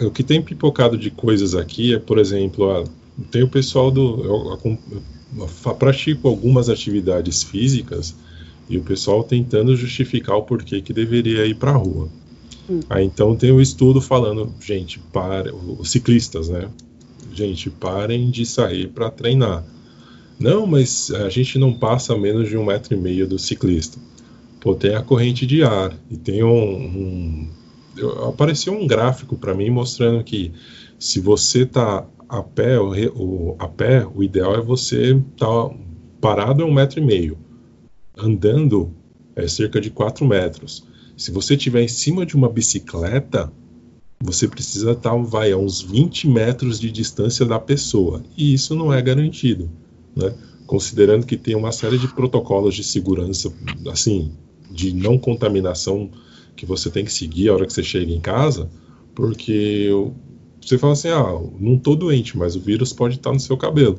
o 0.00 0.10
que 0.10 0.22
tem 0.22 0.42
pipocado 0.42 0.96
de 0.96 1.10
coisas 1.10 1.54
aqui 1.54 1.94
é, 1.94 1.98
por 1.98 2.18
exemplo, 2.18 2.70
a, 2.70 2.84
tem 3.30 3.42
o 3.42 3.48
pessoal 3.48 3.90
do. 3.90 4.24
Eu, 4.24 4.58
eu, 4.64 4.78
eu 5.38 5.74
pratico 5.74 6.28
algumas 6.28 6.68
atividades 6.68 7.42
físicas 7.42 8.14
e 8.68 8.78
o 8.78 8.82
pessoal 8.82 9.22
tentando 9.24 9.76
justificar 9.76 10.36
o 10.36 10.42
porquê 10.42 10.80
que 10.80 10.92
deveria 10.92 11.46
ir 11.46 11.54
para 11.56 11.72
a 11.72 11.76
rua. 11.76 12.08
Hum. 12.68 12.80
Aí 12.88 13.04
então 13.04 13.34
tem 13.34 13.50
o 13.50 13.56
um 13.56 13.60
estudo 13.60 14.00
falando, 14.00 14.52
gente, 14.60 14.98
para 15.12 15.52
os 15.54 15.90
ciclistas, 15.90 16.48
né? 16.48 16.68
Gente, 17.32 17.70
parem 17.70 18.30
de 18.30 18.44
sair 18.44 18.88
para 18.88 19.10
treinar. 19.10 19.64
Não, 20.38 20.66
mas 20.66 21.10
a 21.10 21.28
gente 21.28 21.58
não 21.58 21.72
passa 21.72 22.16
menos 22.16 22.48
de 22.48 22.56
um 22.56 22.64
metro 22.64 22.94
e 22.94 22.96
meio 22.96 23.26
do 23.26 23.38
ciclista. 23.38 23.98
Pô, 24.60 24.74
tem 24.74 24.94
a 24.94 25.02
corrente 25.02 25.46
de 25.46 25.62
ar 25.62 25.94
e 26.10 26.16
tem 26.16 26.42
um, 26.42 26.50
um 26.50 27.50
apareceu 28.28 28.72
um 28.72 28.86
gráfico 28.86 29.36
para 29.36 29.54
mim 29.54 29.70
mostrando 29.70 30.22
que 30.24 30.52
se 30.98 31.20
você 31.20 31.66
tá 31.66 32.06
a 32.28 32.42
pé, 32.42 32.78
o, 32.78 32.92
o, 33.14 33.56
a 33.58 33.68
pé, 33.68 34.06
o 34.06 34.22
ideal 34.22 34.54
é 34.54 34.60
você 34.60 35.14
estar 35.14 35.46
tá 35.46 35.74
parado 36.20 36.62
a 36.62 36.66
um 36.66 36.72
metro 36.72 37.00
e 37.00 37.04
meio. 37.04 37.38
Andando 38.16 38.94
é 39.34 39.48
cerca 39.48 39.80
de 39.80 39.90
4 39.90 40.24
metros. 40.26 40.86
Se 41.16 41.30
você 41.30 41.54
estiver 41.54 41.82
em 41.82 41.88
cima 41.88 42.24
de 42.24 42.36
uma 42.36 42.48
bicicleta, 42.48 43.52
você 44.22 44.46
precisa 44.46 44.92
estar 44.92 45.16
vai, 45.16 45.50
a 45.50 45.56
uns 45.56 45.80
20 45.80 46.28
metros 46.28 46.78
de 46.78 46.90
distância 46.90 47.46
da 47.46 47.58
pessoa. 47.58 48.22
E 48.36 48.52
isso 48.52 48.74
não 48.74 48.92
é 48.92 49.00
garantido. 49.00 49.70
Né? 50.14 50.34
Considerando 50.66 51.26
que 51.26 51.36
tem 51.36 51.56
uma 51.56 51.72
série 51.72 51.98
de 51.98 52.06
protocolos 52.06 52.74
de 52.74 52.84
segurança, 52.84 53.52
assim, 53.90 54.32
de 54.70 54.92
não 54.92 55.18
contaminação 55.18 56.10
que 56.54 56.66
você 56.66 56.90
tem 56.90 57.04
que 57.04 57.12
seguir 57.12 57.48
a 57.48 57.54
hora 57.54 57.66
que 57.66 57.72
você 57.72 57.82
chega 57.82 58.12
em 58.12 58.20
casa, 58.20 58.70
porque 59.14 59.88
você 60.60 60.76
fala 60.76 60.92
assim, 60.92 61.08
ah, 61.08 61.40
não 61.58 61.78
tô 61.78 61.96
doente, 61.96 62.36
mas 62.36 62.54
o 62.54 62.60
vírus 62.60 62.92
pode 62.92 63.16
estar 63.16 63.32
no 63.32 63.40
seu 63.40 63.56
cabelo. 63.56 63.98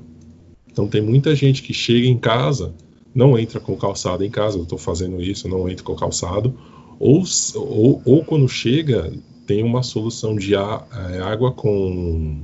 Então 0.71 0.87
tem 0.87 1.01
muita 1.01 1.35
gente 1.35 1.63
que 1.63 1.73
chega 1.73 2.07
em 2.07 2.17
casa, 2.17 2.73
não 3.13 3.37
entra 3.37 3.59
com 3.59 3.75
calçado 3.75 4.23
em 4.23 4.29
casa, 4.29 4.57
eu 4.57 4.63
estou 4.63 4.77
fazendo 4.77 5.21
isso, 5.21 5.49
não 5.49 5.67
entro 5.67 5.83
com 5.83 5.95
calçado, 5.95 6.55
ou, 6.99 7.23
ou, 7.55 8.01
ou 8.05 8.23
quando 8.23 8.47
chega, 8.47 9.11
tem 9.45 9.63
uma 9.63 9.83
solução 9.83 10.35
de 10.35 10.53
é, 10.55 11.19
água 11.21 11.51
com 11.51 12.41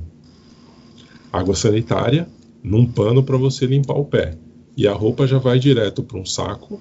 água 1.32 1.54
sanitária 1.54 2.28
num 2.62 2.86
pano 2.86 3.22
para 3.22 3.36
você 3.36 3.66
limpar 3.66 3.96
o 3.96 4.04
pé. 4.04 4.36
E 4.76 4.86
a 4.86 4.92
roupa 4.92 5.26
já 5.26 5.38
vai 5.38 5.58
direto 5.58 6.02
para 6.02 6.18
um 6.18 6.24
saco 6.24 6.80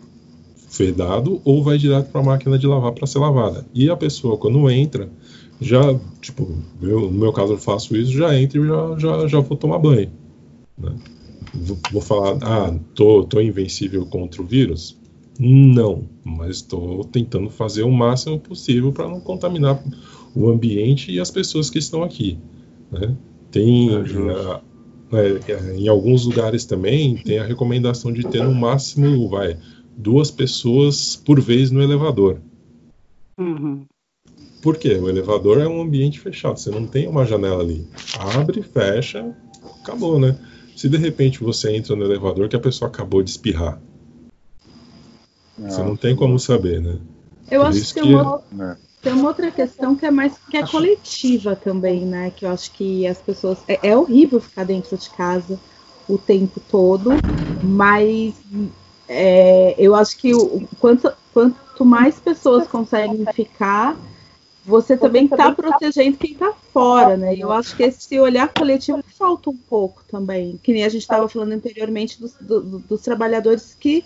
fedado 0.70 1.42
ou 1.44 1.64
vai 1.64 1.78
direto 1.78 2.12
para 2.12 2.22
a 2.22 2.24
máquina 2.24 2.58
de 2.58 2.68
lavar 2.68 2.92
para 2.92 3.08
ser 3.08 3.20
lavada. 3.20 3.66
E 3.74 3.90
a 3.90 3.96
pessoa, 3.96 4.38
quando 4.38 4.70
entra, 4.70 5.10
já, 5.60 5.82
tipo, 6.22 6.48
eu, 6.82 7.02
no 7.02 7.20
meu 7.20 7.34
caso 7.34 7.54
eu 7.54 7.58
faço 7.58 7.96
isso, 7.96 8.12
já 8.12 8.40
entro 8.40 8.64
e 8.64 8.68
já, 8.68 9.00
já, 9.00 9.28
já 9.28 9.40
vou 9.40 9.58
tomar 9.58 9.80
banho. 9.80 10.12
Né? 10.78 10.96
Vou, 11.54 11.78
vou, 11.92 12.02
falar, 12.02 12.38
ah, 12.44 12.78
tô, 12.94 13.24
tô 13.24 13.42
invencível 13.42 14.06
contra 14.06 14.42
o 14.42 14.46
vírus? 14.46 14.97
Não, 15.40 16.04
mas 16.24 16.58
estou 16.58 17.04
tentando 17.04 17.50
fazer 17.50 17.84
o 17.84 17.92
máximo 17.92 18.40
possível 18.40 18.92
para 18.92 19.08
não 19.08 19.20
contaminar 19.20 19.82
o 20.36 20.50
ambiente 20.50 21.12
e 21.12 21.20
as 21.20 21.30
pessoas 21.30 21.70
que 21.70 21.78
estão 21.78 22.04
aqui. 22.04 22.38
Né? 22.92 23.16
Tem, 23.52 23.90
é, 25.12 25.52
é, 25.52 25.76
em 25.76 25.88
alguns 25.88 26.26
lugares 26.26 26.66
também, 26.66 27.16
tem 27.18 27.40
a 27.40 27.46
recomendação 27.46 28.12
de 28.12 28.24
ter 28.24 28.44
no 28.44 28.54
máximo, 28.54 29.30
vai, 29.30 29.58
duas 29.96 30.32
pessoas 30.32 31.16
por 31.16 31.40
vez 31.40 31.72
no 31.72 31.82
elevador. 31.82 32.42
Uhum. 33.38 33.86
Por 34.62 34.78
quê? 34.78 34.96
O 34.96 35.08
elevador 35.08 35.60
é 35.60 35.68
um 35.68 35.82
ambiente 35.82 36.20
fechado, 36.20 36.60
você 36.60 36.72
não 36.72 36.86
tem 36.88 37.08
uma 37.08 37.26
janela 37.26 37.62
ali. 37.62 37.88
Abre, 38.20 38.62
fecha, 38.62 39.36
acabou, 39.82 40.20
né? 40.20 40.38
Se 40.76 40.90
de 40.90 40.98
repente 40.98 41.44
você 41.44 41.76
entra 41.76 41.96
no 41.96 42.04
elevador 42.04 42.50
que 42.50 42.56
a 42.56 42.60
pessoa 42.60 42.90
acabou 42.90 43.24
de 43.24 43.30
espirrar, 43.30 43.82
não, 45.58 45.70
você 45.70 45.84
não 45.84 45.96
tem 45.96 46.16
como 46.16 46.40
saber, 46.40 46.82
né? 46.82 46.98
Eu 47.50 47.62
Por 47.62 47.68
acho 47.68 47.94
que, 47.94 48.02
tem, 48.02 48.16
Uma, 48.16 48.42
é. 48.60 48.76
tem 49.02 49.14
uma 49.14 49.28
outra 49.30 49.50
questão 49.50 49.96
que 49.96 50.06
é 50.06 50.12
mais 50.12 50.34
que 50.50 50.58
é 50.58 50.62
acho... 50.62 50.72
coletiva 50.72 51.56
também, 51.56 52.06
né? 52.06 52.32
Que 52.36 52.46
eu 52.46 52.50
acho 52.50 52.72
que 52.72 53.08
as 53.08 53.18
pessoas. 53.20 53.58
É, 53.68 53.90
é 53.90 53.98
horrível 53.98 54.40
ficar 54.40 54.66
dentro 54.66 54.98
de 54.98 55.10
casa 55.10 55.60
o 56.08 56.18
tempo 56.18 56.62
todo, 56.70 57.12
mas 57.64 58.34
é, 59.08 59.76
eu 59.78 59.96
acho 59.96 60.18
que 60.18 60.34
o, 60.34 60.68
quanto, 60.80 61.12
quanto 61.34 61.86
mais 61.86 62.20
pessoas 62.20 62.68
conseguem 62.68 63.26
ficar, 63.34 63.98
você 64.66 64.98
também 64.98 65.26
está 65.26 65.52
protegendo 65.54 66.18
quem 66.18 66.34
está 66.34 66.54
fora, 66.74 67.16
né? 67.16 67.36
Eu 67.38 67.52
acho 67.52 67.76
que 67.76 67.84
esse 67.84 68.20
olhar 68.20 68.50
coletivo 68.50 69.02
falta 69.18 69.50
um 69.50 69.58
pouco 69.58 70.04
também, 70.10 70.60
que 70.62 70.74
nem 70.74 70.84
a 70.84 70.90
gente 70.90 71.02
estava 71.02 71.28
falando 71.30 71.54
anteriormente 71.54 72.20
dos, 72.20 72.34
do, 72.40 72.80
dos 72.80 73.02
trabalhadores 73.02 73.76
que 73.80 74.04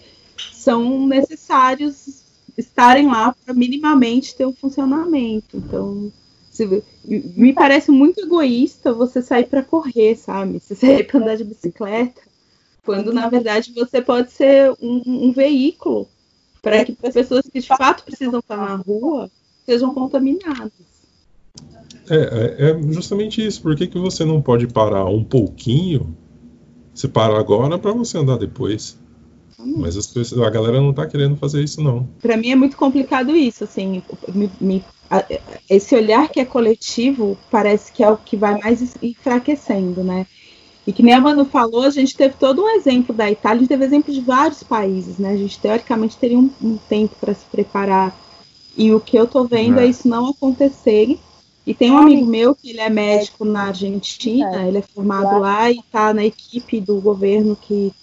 são 0.53 1.07
necessários 1.07 2.21
estarem 2.57 3.07
lá 3.07 3.33
para 3.45 3.53
minimamente 3.53 4.35
ter 4.35 4.45
um 4.45 4.53
funcionamento. 4.53 5.57
Então, 5.57 6.11
se, 6.49 6.83
me 7.05 7.53
parece 7.53 7.91
muito 7.91 8.21
egoísta 8.21 8.93
você 8.93 9.21
sair 9.21 9.45
para 9.45 9.63
correr, 9.63 10.15
sabe? 10.15 10.59
Você 10.59 10.75
sair 10.75 11.05
para 11.05 11.19
andar 11.19 11.37
de 11.37 11.43
bicicleta 11.43 12.21
quando 12.83 13.13
na 13.13 13.29
verdade 13.29 13.71
você 13.73 14.01
pode 14.01 14.31
ser 14.31 14.71
um, 14.81 15.01
um 15.05 15.31
veículo 15.31 16.07
para 16.61 16.83
que 16.83 16.95
as 17.03 17.13
pessoas 17.13 17.45
que 17.47 17.59
de 17.59 17.67
fato 17.67 18.03
precisam 18.03 18.39
estar 18.39 18.57
na 18.57 18.75
rua 18.75 19.29
sejam 19.65 19.93
contaminadas. 19.93 20.71
É, 22.09 22.15
é, 22.15 22.71
é 22.71 22.81
justamente 22.91 23.45
isso. 23.45 23.61
Por 23.61 23.75
que, 23.75 23.87
que 23.87 23.99
você 23.99 24.25
não 24.25 24.41
pode 24.41 24.67
parar 24.67 25.05
um 25.05 25.23
pouquinho? 25.23 26.15
Você 26.93 27.07
para 27.07 27.39
agora 27.39 27.77
para 27.79 27.93
você 27.93 28.17
andar 28.17 28.37
depois. 28.37 28.99
Mas 29.65 29.97
as 29.97 30.07
pessoas, 30.07 30.41
a 30.41 30.49
galera 30.49 30.81
não 30.81 30.91
está 30.91 31.05
querendo 31.05 31.35
fazer 31.37 31.63
isso, 31.63 31.81
não. 31.81 32.07
Para 32.21 32.37
mim 32.37 32.51
é 32.51 32.55
muito 32.55 32.77
complicado 32.77 33.35
isso, 33.35 33.63
assim. 33.63 34.01
Me, 34.33 34.49
me, 34.59 34.83
a, 35.09 35.25
esse 35.69 35.95
olhar 35.95 36.29
que 36.29 36.39
é 36.39 36.45
coletivo 36.45 37.37
parece 37.49 37.91
que 37.91 38.03
é 38.03 38.09
o 38.09 38.17
que 38.17 38.37
vai 38.37 38.57
mais 38.59 38.95
enfraquecendo, 39.01 40.03
né? 40.03 40.25
E 40.85 40.91
que 40.91 41.03
nem 41.03 41.13
a 41.13 41.21
Manu 41.21 41.45
falou, 41.45 41.83
a 41.83 41.89
gente 41.89 42.15
teve 42.15 42.35
todo 42.39 42.63
um 42.63 42.69
exemplo 42.69 43.13
da 43.13 43.29
Itália, 43.29 43.57
a 43.57 43.59
gente 43.59 43.69
teve 43.69 43.85
exemplo 43.85 44.11
de 44.11 44.21
vários 44.21 44.63
países, 44.63 45.17
né? 45.17 45.31
A 45.31 45.37
gente 45.37 45.59
teoricamente 45.59 46.17
teria 46.17 46.39
um, 46.39 46.49
um 46.61 46.77
tempo 46.77 47.15
para 47.19 47.33
se 47.33 47.45
preparar. 47.45 48.17
E 48.75 48.91
o 48.93 48.99
que 48.99 49.17
eu 49.17 49.27
tô 49.27 49.43
vendo 49.43 49.79
é. 49.79 49.85
é 49.85 49.87
isso 49.87 50.07
não 50.07 50.29
acontecer. 50.29 51.19
E 51.67 51.73
tem 51.73 51.91
um 51.91 51.97
amigo 51.97 52.25
meu 52.25 52.55
que 52.55 52.71
ele 52.71 52.79
é 52.79 52.89
médico 52.89 53.45
na 53.45 53.65
Argentina, 53.65 54.67
ele 54.67 54.79
é 54.79 54.81
formado 54.81 55.39
lá 55.39 55.69
e 55.69 55.77
está 55.77 56.13
na 56.13 56.25
equipe 56.25 56.81
do 56.81 56.99
governo 56.99 57.55
que 57.55 57.93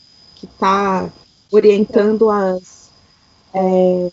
está 0.41 1.11
orientando 1.51 2.31
as, 2.31 2.91
é, 3.55 4.11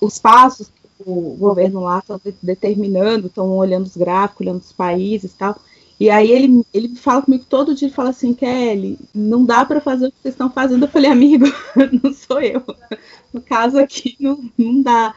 os 0.00 0.18
passos 0.18 0.68
que 0.68 1.02
o 1.06 1.36
governo 1.38 1.80
lá 1.80 1.98
está 1.98 2.18
determinando, 2.42 3.28
estão 3.28 3.50
olhando 3.56 3.86
os 3.86 3.96
gráficos, 3.96 4.46
olhando 4.46 4.60
os 4.60 4.72
países 4.72 5.32
e 5.32 5.36
tal. 5.36 5.56
E 5.98 6.08
aí 6.08 6.30
ele, 6.30 6.64
ele 6.72 6.96
fala 6.96 7.20
comigo 7.20 7.44
todo 7.46 7.74
dia 7.74 7.90
fala 7.90 8.08
assim, 8.08 8.32
Kelly, 8.32 8.98
não 9.14 9.44
dá 9.44 9.66
para 9.66 9.82
fazer 9.82 10.06
o 10.06 10.10
que 10.10 10.16
vocês 10.22 10.34
estão 10.34 10.50
fazendo. 10.50 10.84
Eu 10.84 10.88
falei, 10.88 11.10
amigo, 11.10 11.44
não 12.02 12.12
sou 12.14 12.40
eu. 12.40 12.62
No 13.32 13.42
caso 13.42 13.78
aqui, 13.78 14.16
não, 14.18 14.42
não 14.56 14.80
dá. 14.80 15.14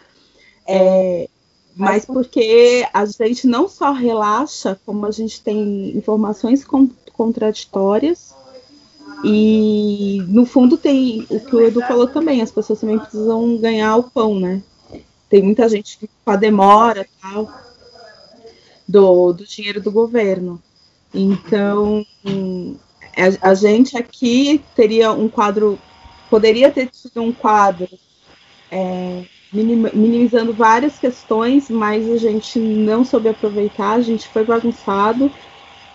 É, 0.67 1.29
mas 1.75 2.05
porque 2.05 2.85
a 2.93 3.05
gente 3.05 3.47
não 3.47 3.67
só 3.67 3.91
relaxa, 3.91 4.79
como 4.85 5.05
a 5.05 5.11
gente 5.11 5.41
tem 5.41 5.97
informações 5.97 6.65
contraditórias. 7.13 8.32
E 9.23 10.21
no 10.27 10.45
fundo 10.45 10.77
tem 10.77 11.25
o 11.29 11.39
que 11.39 11.55
o 11.55 11.61
Edu 11.61 11.81
falou 11.81 12.07
também, 12.07 12.41
as 12.41 12.51
pessoas 12.51 12.81
também 12.81 12.99
precisam 12.99 13.57
ganhar 13.57 13.95
o 13.95 14.03
pão, 14.03 14.39
né? 14.39 14.61
Tem 15.29 15.41
muita 15.41 15.67
gente 15.69 15.97
que 15.97 16.09
com 16.23 16.31
a 16.31 16.35
demora 16.35 17.07
tal 17.21 17.49
do, 18.87 19.33
do 19.33 19.45
dinheiro 19.45 19.81
do 19.81 19.91
governo. 19.91 20.61
Então, 21.13 22.05
a, 23.15 23.49
a, 23.49 23.53
gente 23.53 23.97
aqui 23.97 24.61
teria 24.75 25.11
um 25.11 25.29
quadro, 25.29 25.79
poderia 26.29 26.71
ter 26.71 26.87
tido 26.87 27.21
um 27.21 27.31
quadro 27.31 27.87
é, 28.69 29.23
minimizando 29.53 30.51
várias 30.51 30.97
questões, 30.97 31.69
mas 31.69 32.09
a 32.09 32.17
gente 32.17 32.59
não 32.59 33.05
soube 33.05 33.29
aproveitar, 33.29 33.93
a 33.93 34.01
gente 34.01 34.27
foi 34.27 34.43
bagunçado. 34.43 35.31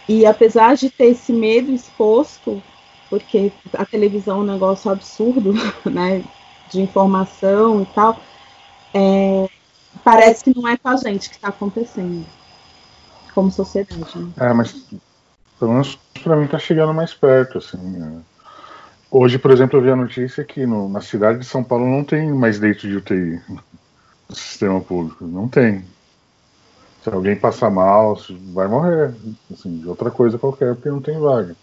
E 0.08 0.24
apesar 0.24 0.76
de 0.76 0.88
ter 0.88 1.06
esse 1.06 1.32
medo 1.32 1.72
exposto, 1.72 2.62
porque 3.08 3.52
a 3.74 3.84
televisão 3.84 4.38
é 4.38 4.40
um 4.40 4.52
negócio 4.52 4.90
absurdo, 4.90 5.52
né, 5.88 6.24
de 6.70 6.80
informação 6.80 7.82
e 7.82 7.86
tal, 7.86 8.20
é, 8.92 9.48
parece 10.04 10.44
que 10.44 10.56
não 10.56 10.68
é 10.68 10.76
com 10.76 10.88
a 10.88 10.96
gente 10.96 11.28
que 11.28 11.36
está 11.36 11.48
acontecendo, 11.48 12.24
como 13.34 13.50
sociedade. 13.50 14.18
Né? 14.18 14.32
É, 14.38 14.52
mas 14.52 14.74
pelo 15.58 15.72
menos 15.72 15.98
para 16.22 16.36
mim 16.36 16.44
está 16.44 16.58
chegando 16.58 16.94
mais 16.94 17.14
perto, 17.14 17.58
assim. 17.58 17.78
Né? 17.78 18.20
Hoje, 19.10 19.38
por 19.38 19.50
exemplo, 19.50 19.78
eu 19.78 19.82
vi 19.82 19.90
a 19.90 19.96
notícia 19.96 20.44
que 20.44 20.66
no, 20.66 20.88
na 20.88 21.00
cidade 21.00 21.38
de 21.38 21.46
São 21.46 21.64
Paulo 21.64 21.86
não 21.86 22.04
tem 22.04 22.30
mais 22.32 22.60
leito 22.60 22.86
de 22.86 22.96
UTI 22.96 23.40
no 24.28 24.36
sistema 24.36 24.80
público. 24.80 25.24
Não 25.24 25.48
tem. 25.48 25.84
Se 27.02 27.08
alguém 27.08 27.34
passar 27.34 27.70
mal, 27.70 28.18
vai 28.52 28.68
morrer, 28.68 29.14
assim, 29.52 29.78
de 29.78 29.88
outra 29.88 30.10
coisa 30.10 30.38
qualquer, 30.38 30.74
porque 30.74 30.90
não 30.90 31.00
tem 31.00 31.18
vaga. 31.18 31.56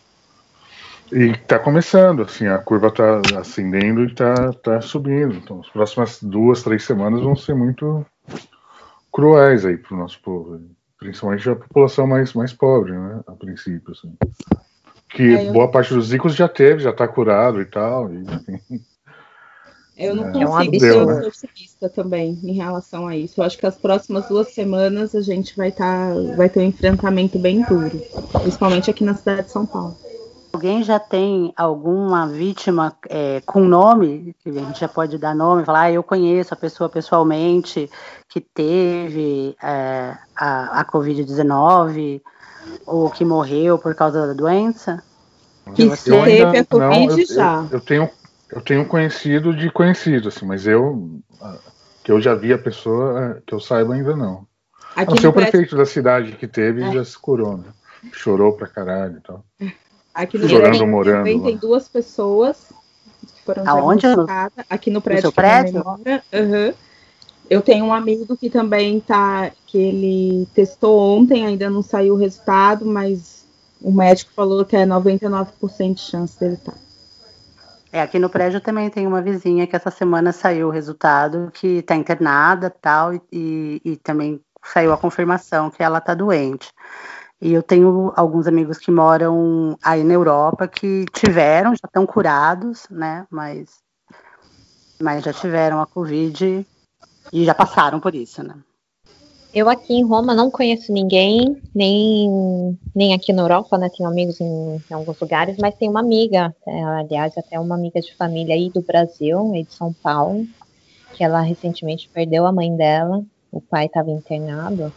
E 1.11 1.31
está 1.31 1.59
começando, 1.59 2.23
assim, 2.23 2.47
a 2.47 2.57
curva 2.57 2.87
está 2.87 3.21
ascendendo 3.39 4.03
e 4.03 4.07
está 4.07 4.51
tá 4.53 4.81
subindo. 4.81 5.35
Então, 5.35 5.59
as 5.59 5.69
próximas 5.69 6.21
duas, 6.21 6.63
três 6.63 6.83
semanas 6.83 7.21
vão 7.21 7.35
ser 7.35 7.53
muito 7.53 8.05
cruéis 9.11 9.65
aí 9.65 9.77
para 9.77 9.95
o 9.95 9.99
nosso 9.99 10.19
povo, 10.21 10.59
principalmente 10.99 11.49
a 11.49 11.55
população 11.55 12.05
mais, 12.05 12.33
mais 12.33 12.51
pobre, 12.51 12.91
né, 12.91 13.21
a 13.27 13.31
princípio, 13.31 13.91
assim. 13.91 14.13
Que 15.09 15.35
é, 15.35 15.47
eu... 15.47 15.53
boa 15.53 15.69
parte 15.69 15.93
dos 15.93 16.11
ricos 16.11 16.35
já 16.35 16.49
teve, 16.49 16.81
já 16.81 16.89
está 16.89 17.07
curado 17.07 17.61
e 17.61 17.65
tal. 17.65 18.11
E. 18.11 18.25
Eu 19.97 20.13
não 20.13 20.27
é, 20.27 20.45
consigo 20.45 20.79
ser 20.79 21.05
né? 21.05 21.27
otimista 21.27 21.87
também 21.87 22.37
em 22.43 22.51
relação 22.51 23.07
a 23.07 23.15
isso. 23.15 23.39
Eu 23.39 23.45
acho 23.45 23.57
que 23.57 23.65
as 23.65 23.77
próximas 23.77 24.27
duas 24.27 24.53
semanas 24.53 25.15
a 25.15 25.21
gente 25.21 25.55
vai, 25.55 25.71
tá, 25.71 26.09
vai 26.35 26.49
ter 26.49 26.59
um 26.59 26.63
enfrentamento 26.63 27.39
bem 27.39 27.61
duro, 27.63 28.01
principalmente 28.41 28.89
aqui 28.89 29.05
na 29.05 29.15
cidade 29.15 29.43
de 29.43 29.51
São 29.51 29.65
Paulo. 29.65 29.95
Alguém 30.55 30.83
já 30.83 30.97
tem 30.97 31.53
alguma 31.57 32.25
vítima 32.27 32.95
é, 33.09 33.41
com 33.45 33.59
nome, 33.65 34.33
que 34.39 34.49
a 34.49 34.53
gente 34.53 34.79
já 34.79 34.87
pode 34.87 35.17
dar 35.17 35.35
nome, 35.35 35.65
falar, 35.65 35.81
ah, 35.81 35.91
eu 35.91 36.01
conheço 36.01 36.53
a 36.53 36.57
pessoa 36.57 36.87
pessoalmente 36.87 37.89
que 38.29 38.39
teve 38.39 39.53
é, 39.61 40.15
a, 40.33 40.79
a 40.79 40.85
Covid-19 40.85 42.21
ou 42.85 43.09
que 43.09 43.25
morreu 43.25 43.77
por 43.77 43.93
causa 43.95 44.27
da 44.27 44.31
doença? 44.31 45.03
Que 45.75 45.89
teve 45.89 46.41
a 46.57 46.63
Covid 46.63 47.09
não, 47.11 47.19
eu, 47.19 47.25
já. 47.27 47.55
Eu, 47.57 47.69
eu, 47.71 47.81
tenho, 47.81 48.09
eu 48.49 48.61
tenho 48.61 48.85
conhecido 48.85 49.53
de 49.53 49.69
conhecido, 49.69 50.29
assim, 50.29 50.45
mas 50.45 50.65
eu 50.65 51.19
que 52.01 52.13
eu 52.13 52.21
já 52.21 52.33
vi 52.33 52.53
a 52.53 52.57
pessoa, 52.57 53.19
é, 53.19 53.41
que 53.45 53.53
eu 53.53 53.59
saiba 53.59 53.93
ainda 53.93 54.15
não. 54.15 54.47
Aqui 54.95 55.11
não 55.11 55.17
sei 55.17 55.29
o 55.29 55.33
prefeito 55.33 55.75
da 55.75 55.85
cidade 55.85 56.31
que 56.37 56.47
teve 56.47 56.81
é. 56.81 56.93
já 56.93 57.03
se 57.03 57.19
curou, 57.19 57.57
né? 57.57 57.73
Chorou 58.13 58.53
pra 58.53 58.67
caralho 58.67 59.17
e 59.17 59.21
tal. 59.21 59.43
Aqui 60.15 60.37
no 60.37 60.47
prédio 60.47 60.87
morando, 60.87 61.17
também 61.17 61.41
tem 61.41 61.57
duas 61.57 61.89
pessoas 61.89 62.71
que 63.19 63.43
foram 63.43 63.67
Aonde? 63.67 64.07
aqui 64.69 64.89
no 64.89 65.01
prédio. 65.01 65.25
No 65.25 65.31
que 65.31 65.35
prédio? 65.35 65.83
Uhum. 65.85 66.73
Eu 67.49 67.61
tenho 67.61 67.85
um 67.85 67.93
amigo 67.93 68.35
que 68.37 68.49
também 68.49 69.01
tá, 69.01 69.51
que 69.67 69.77
ele 69.77 70.47
testou 70.55 70.97
ontem, 70.97 71.45
ainda 71.45 71.69
não 71.69 71.81
saiu 71.81 72.13
o 72.13 72.17
resultado, 72.17 72.85
mas 72.85 73.45
o 73.81 73.91
médico 73.91 74.31
falou 74.33 74.63
que 74.63 74.77
é 74.77 74.85
99% 74.85 75.93
de 75.93 75.99
chance 76.01 76.39
dele 76.39 76.53
estar. 76.53 76.71
Tá. 76.71 76.77
É, 77.91 78.01
aqui 78.01 78.17
no 78.17 78.29
prédio 78.29 78.59
também 78.61 78.89
tem 78.89 79.05
uma 79.05 79.21
vizinha 79.21 79.67
que 79.67 79.75
essa 79.75 79.91
semana 79.91 80.31
saiu 80.31 80.67
o 80.67 80.71
resultado, 80.71 81.51
que 81.53 81.79
está 81.79 81.95
internada 81.95 82.69
tal, 82.69 83.13
e, 83.13 83.21
e, 83.31 83.81
e 83.83 83.97
também 83.97 84.41
saiu 84.63 84.91
a 84.91 84.97
confirmação 84.97 85.69
que 85.69 85.83
ela 85.83 85.99
está 85.99 86.13
doente. 86.13 86.71
E 87.41 87.53
eu 87.53 87.61
tenho 87.61 88.13
alguns 88.15 88.47
amigos 88.47 88.77
que 88.77 88.89
moram 88.89 89.77
aí 89.83 90.03
na 90.03 90.13
Europa 90.13 90.67
que 90.67 91.05
tiveram, 91.13 91.71
já 91.71 91.85
estão 91.85 92.05
curados, 92.05 92.87
né? 92.89 93.27
Mas, 93.29 93.69
mas 95.01 95.23
já 95.23 95.33
tiveram 95.33 95.81
a 95.81 95.85
Covid 95.85 96.65
e 97.33 97.45
já 97.45 97.53
passaram 97.53 97.99
por 97.99 98.15
isso, 98.15 98.41
né? 98.41 98.55
Eu 99.53 99.69
aqui 99.69 99.93
em 99.93 100.03
Roma 100.03 100.33
não 100.33 100.51
conheço 100.51 100.91
ninguém, 100.91 101.61
nem, 101.73 102.77
nem 102.93 103.13
aqui 103.13 103.31
na 103.31 103.43
Europa, 103.43 103.77
né? 103.77 103.89
Tenho 103.95 104.09
amigos 104.09 104.41
em, 104.41 104.75
em 104.89 104.93
alguns 104.93 105.17
lugares, 105.19 105.55
mas 105.57 105.75
tem 105.75 105.89
uma 105.89 106.01
amiga, 106.01 106.53
é, 106.67 106.83
aliás, 106.83 107.37
até 107.37 107.57
uma 107.57 107.75
amiga 107.75 108.01
de 108.01 108.13
família 108.15 108.53
aí 108.53 108.69
do 108.69 108.81
Brasil, 108.81 109.53
aí 109.53 109.63
de 109.63 109.73
São 109.73 109.93
Paulo, 109.93 110.45
que 111.13 111.23
ela 111.23 111.39
recentemente 111.39 112.09
perdeu 112.09 112.45
a 112.45 112.51
mãe 112.51 112.75
dela, 112.75 113.23
o 113.49 113.61
pai 113.61 113.85
estava 113.85 114.11
internado, 114.11 114.91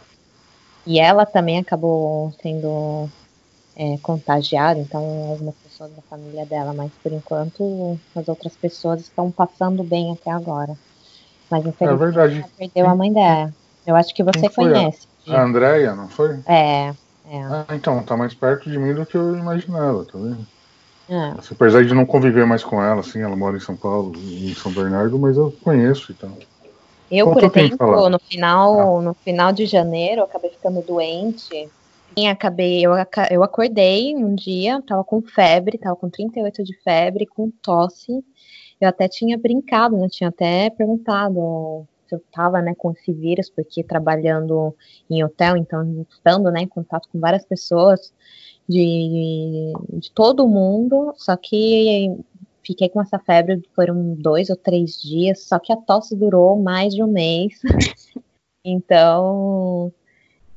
e 0.89 0.99
ela 0.99 1.23
também 1.23 1.59
acabou 1.59 2.33
sendo 2.41 3.07
é, 3.75 3.95
contagiada, 4.01 4.79
então 4.79 4.99
algumas 5.29 5.53
pessoas 5.57 5.91
da 5.91 6.01
família 6.09 6.47
dela, 6.47 6.73
mas 6.73 6.91
por 7.03 7.11
enquanto 7.11 7.95
as 8.15 8.27
outras 8.27 8.55
pessoas 8.55 9.01
estão 9.01 9.29
passando 9.29 9.83
bem 9.83 10.11
até 10.11 10.31
agora. 10.31 10.73
Mas 11.47 11.63
é 11.63 11.69
infelizmente 11.69 12.17
é 12.17 12.37
ela 12.39 12.49
perdeu 12.57 12.89
a 12.89 12.95
mãe 12.95 13.13
dela. 13.13 13.53
Eu 13.85 13.95
acho 13.95 14.15
que 14.15 14.23
você 14.23 14.49
conhece. 14.49 15.07
A, 15.27 15.35
a 15.35 15.43
Andrea, 15.43 15.93
não 15.93 16.09
foi? 16.09 16.39
É. 16.47 16.87
é. 16.87 17.41
Ah, 17.43 17.67
então, 17.75 18.01
tá 18.01 18.17
mais 18.17 18.33
perto 18.33 18.67
de 18.67 18.79
mim 18.79 18.95
do 18.95 19.05
que 19.05 19.15
eu 19.15 19.35
imaginava, 19.35 20.03
tá 20.05 20.17
vendo? 20.17 20.47
É. 21.07 21.35
Apesar 21.51 21.85
de 21.85 21.93
não 21.93 22.05
conviver 22.05 22.47
mais 22.47 22.63
com 22.63 22.81
ela, 22.81 23.01
assim, 23.01 23.21
ela 23.21 23.35
mora 23.35 23.57
em 23.57 23.59
São 23.59 23.75
Paulo, 23.75 24.11
em 24.17 24.55
São 24.55 24.71
Bernardo, 24.71 25.19
mas 25.19 25.37
eu 25.37 25.55
conheço 25.61 26.11
e 26.11 26.15
então. 26.15 26.31
tal. 26.31 26.58
Eu, 27.11 27.31
por 27.31 27.43
exemplo, 27.43 28.09
no 28.09 28.19
final, 28.19 28.99
ah. 28.99 29.01
no 29.01 29.13
final 29.13 29.51
de 29.51 29.65
janeiro, 29.65 30.23
acabei 30.23 30.51
ficando 30.51 30.81
doente. 30.81 31.69
E 32.17 32.27
acabei, 32.27 32.85
eu, 32.85 32.91
eu 33.29 33.43
acordei 33.43 34.15
um 34.15 34.35
dia, 34.35 34.81
tava 34.85 35.03
com 35.03 35.21
febre, 35.21 35.77
tava 35.77 35.95
com 35.95 36.09
38 36.09 36.63
de 36.63 36.73
febre, 36.81 37.25
com 37.25 37.51
tosse. 37.61 38.23
Eu 38.81 38.89
até 38.89 39.07
tinha 39.07 39.37
brincado, 39.37 39.97
né? 39.97 40.07
Tinha 40.09 40.29
até 40.29 40.69
perguntado 40.69 41.87
se 42.07 42.15
eu 42.15 42.21
tava, 42.31 42.59
né, 42.61 42.73
com 42.75 42.91
esse 42.91 43.13
vírus, 43.13 43.49
porque 43.49 43.83
trabalhando 43.83 44.75
em 45.09 45.23
hotel, 45.23 45.55
então 45.55 46.05
estando, 46.09 46.49
né, 46.49 46.61
em 46.61 46.67
contato 46.67 47.07
com 47.11 47.19
várias 47.19 47.45
pessoas 47.45 48.11
de, 48.67 49.71
de 49.93 50.11
todo 50.11 50.43
o 50.43 50.49
mundo, 50.49 51.13
só 51.15 51.37
que 51.37 52.17
fiquei 52.69 52.87
com 52.87 53.01
essa 53.01 53.17
febre, 53.17 53.61
foram 53.75 54.13
dois 54.13 54.49
ou 54.51 54.55
três 54.55 55.01
dias, 55.01 55.41
só 55.41 55.57
que 55.57 55.73
a 55.73 55.75
tosse 55.75 56.15
durou 56.15 56.61
mais 56.61 56.93
de 56.93 57.03
um 57.03 57.07
mês. 57.07 57.59
então, 58.63 59.91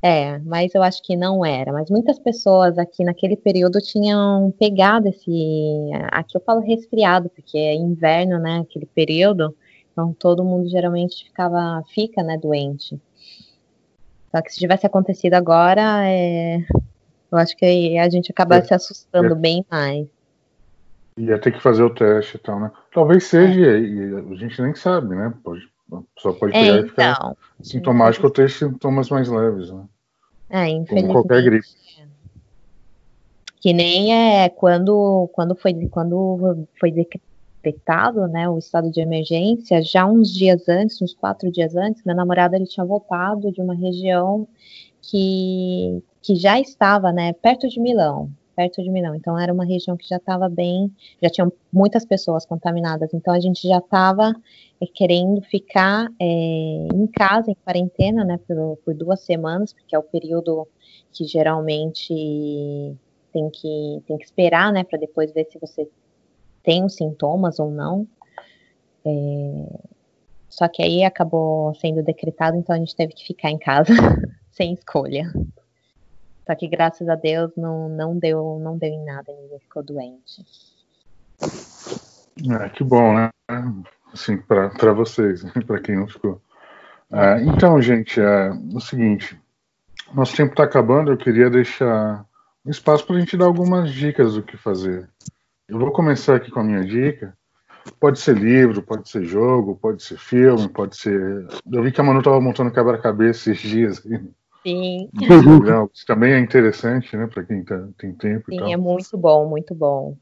é, 0.03 0.39
mas 0.41 0.75
eu 0.75 0.83
acho 0.83 1.03
que 1.03 1.17
não 1.17 1.43
era. 1.43 1.73
Mas 1.73 1.89
muitas 1.89 2.19
pessoas 2.19 2.77
aqui 2.77 3.03
naquele 3.03 3.35
período 3.35 3.81
tinham 3.81 4.53
pegado 4.59 5.09
esse. 5.09 5.91
Aqui 6.11 6.37
eu 6.37 6.43
falo 6.43 6.61
resfriado, 6.61 7.31
porque 7.31 7.57
é 7.57 7.75
inverno, 7.75 8.39
né? 8.39 8.59
Aquele 8.59 8.87
período. 8.87 9.57
Então 9.91 10.13
todo 10.13 10.45
mundo 10.45 10.69
geralmente 10.69 11.25
ficava, 11.25 11.83
fica, 11.95 12.23
né, 12.23 12.37
doente. 12.37 13.01
Só 14.31 14.43
que 14.43 14.53
se 14.53 14.59
tivesse 14.59 14.87
acontecido 14.87 15.35
agora, 15.35 16.09
é, 16.09 16.59
eu 17.31 17.39
acho 17.39 17.57
que 17.57 17.99
a 17.99 18.09
gente 18.11 18.31
acabasse 18.31 18.69
se 18.69 18.75
assustando 18.75 19.35
bem 19.35 19.65
mais. 19.71 20.07
Ia 21.17 21.39
ter 21.39 21.53
que 21.53 21.63
fazer 21.63 21.83
o 21.83 21.95
teste 21.95 22.37
e 22.37 22.41
tal, 22.41 22.59
né? 22.59 22.71
Talvez 22.93 23.25
seja, 23.25 23.61
é. 23.61 23.81
e 23.81 24.15
a 24.15 24.35
gente 24.35 24.61
nem 24.63 24.75
sabe, 24.75 25.15
né? 25.15 25.33
Pode, 25.45 25.63
só 26.19 26.33
pode 26.33 26.53
pegar 26.53 26.65
é, 26.65 26.69
então, 26.69 26.87
e 26.87 26.89
ficar 26.89 27.13
então. 27.13 27.37
sintomático 27.63 28.27
ou 28.27 28.33
ter 28.33 28.51
sintomas 28.51 29.11
mais 29.11 29.29
leves, 29.29 29.71
né? 29.71 29.85
É, 30.49 30.69
infelizmente. 30.69 31.13
Como 31.13 31.25
qualquer 31.25 31.43
gripe. 31.43 31.67
Que 33.61 33.73
nem 33.73 34.13
é 34.13 34.49
quando, 34.49 35.31
quando, 35.33 35.55
foi, 35.55 35.73
quando 35.89 36.67
foi 36.81 36.91
decretado 36.91 38.27
né, 38.27 38.49
o 38.49 38.59
estado 38.59 38.91
de 38.91 39.01
emergência, 39.01 39.81
já 39.83 40.05
uns 40.05 40.35
dias 40.35 40.69
antes, 40.69 41.01
uns 41.01 41.15
quatro 41.15 41.51
dias 41.51 41.77
antes, 41.77 42.03
meu 42.05 42.17
namorado 42.17 42.57
ele 42.57 42.67
tinha 42.67 42.85
voltado 42.85 43.53
de 43.53 43.61
uma 43.61 43.75
região 43.75 44.49
que, 45.01 46.03
que 46.21 46.35
já 46.35 46.59
estava 46.59 47.13
né, 47.13 47.33
perto 47.35 47.69
de 47.69 47.79
Milão, 47.79 48.31
perto 48.55 48.83
de 48.83 48.91
Milão. 48.91 49.15
Então 49.15 49.39
era 49.39 49.53
uma 49.53 49.65
região 49.65 49.97
que 49.97 50.09
já 50.09 50.17
estava 50.17 50.49
bem, 50.49 50.91
já 51.23 51.29
tinham 51.29 51.53
muitas 51.73 52.05
pessoas 52.05 52.47
contaminadas. 52.47 53.13
Então 53.13 53.35
a 53.35 53.41
gente 53.41 53.67
já 53.67 53.79
estava 53.79 54.35
é, 54.81 54.87
querendo 54.87 55.41
ficar 55.43 56.09
é, 56.21 56.89
em 56.93 57.07
casa, 57.07 57.51
em 57.51 57.57
quarentena, 57.65 58.25
né, 58.25 58.39
por, 58.47 58.79
por, 58.85 58.95
duas 58.95 59.21
semanas, 59.21 59.73
porque 59.73 59.95
é 59.95 59.99
o 59.99 60.03
período 60.03 60.67
que 61.13 61.25
geralmente 61.25 62.15
tem 63.33 63.51
que, 63.51 64.03
tem 64.07 64.19
que 64.19 64.25
esperar, 64.25 64.73
né, 64.73 64.85
para 64.85 64.99
depois 64.99 65.33
ver 65.33 65.47
se 65.51 65.59
você 65.59 65.89
tem 66.63 66.85
os 66.85 66.95
sintomas 66.95 67.59
ou 67.59 67.71
não. 67.71 68.07
É, 69.05 69.11
só 70.49 70.69
que 70.69 70.83
aí 70.83 71.03
acabou 71.03 71.75
sendo 71.75 72.03
decretado, 72.03 72.57
então 72.57 72.77
a 72.77 72.79
gente 72.79 72.95
teve 72.95 73.15
que 73.15 73.27
ficar 73.27 73.51
em 73.51 73.59
casa 73.59 73.93
sem 74.53 74.75
escolha. 74.75 75.33
Só 76.47 76.55
que 76.55 76.67
graças 76.69 77.09
a 77.09 77.15
Deus 77.15 77.53
não, 77.57 77.89
não 77.89 78.19
deu 78.19 78.59
não 78.63 78.77
deu 78.77 78.91
em 78.91 79.05
nada, 79.05 79.33
ninguém 79.33 79.59
ficou 79.61 79.83
doente. 79.83 80.45
É, 82.51 82.69
que 82.71 82.83
bom, 82.83 83.15
né? 83.15 83.31
Assim, 84.13 84.39
para 84.39 84.93
vocês, 84.93 85.45
né? 85.45 85.53
para 85.67 85.81
quem 85.81 85.97
não 85.97 86.09
ficou. 86.09 86.41
É, 87.11 87.43
então, 87.43 87.81
gente, 87.81 88.21
é 88.21 88.51
o 88.75 88.81
seguinte: 88.81 89.39
nosso 90.15 90.37
tempo 90.37 90.53
está 90.53 90.65
acabando, 90.65 91.13
eu 91.13 91.17
queria 91.17 91.49
deixar 91.49 92.25
um 92.65 92.71
espaço 92.71 93.07
para 93.07 93.17
a 93.17 93.21
gente 93.21 93.37
dar 93.37 93.47
algumas 93.47 93.93
dicas 93.93 94.35
do 94.35 94.43
que 94.43 94.57
fazer. 94.57 95.09
Eu 95.69 95.79
vou 95.79 95.93
começar 95.93 96.37
aqui 96.37 96.51
com 96.51 96.61
a 96.61 96.65
minha 96.65 96.85
dica. 96.85 97.37
Pode 97.99 98.21
ser 98.21 98.37
livro, 98.37 98.83
pode 98.83 99.09
ser 99.09 99.25
jogo, 99.25 99.77
pode 99.77 100.03
ser 100.05 100.17
filme, 100.17 100.69
pode 100.69 100.97
ser. 100.97 101.47
Eu 101.71 101.83
vi 101.83 101.91
que 101.91 102.01
a 102.01 102.05
Manu 102.05 102.21
estava 102.21 102.41
montando 102.41 102.71
quebra-cabeça 102.71 103.51
esses 103.51 103.59
dias. 103.69 104.03
Sim. 104.63 105.11
Legal. 105.15 105.91
Isso 105.93 106.07
também 106.07 106.33
é 106.33 106.39
interessante, 106.39 107.17
né, 107.17 107.27
para 107.27 107.43
quem 107.43 107.65
tá, 107.65 107.89
tem 107.99 108.13
tempo. 108.13 108.45
Sim, 108.49 108.73
é 108.73 108.77
muito 108.77 109.17
bom, 109.19 109.49
muito 109.49 109.75
bom. 109.75 110.17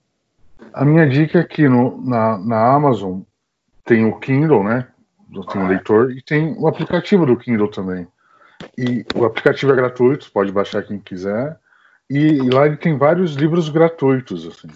A 0.73 0.85
minha 0.85 1.09
dica 1.09 1.47
é 1.59 1.69
no, 1.69 2.01
na, 2.03 2.39
na 2.39 2.75
Amazon 2.75 3.21
tem 3.85 4.05
o 4.05 4.19
Kindle, 4.19 4.65
né? 4.65 4.87
Tem 5.53 5.63
o 5.63 5.69
leitor 5.69 6.13
e 6.13 6.23
tem 6.23 6.55
o 6.59 6.67
aplicativo 6.67 7.25
do 7.25 7.37
Kindle 7.37 7.69
também. 7.69 8.07
E 8.77 9.05
o 9.15 9.25
aplicativo 9.25 9.73
é 9.73 9.77
gratuito, 9.77 10.31
pode 10.33 10.53
baixar 10.53 10.83
quem 10.83 10.99
quiser. 10.99 11.59
E, 12.09 12.19
e 12.19 12.51
lá 12.51 12.67
ele 12.67 12.77
tem 12.77 12.97
vários 12.99 13.35
livros 13.35 13.69
gratuitos, 13.69 14.47
assim. 14.47 14.69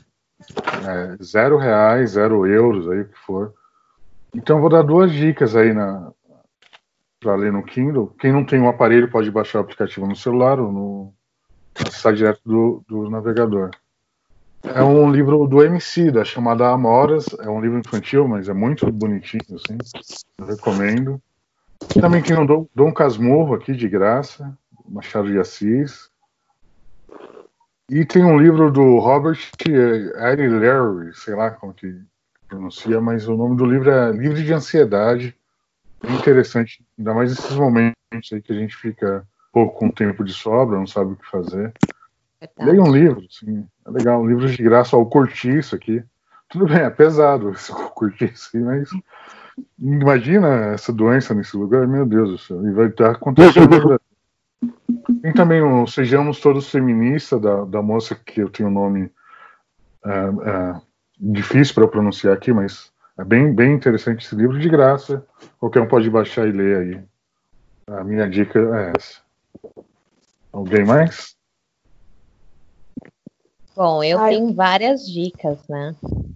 É, 0.86 1.22
zero 1.22 1.56
reais, 1.58 2.12
zero 2.12 2.46
euros, 2.46 2.88
aí 2.88 3.00
o 3.00 3.08
que 3.08 3.18
for. 3.18 3.52
Então 4.34 4.56
eu 4.56 4.60
vou 4.60 4.70
dar 4.70 4.82
duas 4.82 5.12
dicas 5.12 5.56
aí 5.56 5.72
na 5.72 6.12
para 7.24 7.36
ler 7.36 7.50
no 7.50 7.62
Kindle. 7.62 8.14
Quem 8.18 8.30
não 8.30 8.44
tem 8.44 8.60
um 8.60 8.68
aparelho 8.68 9.10
pode 9.10 9.30
baixar 9.30 9.58
o 9.58 9.62
aplicativo 9.62 10.06
no 10.06 10.14
celular 10.14 10.60
ou 10.60 10.70
no 10.70 11.14
acessar 11.74 12.12
direto 12.12 12.40
do, 12.44 12.84
do 12.86 13.10
navegador. 13.10 13.70
É 14.62 14.82
um 14.82 15.10
livro 15.10 15.46
do 15.46 15.62
MC, 15.62 16.10
da 16.10 16.24
chamada 16.24 16.68
Amoras. 16.68 17.26
É 17.40 17.48
um 17.48 17.60
livro 17.60 17.78
infantil, 17.78 18.28
mas 18.28 18.48
é 18.48 18.54
muito 18.54 18.90
bonitinho, 18.92 19.42
assim. 19.54 19.78
Eu 20.38 20.46
recomendo. 20.46 21.20
Também 22.00 22.22
tem 22.22 22.38
o 22.38 22.46
Dom, 22.46 22.66
Dom 22.74 22.92
Casmurro 22.92 23.54
aqui, 23.54 23.74
de 23.74 23.88
graça. 23.88 24.56
Machado 24.86 25.30
de 25.30 25.38
Assis. 25.38 26.10
E 27.90 28.04
tem 28.04 28.24
um 28.24 28.38
livro 28.38 28.70
do 28.70 28.98
Robert 28.98 29.38
Larry, 29.66 31.14
sei 31.14 31.34
lá 31.34 31.50
como 31.50 31.74
que 31.74 32.00
pronuncia, 32.48 33.00
mas 33.00 33.28
o 33.28 33.36
nome 33.36 33.56
do 33.56 33.66
livro 33.66 33.90
é 33.90 34.12
Livre 34.12 34.42
de 34.42 34.52
Ansiedade. 34.52 35.36
Bem 36.06 36.16
interessante, 36.16 36.84
ainda 36.98 37.14
mais 37.14 37.30
nesses 37.30 37.56
momentos 37.56 37.94
aí 38.32 38.42
que 38.42 38.52
a 38.52 38.56
gente 38.56 38.76
fica 38.76 39.26
pouco 39.52 39.78
com 39.78 39.90
tempo 39.90 40.24
de 40.24 40.32
sobra, 40.32 40.76
não 40.76 40.86
sabe 40.86 41.12
o 41.12 41.16
que 41.16 41.30
fazer. 41.30 41.72
Leia 42.58 42.82
um 42.82 42.92
livro, 42.92 43.24
assim, 43.30 43.66
é 43.86 43.90
legal, 43.90 44.20
um 44.20 44.26
livro 44.26 44.48
de 44.48 44.62
graça, 44.62 44.96
ó, 44.96 45.00
o 45.00 45.06
cortiço 45.06 45.74
aqui. 45.74 46.02
Tudo 46.48 46.66
bem, 46.66 46.78
é 46.78 46.90
pesado 46.90 47.50
esse 47.56 47.72
cortiço, 47.72 48.50
mas 48.60 48.90
imagina 49.78 50.72
essa 50.74 50.92
doença 50.92 51.32
nesse 51.32 51.56
lugar, 51.56 51.86
meu 51.86 52.04
Deus 52.04 52.30
do 52.30 52.38
céu, 52.38 52.66
e 52.66 52.72
vai 52.72 52.88
estar 52.88 53.12
acontecendo. 53.12 54.00
Tem 55.22 55.32
também 55.32 55.62
o 55.62 55.86
Sejamos 55.86 56.40
Todos 56.40 56.70
Feministas, 56.70 57.40
da, 57.40 57.64
da 57.64 57.82
moça 57.82 58.14
que 58.14 58.40
eu 58.40 58.50
tenho 58.50 58.68
o 58.68 58.72
nome 58.72 59.10
é, 60.04 60.10
é, 60.10 60.80
difícil 61.18 61.74
para 61.74 61.88
pronunciar 61.88 62.34
aqui, 62.34 62.52
mas 62.52 62.92
é 63.18 63.24
bem, 63.24 63.52
bem 63.54 63.74
interessante 63.74 64.24
esse 64.24 64.34
livro, 64.34 64.58
de 64.58 64.68
graça. 64.68 65.24
Qualquer 65.58 65.80
um 65.80 65.88
pode 65.88 66.10
baixar 66.10 66.48
e 66.48 66.52
ler 66.52 66.76
aí. 66.78 67.04
A 67.86 68.02
minha 68.02 68.28
dica 68.28 68.58
é 68.58 68.92
essa. 68.96 69.20
Alguém 70.52 70.84
mais? 70.84 71.36
Bom, 73.76 74.02
eu 74.02 74.18
Ai. 74.18 74.34
tenho 74.34 74.52
várias 74.54 75.06
dicas, 75.06 75.58
né? 75.68 75.94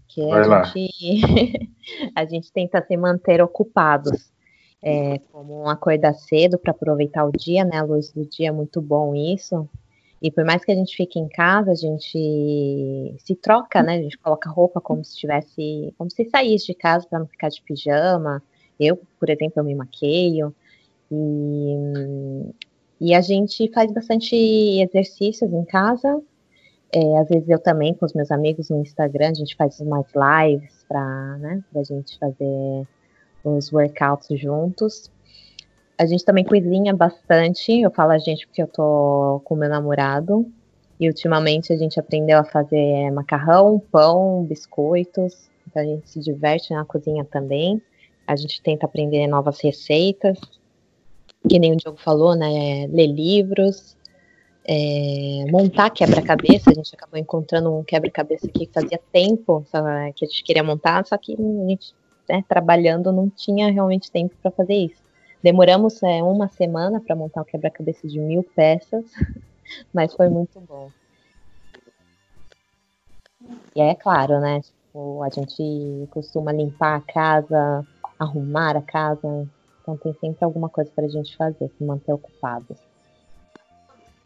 Que 0.08 0.22
a 0.30 0.42
gente, 0.42 1.70
a 2.14 2.24
gente 2.24 2.52
tenta 2.52 2.84
se 2.84 2.96
manter 2.96 3.40
ocupados. 3.42 4.30
É, 4.80 5.18
como 5.32 5.68
acordar 5.68 6.14
cedo 6.14 6.56
para 6.56 6.70
aproveitar 6.70 7.24
o 7.24 7.32
dia, 7.32 7.64
né? 7.64 7.78
A 7.78 7.82
luz 7.82 8.12
do 8.12 8.24
dia 8.24 8.48
é 8.48 8.52
muito 8.52 8.80
bom 8.80 9.12
isso. 9.14 9.68
E 10.20 10.30
por 10.30 10.44
mais 10.44 10.64
que 10.64 10.72
a 10.72 10.74
gente 10.74 10.96
fique 10.96 11.18
em 11.18 11.28
casa, 11.28 11.70
a 11.70 11.74
gente 11.74 13.14
se 13.18 13.34
troca, 13.36 13.82
né? 13.82 13.98
A 13.98 14.02
gente 14.02 14.18
coloca 14.18 14.50
roupa 14.50 14.80
como 14.80 15.04
se 15.04 15.12
estivesse, 15.12 15.94
como 15.96 16.10
se 16.10 16.28
saísse 16.28 16.66
de 16.66 16.74
casa 16.74 17.06
para 17.08 17.20
não 17.20 17.26
ficar 17.26 17.48
de 17.48 17.62
pijama. 17.62 18.42
Eu, 18.80 19.00
por 19.18 19.30
exemplo, 19.30 19.54
eu 19.56 19.64
me 19.64 19.74
maqueio. 19.76 20.54
E, 21.10 21.76
e 23.00 23.14
a 23.14 23.20
gente 23.20 23.70
faz 23.72 23.92
bastante 23.92 24.34
exercícios 24.34 25.52
em 25.52 25.64
casa. 25.64 26.20
É, 26.92 27.18
às 27.18 27.28
vezes 27.28 27.48
eu 27.48 27.58
também 27.58 27.94
com 27.94 28.06
os 28.06 28.14
meus 28.14 28.30
amigos 28.30 28.70
no 28.70 28.80
Instagram, 28.80 29.30
a 29.30 29.34
gente 29.34 29.54
faz 29.56 29.78
umas 29.78 30.06
lives 30.14 30.84
para 30.88 31.36
né, 31.36 31.62
a 31.76 31.82
gente 31.82 32.18
fazer 32.18 32.86
os 33.44 33.72
workouts 33.72 34.40
juntos. 34.40 35.10
A 35.98 36.06
gente 36.06 36.24
também 36.24 36.44
cozinha 36.44 36.94
bastante. 36.94 37.80
Eu 37.80 37.90
falo 37.90 38.12
a 38.12 38.18
gente 38.18 38.46
porque 38.46 38.62
eu 38.62 38.68
tô 38.68 39.40
com 39.44 39.56
meu 39.56 39.68
namorado. 39.68 40.46
E 41.00 41.08
ultimamente 41.08 41.72
a 41.72 41.76
gente 41.76 41.98
aprendeu 41.98 42.38
a 42.38 42.44
fazer 42.44 43.10
macarrão, 43.10 43.80
pão, 43.90 44.44
biscoitos. 44.44 45.50
Então 45.66 45.82
a 45.82 45.84
gente 45.84 46.08
se 46.08 46.20
diverte 46.20 46.72
na 46.72 46.84
cozinha 46.84 47.24
também. 47.24 47.82
A 48.26 48.36
gente 48.36 48.62
tenta 48.62 48.86
aprender 48.86 49.26
novas 49.26 49.60
receitas. 49.60 50.38
Que 51.48 51.58
nem 51.58 51.72
o 51.72 51.76
Diogo 51.76 51.98
falou, 51.98 52.36
né? 52.36 52.86
Ler 52.90 53.08
livros. 53.08 53.96
É, 54.64 55.46
montar 55.50 55.90
quebra-cabeça. 55.90 56.70
A 56.70 56.74
gente 56.74 56.94
acabou 56.94 57.18
encontrando 57.18 57.74
um 57.74 57.82
quebra-cabeça 57.82 58.46
que 58.46 58.68
fazia 58.72 59.00
tempo 59.12 59.64
que 60.14 60.24
a 60.24 60.28
gente 60.28 60.44
queria 60.44 60.62
montar, 60.62 61.06
só 61.06 61.16
que 61.16 61.32
a 61.32 61.66
gente, 61.66 61.94
né, 62.28 62.44
trabalhando, 62.46 63.10
não 63.10 63.30
tinha 63.30 63.72
realmente 63.72 64.12
tempo 64.12 64.36
para 64.42 64.50
fazer 64.50 64.74
isso. 64.74 65.07
Demoramos 65.42 66.02
é, 66.02 66.22
uma 66.22 66.48
semana 66.48 67.00
para 67.00 67.14
montar 67.14 67.42
um 67.42 67.44
quebra-cabeça 67.44 68.08
de 68.08 68.18
mil 68.18 68.42
peças, 68.42 69.04
mas 69.94 70.14
foi 70.14 70.28
muito 70.28 70.60
bom. 70.60 70.90
E 73.74 73.80
é 73.80 73.94
claro, 73.94 74.40
né? 74.40 74.60
Tipo, 74.60 75.22
a 75.22 75.28
gente 75.28 76.08
costuma 76.10 76.52
limpar 76.52 76.96
a 76.96 77.12
casa, 77.12 77.86
arrumar 78.18 78.76
a 78.76 78.82
casa, 78.82 79.48
então 79.80 79.96
tem 79.96 80.12
sempre 80.14 80.44
alguma 80.44 80.68
coisa 80.68 80.90
para 80.94 81.04
a 81.04 81.08
gente 81.08 81.36
fazer, 81.36 81.70
se 81.76 81.84
manter 81.84 82.12
ocupado. 82.12 82.76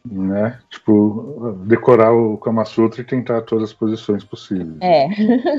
Né? 0.05 0.59
Tipo, 0.69 1.57
decorar 1.67 2.13
o 2.13 2.37
Kama 2.39 2.65
Sutra 2.65 3.03
e 3.03 3.05
tentar 3.05 3.43
todas 3.43 3.71
as 3.71 3.75
posições 3.75 4.25
possíveis. 4.25 4.77
É. 4.81 5.09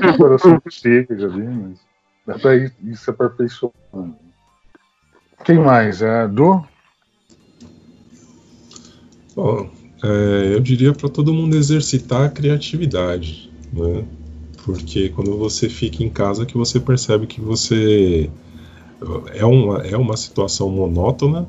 Decoração 0.00 0.60
possíveis 0.60 1.22
ali, 1.22 1.46
mas 1.46 1.78
dá 2.26 2.38
pra 2.38 2.56
ir, 2.56 2.74
isso 2.82 3.10
aperfeiçoando. 3.10 4.16
Quem 5.42 5.58
mais? 5.58 6.02
É 6.02 6.28
do? 6.28 6.62
Bom, 9.34 9.70
é, 10.02 10.54
eu 10.54 10.60
diria 10.60 10.92
para 10.92 11.08
todo 11.08 11.32
mundo 11.32 11.56
exercitar 11.56 12.26
a 12.26 12.28
criatividade, 12.28 13.50
né? 13.72 14.04
Porque 14.64 15.08
quando 15.10 15.36
você 15.36 15.68
fica 15.68 16.02
em 16.02 16.08
casa 16.08 16.46
que 16.46 16.56
você 16.56 16.78
percebe 16.80 17.26
que 17.26 17.40
você 17.40 18.30
é 19.34 19.44
uma, 19.44 19.78
é 19.78 19.96
uma 19.96 20.16
situação 20.16 20.70
monótona, 20.70 21.46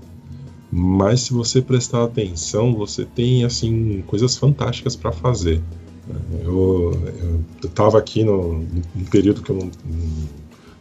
mas 0.72 1.22
se 1.22 1.34
você 1.34 1.62
prestar 1.62 2.04
atenção, 2.04 2.74
você 2.74 3.06
tem 3.06 3.46
assim 3.46 4.04
coisas 4.08 4.36
fantásticas 4.36 4.96
para 4.96 5.12
fazer. 5.12 5.62
Eu 6.44 6.92
estava 7.64 7.98
aqui 7.98 8.24
no, 8.24 8.60
no, 8.60 9.06
período 9.10 9.42
que 9.42 9.50
eu 9.50 9.56
não, 9.56 9.72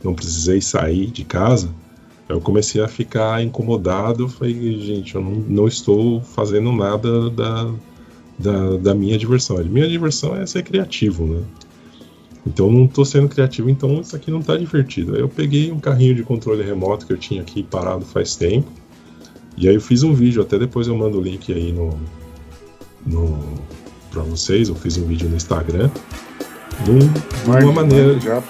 não 0.02 0.14
precisei 0.14 0.60
sair 0.60 1.06
de 1.06 1.24
casa, 1.24 1.70
eu 2.28 2.40
comecei 2.40 2.82
a 2.82 2.88
ficar 2.88 3.42
incomodado. 3.42 4.28
Falei, 4.28 4.80
gente, 4.80 5.14
eu 5.14 5.20
não, 5.20 5.32
não 5.32 5.68
estou 5.68 6.20
fazendo 6.20 6.72
nada 6.72 7.30
da, 7.30 7.70
da, 8.38 8.76
da, 8.76 8.94
minha 8.94 9.18
diversão. 9.18 9.58
A 9.58 9.62
minha 9.62 9.88
diversão 9.88 10.34
é 10.36 10.46
ser 10.46 10.62
criativo, 10.62 11.26
né? 11.26 11.42
Então 12.46 12.70
não 12.70 12.84
estou 12.84 13.04
sendo 13.04 13.28
criativo, 13.28 13.70
então 13.70 14.00
isso 14.00 14.14
aqui 14.14 14.30
não 14.30 14.40
está 14.40 14.56
divertido. 14.56 15.14
Aí 15.14 15.20
eu 15.20 15.28
peguei 15.28 15.72
um 15.72 15.80
carrinho 15.80 16.14
de 16.14 16.22
controle 16.22 16.62
remoto 16.62 17.06
que 17.06 17.12
eu 17.12 17.16
tinha 17.16 17.40
aqui 17.40 17.62
parado 17.62 18.04
faz 18.04 18.36
tempo. 18.36 18.70
E 19.56 19.68
aí 19.68 19.74
eu 19.74 19.80
fiz 19.80 20.02
um 20.02 20.12
vídeo, 20.12 20.42
até 20.42 20.58
depois 20.58 20.86
eu 20.86 20.96
mando 20.96 21.18
o 21.18 21.22
link 21.22 21.52
aí 21.52 21.72
no, 21.72 21.98
no 23.06 23.38
para 24.10 24.22
vocês. 24.22 24.68
Eu 24.68 24.74
fiz 24.74 24.96
um 24.98 25.06
vídeo 25.06 25.28
no 25.28 25.36
Instagram 25.36 25.90
de 26.82 27.64
uma 27.64 27.72
maneira. 27.72 28.18
Já 28.20 28.42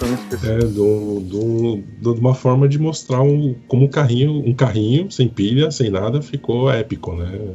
é, 0.45 0.59
do, 0.59 1.21
do, 1.21 2.15
de 2.15 2.21
uma 2.21 2.35
forma 2.35 2.69
de 2.69 2.79
mostrar 2.79 3.23
um, 3.23 3.55
como 3.69 3.85
um 3.85 3.89
carrinho 3.89 4.33
um 4.47 4.55
carrinho 4.55 5.11
sem 5.11 5.29
pilha 5.29 5.71
sem 5.71 5.91
nada 5.91 6.23
ficou 6.23 6.71
épico 6.71 7.15
né? 7.15 7.55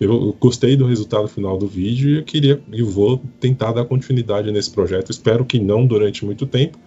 Eu 0.00 0.34
gostei 0.40 0.76
do 0.76 0.86
resultado 0.86 1.28
final 1.28 1.58
do 1.58 1.66
vídeo 1.66 2.10
e 2.10 2.18
eu 2.18 2.24
queria 2.24 2.60
e 2.72 2.82
vou 2.82 3.22
tentar 3.38 3.72
dar 3.72 3.84
continuidade 3.84 4.50
nesse 4.50 4.70
projeto. 4.70 5.10
Espero 5.10 5.44
que 5.44 5.60
não 5.60 5.86
durante 5.86 6.24
muito 6.24 6.46
tempo 6.46 6.78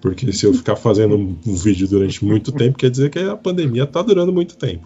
porque 0.00 0.30
se 0.32 0.46
eu 0.46 0.54
ficar 0.54 0.76
fazendo 0.76 1.14
um, 1.14 1.54
vídeo 1.54 1.88
durante 1.88 2.24
muito 2.24 2.52
tempo 2.52 2.78
quer 2.78 2.90
dizer 2.90 3.10
que 3.10 3.18
a 3.18 3.36
pandemia 3.36 3.84
está 3.84 4.02
durando 4.02 4.32
muito 4.32 4.56
tempo. 4.56 4.82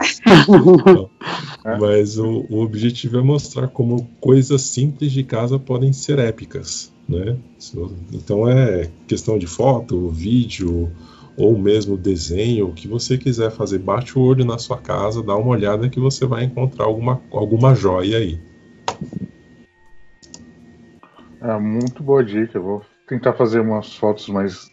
Então, 0.81 1.11
mas 1.81 2.19
o, 2.19 2.47
o 2.49 2.61
objetivo 2.61 3.19
é 3.19 3.23
mostrar 3.23 3.69
como 3.69 4.09
coisas 4.21 4.63
simples 4.63 5.13
de 5.13 5.23
casa 5.23 5.59
podem 5.59 5.93
ser 5.93 6.19
épicas 6.19 6.94
né? 7.09 7.37
Então 8.13 8.49
é 8.49 8.91
questão 9.07 9.39
de 9.39 9.47
foto, 9.47 10.09
vídeo 10.09 10.91
ou 11.37 11.59
mesmo 11.59 11.97
desenho, 11.97 12.69
o 12.69 12.73
que 12.73 12.87
você 12.87 13.19
quiser 13.19 13.51
fazer, 13.51 13.79
bate 13.79 14.17
o 14.19 14.23
olho 14.23 14.45
na 14.45 14.57
sua 14.57 14.79
casa, 14.79 15.23
dá 15.23 15.37
uma 15.37 15.51
olhada 15.51 15.89
que 15.89 15.99
você 15.99 16.25
vai 16.27 16.45
encontrar 16.45 16.85
alguma, 16.85 17.21
alguma 17.33 17.75
joia 17.75 18.19
aí. 18.19 18.41
É 21.41 21.59
muito 21.59 22.03
boa 22.03 22.25
dica. 22.25 22.59
vou 22.61 22.83
tentar 23.07 23.33
fazer 23.35 23.61
umas 23.61 23.95
fotos 23.97 24.29
mais 24.29 24.71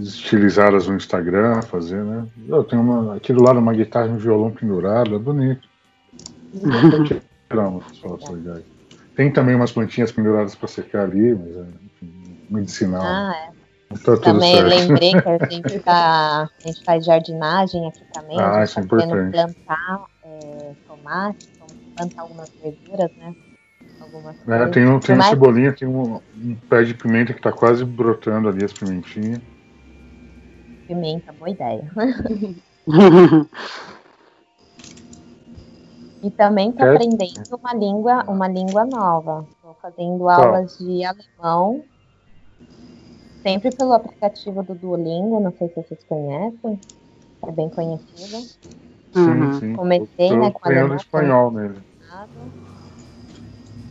estilizadas 0.00 0.86
no 0.86 0.96
Instagram, 0.96 1.62
fazer, 1.62 2.04
né? 2.04 2.26
Eu 2.48 2.64
tenho 2.64 2.82
uma, 2.82 3.16
aqui 3.16 3.32
do 3.32 3.42
lado 3.42 3.58
uma 3.58 3.72
guitarra 3.72 4.08
e 4.08 4.10
um 4.10 4.18
violão 4.18 4.50
pendurado, 4.50 5.14
é 5.14 5.18
bonito. 5.18 5.68
Vou 6.52 7.04
tirar 7.04 7.68
umas 7.68 7.98
fotos 7.98 8.28
legais. 8.30 8.71
Tem 9.14 9.30
também 9.30 9.54
umas 9.54 9.72
plantinhas 9.72 10.10
penduradas 10.10 10.54
para 10.54 10.68
secar 10.68 11.04
ali, 11.04 11.34
mas 11.34 11.56
é 11.56 11.66
medicinal. 12.48 13.02
Ah, 13.02 13.34
é. 13.48 13.62
Tá 13.98 14.16
também 14.16 14.54
certo. 14.54 14.68
lembrei 14.68 15.12
que 15.12 15.28
a 15.28 15.38
gente, 15.50 15.78
tá, 15.80 16.42
a 16.44 16.66
gente 16.66 16.84
faz 16.84 17.04
jardinagem 17.04 17.86
aqui 17.88 18.04
também. 18.12 18.40
Ah, 18.40 18.64
isso 18.64 18.80
é 18.80 18.82
importante. 18.82 19.32
plantar 19.32 20.04
é, 20.24 20.28
é, 20.28 20.72
tomate, 20.88 21.48
plantar 21.96 22.22
algumas 22.22 22.50
verduras, 22.62 23.10
né? 23.18 23.34
Algumas 24.00 24.36
é, 24.48 24.66
tem, 24.68 24.86
um, 24.86 24.98
tem 24.98 25.14
uma 25.14 25.24
cebolinha, 25.24 25.72
tem 25.72 25.86
um, 25.86 26.20
um, 26.36 26.54
pé 26.68 26.82
de 26.82 26.94
pimenta 26.94 27.34
que 27.34 27.42
tá 27.42 27.52
quase 27.52 27.84
brotando 27.84 28.48
ali, 28.48 28.64
as 28.64 28.72
pimentinhas. 28.72 29.40
Pimenta, 30.88 31.32
boa 31.32 31.50
ideia. 31.50 31.84
e 36.22 36.30
também 36.30 36.70
tô 36.70 36.84
é. 36.84 36.94
aprendendo 36.94 37.56
uma 37.60 37.74
língua, 37.74 38.24
uma 38.28 38.48
língua 38.48 38.84
nova. 38.84 39.46
Estou 39.56 39.74
fazendo 39.82 40.28
aulas 40.28 40.78
de 40.78 41.04
alemão 41.04 41.84
sempre 43.42 43.72
pelo 43.72 43.92
aplicativo 43.92 44.62
do 44.62 44.74
Duolingo, 44.74 45.40
não 45.40 45.52
sei 45.58 45.68
se 45.68 45.74
vocês 45.74 46.04
conhecem, 46.04 46.78
é 47.44 47.50
bem 47.50 47.68
conhecido. 47.68 48.38
Sim, 49.12 49.60
sim. 49.60 49.76
Comecei, 49.76 50.30
eu, 50.30 50.38
né, 50.38 50.50
com 50.52 50.68
alemão. 50.68 50.96
espanhol 50.96 51.50
nele. 51.50 51.82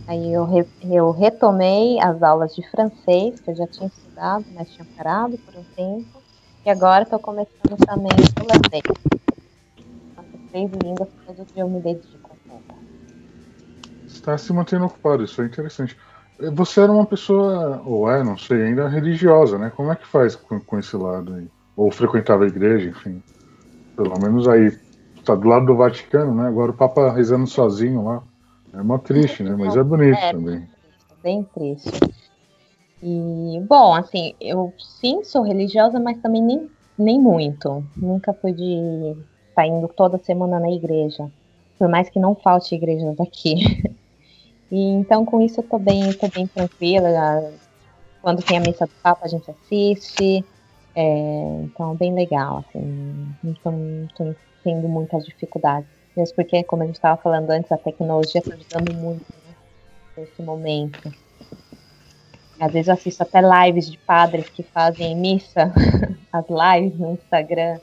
Aí 0.07 0.33
eu, 0.33 0.45
re, 0.45 0.65
eu 0.83 1.11
retomei 1.11 1.99
as 2.01 2.23
aulas 2.23 2.55
de 2.55 2.67
francês, 2.69 3.39
que 3.41 3.51
eu 3.51 3.55
já 3.55 3.67
tinha 3.67 3.87
estudado, 3.87 4.45
mas 4.53 4.69
tinha 4.71 4.85
parado 4.95 5.37
por 5.37 5.55
um 5.59 5.63
tempo. 5.75 6.23
E 6.65 6.69
agora 6.69 7.03
estou 7.03 7.19
começando 7.19 7.77
também 7.85 8.11
o 8.11 8.43
holandês. 8.43 9.30
Línguas 10.53 11.09
todo 11.25 11.45
dia 11.53 11.63
eu 11.63 11.69
me 11.69 11.79
dedico. 11.79 12.31
Está 14.05 14.37
se 14.37 14.51
mantendo 14.53 14.85
ocupado, 14.85 15.23
isso 15.23 15.41
é 15.41 15.45
interessante. 15.45 15.97
Você 16.53 16.81
era 16.81 16.91
uma 16.91 17.05
pessoa, 17.05 17.81
ou 17.85 18.09
é, 18.09 18.23
não 18.23 18.37
sei, 18.37 18.63
ainda 18.63 18.87
religiosa, 18.87 19.57
né? 19.57 19.71
Como 19.75 19.91
é 19.91 19.95
que 19.95 20.07
faz 20.07 20.35
com, 20.35 20.59
com 20.59 20.79
esse 20.79 20.95
lado 20.97 21.33
aí? 21.33 21.47
Ou 21.75 21.91
frequentava 21.91 22.43
a 22.43 22.47
igreja, 22.47 22.89
enfim. 22.89 23.21
Pelo 23.95 24.19
menos 24.19 24.47
aí, 24.47 24.77
está 25.17 25.35
do 25.35 25.47
lado 25.47 25.67
do 25.67 25.75
Vaticano, 25.75 26.33
né? 26.35 26.47
Agora 26.47 26.71
o 26.71 26.75
Papa 26.75 27.11
rezando 27.11 27.47
sozinho 27.47 28.03
lá. 28.03 28.23
É 28.73 28.81
mó 28.81 28.97
triste, 28.97 29.43
né? 29.43 29.55
Mas 29.57 29.75
é 29.75 29.83
bonito 29.83 30.17
é, 30.17 30.31
também. 30.31 30.67
Bem 31.21 31.43
triste. 31.53 31.91
E, 33.03 33.61
bom, 33.67 33.93
assim, 33.93 34.33
eu 34.39 34.73
sim 34.77 35.23
sou 35.23 35.43
religiosa, 35.43 35.99
mas 35.99 36.19
também 36.19 36.41
nem, 36.41 36.69
nem 36.97 37.19
muito. 37.19 37.83
Nunca 37.95 38.33
fui 38.33 38.53
de 38.53 39.15
tá 39.55 39.65
indo 39.65 39.87
toda 39.87 40.17
semana 40.17 40.59
na 40.59 40.71
igreja. 40.71 41.29
Por 41.77 41.87
mais 41.87 42.09
que 42.09 42.19
não 42.19 42.35
falte 42.35 42.75
igrejas 42.75 43.19
aqui. 43.19 43.83
E 44.71 44.81
então 44.93 45.25
com 45.25 45.41
isso 45.41 45.59
eu 45.59 45.65
tô 45.65 45.77
bem, 45.77 46.13
tô 46.13 46.29
bem 46.29 46.47
tranquila. 46.47 47.51
Quando 48.21 48.41
tem 48.41 48.57
a 48.57 48.61
missa 48.61 48.85
do 48.85 48.93
Papa 49.03 49.25
a 49.25 49.27
gente 49.27 49.51
assiste. 49.51 50.45
É, 50.95 51.61
então 51.63 51.95
bem 51.95 52.13
legal, 52.13 52.59
assim, 52.59 53.35
não 53.43 54.07
tô, 54.15 54.33
tendo 54.63 54.87
muitas 54.87 55.25
dificuldades. 55.25 55.89
Mesmo 56.15 56.35
porque, 56.35 56.63
como 56.63 56.83
a 56.83 56.85
gente 56.85 56.95
estava 56.95 57.21
falando 57.21 57.49
antes, 57.49 57.71
a 57.71 57.77
tecnologia 57.77 58.39
está 58.39 58.53
ajudando 58.53 58.93
muito 58.93 59.25
né, 59.47 59.55
nesse 60.17 60.41
momento. 60.41 61.13
Às 62.59 62.71
vezes 62.73 62.89
eu 62.89 62.93
assisto 62.93 63.23
até 63.23 63.41
lives 63.41 63.89
de 63.89 63.97
padres 63.97 64.49
que 64.49 64.61
fazem 64.61 65.15
missa, 65.15 65.73
as 66.31 66.45
lives 66.49 66.99
no 66.99 67.13
Instagram. 67.13 67.79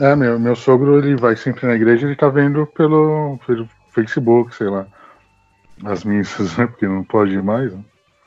É, 0.00 0.14
meu, 0.14 0.38
meu 0.38 0.54
sogro 0.54 0.98
ele 0.98 1.16
vai 1.16 1.36
sempre 1.36 1.66
na 1.66 1.74
igreja, 1.74 2.06
ele 2.06 2.14
tá 2.14 2.28
vendo 2.28 2.66
pelo, 2.66 3.38
pelo 3.44 3.68
Facebook, 3.90 4.54
sei 4.54 4.68
lá, 4.68 4.86
as 5.84 6.04
missas, 6.04 6.56
né? 6.56 6.66
Porque 6.66 6.86
não 6.86 7.02
pode 7.02 7.32
ir 7.32 7.42
mais. 7.42 7.72
Né? 7.72 7.84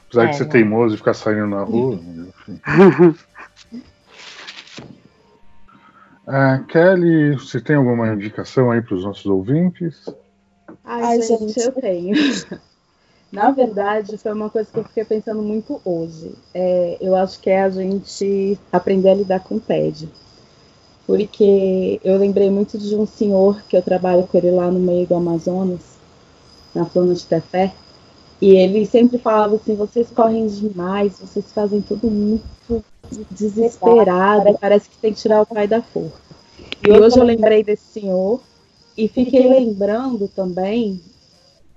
Apesar 0.07 0.25
é, 0.25 0.27
de 0.27 0.37
ser 0.37 0.43
né? 0.45 0.49
teimoso 0.49 0.95
e 0.95 0.97
ficar 0.97 1.13
saindo 1.13 1.47
na 1.47 1.63
rua. 1.63 1.95
Enfim. 1.95 2.61
é, 6.27 6.63
Kelly, 6.67 7.35
você 7.35 7.61
tem 7.61 7.77
alguma 7.77 8.09
indicação 8.09 8.69
aí 8.69 8.81
para 8.81 8.95
os 8.95 9.05
nossos 9.05 9.25
ouvintes? 9.25 10.05
Ai, 10.83 11.21
gente, 11.21 11.57
eu 11.57 11.71
tenho. 11.71 12.13
Na 13.31 13.49
verdade, 13.49 14.17
foi 14.17 14.33
uma 14.33 14.49
coisa 14.49 14.69
que 14.69 14.77
eu 14.77 14.83
fiquei 14.83 15.05
pensando 15.05 15.41
muito 15.41 15.79
hoje. 15.85 16.35
É, 16.53 16.97
eu 16.99 17.15
acho 17.15 17.39
que 17.39 17.49
é 17.49 17.61
a 17.61 17.69
gente 17.69 18.59
aprender 18.73 19.11
a 19.11 19.15
lidar 19.15 19.39
com 19.39 19.55
o 19.55 19.59
TED 19.59 20.09
porque 21.11 21.99
eu 22.05 22.17
lembrei 22.17 22.49
muito 22.49 22.77
de 22.77 22.95
um 22.95 23.05
senhor 23.05 23.61
que 23.63 23.75
eu 23.75 23.81
trabalho 23.81 24.25
com 24.25 24.37
ele 24.37 24.49
lá 24.49 24.71
no 24.71 24.79
meio 24.79 25.05
do 25.05 25.13
Amazonas, 25.13 25.81
na 26.73 26.85
Flona 26.85 27.13
de 27.13 27.25
Tefé, 27.25 27.73
e 28.39 28.51
ele 28.51 28.85
sempre 28.85 29.17
falava 29.17 29.57
assim: 29.57 29.75
vocês 29.75 30.09
correm 30.09 30.47
demais, 30.47 31.19
vocês 31.19 31.51
fazem 31.51 31.81
tudo 31.81 32.09
muito 32.09 32.45
desesperado, 33.29 34.57
parece 34.57 34.89
que 34.89 34.97
tem 34.99 35.13
que 35.13 35.19
tirar 35.19 35.41
o 35.41 35.45
pai 35.45 35.67
da 35.67 35.81
forca. 35.81 36.17
E 36.87 36.89
hoje 36.89 37.19
eu 37.19 37.25
lembrei 37.25 37.61
desse 37.61 37.99
senhor 37.99 38.39
e 38.97 39.09
fiquei 39.09 39.49
lembrando 39.49 40.29
também 40.29 41.01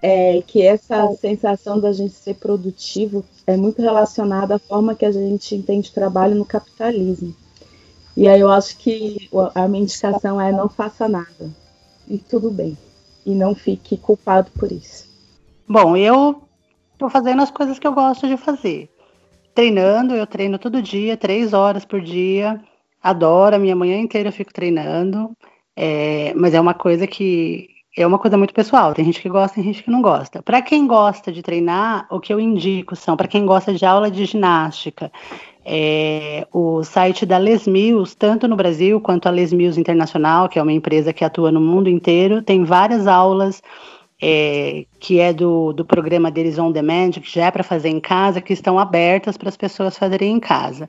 é, 0.01 0.43
que 0.43 0.63
essa 0.63 1.13
sensação 1.17 1.81
da 1.81 1.91
gente 1.91 2.15
ser 2.15 2.35
produtivo 2.35 3.25
é 3.49 3.57
muito 3.57 3.83
relacionada 3.83 4.55
à 4.55 4.59
forma 4.61 4.95
que 4.95 5.05
a 5.05 5.11
gente 5.11 5.57
entende 5.57 5.91
trabalho 5.91 6.37
no 6.37 6.45
capitalismo. 6.45 7.35
E 8.17 8.29
aí 8.29 8.41
eu 8.41 8.51
acho 8.51 8.77
que 8.79 9.29
a 9.55 9.67
minha 9.67 9.83
indicação 9.83 10.41
é 10.41 10.53
não 10.53 10.69
faça 10.69 11.09
nada. 11.09 11.51
E 12.09 12.19
tudo 12.19 12.51
bem. 12.51 12.77
E 13.27 13.35
não 13.35 13.55
fique 13.55 13.97
culpado 13.97 14.51
por 14.53 14.71
isso. 14.71 15.09
Bom, 15.69 15.97
eu 15.97 16.43
estou 16.93 17.09
fazendo 17.09 17.43
as 17.43 17.51
coisas 17.51 17.79
que 17.79 17.87
eu 17.87 17.93
gosto 17.93 18.29
de 18.29 18.37
fazer. 18.37 18.89
Treinando, 19.55 20.15
eu 20.15 20.27
treino 20.27 20.59
todo 20.59 20.83
dia, 20.83 21.17
três 21.17 21.53
horas 21.53 21.85
por 21.85 22.01
dia. 22.01 22.61
Adoro, 23.03 23.57
a 23.57 23.59
minha 23.59 23.75
manhã 23.75 23.99
inteira 23.99 24.29
eu 24.29 24.33
fico 24.33 24.53
treinando. 24.53 25.31
É, 25.77 26.33
mas 26.35 26.55
é 26.55 26.61
uma 26.61 26.75
coisa 26.75 27.07
que 27.07 27.74
é 27.97 28.07
uma 28.07 28.19
coisa 28.19 28.37
muito 28.37 28.53
pessoal. 28.53 28.93
Tem 28.93 29.05
gente 29.05 29.21
que 29.21 29.29
gosta, 29.29 29.55
tem 29.55 29.65
gente 29.65 29.83
que 29.83 29.91
não 29.91 30.03
gosta. 30.03 30.43
Para 30.43 30.61
quem 30.61 30.87
gosta 30.87 31.31
de 31.31 31.43
treinar, 31.43 32.07
o 32.11 32.19
que 32.19 32.33
eu 32.33 32.41
indico 32.41 32.97
são 32.97 33.17
para 33.17 33.29
quem 33.29 33.47
gosta 33.47 33.73
de 33.73 33.87
aula 33.87 34.11
de 34.11 34.25
ginástica, 34.25 35.13
é, 35.65 36.47
o 36.53 36.83
site 36.83 37.25
da 37.25 37.39
Les 37.39 37.67
Mills, 37.67 38.17
tanto 38.17 38.47
no 38.47 38.57
Brasil 38.57 39.01
quanto 39.01 39.27
a 39.27 39.31
Les 39.31 39.53
Mills 39.53 39.81
Internacional, 39.81 40.49
que 40.49 40.59
é 40.59 40.63
uma 40.63 40.73
empresa 40.73 41.13
que 41.13 41.25
atua 41.25 41.51
no 41.51 41.61
mundo 41.61 41.89
inteiro, 41.89 42.43
tem 42.43 42.65
várias 42.65 43.07
aulas 43.07 43.63
é, 44.27 44.87
que 44.99 45.21
é 45.21 45.35
do, 45.35 45.75
do 45.75 45.85
programa 45.85 46.31
deles 46.31 46.59
On 46.59 46.73
Demand, 46.73 47.11
que 47.11 47.31
já 47.31 47.45
é 47.45 47.51
para 47.51 47.63
fazer 47.63 47.91
em 47.91 48.01
casa, 48.01 48.41
que 48.41 48.55
estão 48.55 48.79
abertas 48.79 49.37
para 49.37 49.51
as 49.51 49.57
pessoas 49.57 49.99
fazerem 49.99 50.33
em 50.33 50.41
casa. 50.41 50.89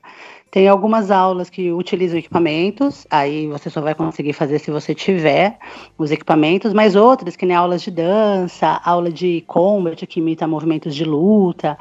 Tem 0.50 0.66
algumas 0.66 1.10
aulas 1.10 1.50
que 1.50 1.70
utilizam 1.70 2.18
equipamentos, 2.18 3.06
aí 3.10 3.46
você 3.48 3.68
só 3.68 3.82
vai 3.82 3.94
conseguir 3.94 4.32
fazer 4.32 4.58
se 4.58 4.70
você 4.70 4.94
tiver 4.94 5.58
os 5.98 6.10
equipamentos, 6.10 6.72
mas 6.72 6.96
outras, 6.96 7.36
que 7.36 7.44
nem 7.44 7.54
aulas 7.54 7.82
de 7.82 7.90
dança, 7.90 8.80
aula 8.82 9.12
de 9.12 9.44
combat, 9.46 10.06
que 10.06 10.18
imita 10.18 10.46
movimentos 10.46 10.94
de 10.94 11.04
luta, 11.04 11.76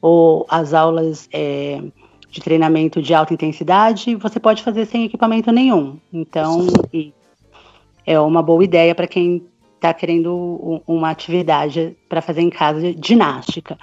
ou 0.00 0.46
as 0.48 0.72
aulas 0.72 1.28
é, 1.32 1.82
de 2.30 2.40
treinamento 2.40 3.02
de 3.02 3.12
alta 3.12 3.34
intensidade, 3.34 4.14
você 4.14 4.38
pode 4.38 4.62
fazer 4.62 4.86
sem 4.86 5.06
equipamento 5.06 5.50
nenhum. 5.50 5.98
Então, 6.12 6.68
é 8.06 8.20
uma 8.20 8.44
boa 8.44 8.62
ideia 8.62 8.94
para 8.94 9.08
quem 9.08 9.49
está 9.80 9.94
querendo 9.94 10.82
uma 10.86 11.10
atividade 11.10 11.96
para 12.08 12.20
fazer 12.20 12.42
em 12.42 12.50
casa, 12.50 12.94
ginástica. 13.02 13.78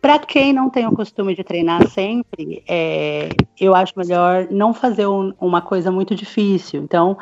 Para 0.00 0.18
quem 0.18 0.52
não 0.52 0.68
tem 0.68 0.86
o 0.86 0.92
costume 0.92 1.34
de 1.34 1.44
treinar 1.44 1.86
sempre, 1.88 2.64
é, 2.66 3.28
eu 3.60 3.74
acho 3.74 3.92
melhor 3.96 4.48
não 4.50 4.74
fazer 4.74 5.06
um, 5.06 5.32
uma 5.40 5.60
coisa 5.60 5.92
muito 5.92 6.14
difícil. 6.14 6.82
Então, 6.82 7.16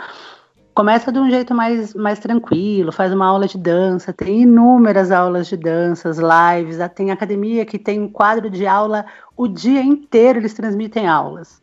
começa 0.72 1.12
de 1.12 1.18
um 1.18 1.28
jeito 1.28 1.55
mais, 1.55 1.93
mais 1.95 2.18
tranquilo, 2.20 2.91
faz 2.91 3.12
uma 3.12 3.26
aula 3.26 3.47
de 3.47 3.59
dança, 3.59 4.12
tem 4.12 4.43
inúmeras 4.43 5.11
aulas 5.11 5.49
de 5.49 5.57
danças, 5.57 6.18
lives, 6.18 6.78
tem 6.95 7.11
academia 7.11 7.66
que 7.66 7.78
tem 7.78 8.01
um 8.01 8.09
quadro 8.09 8.49
de 8.49 8.66
aula 8.66 9.05
o 9.37 9.47
dia 9.47 9.83
inteiro, 9.83 10.39
eles 10.39 10.55
transmitem 10.55 11.07
aulas. 11.07 11.61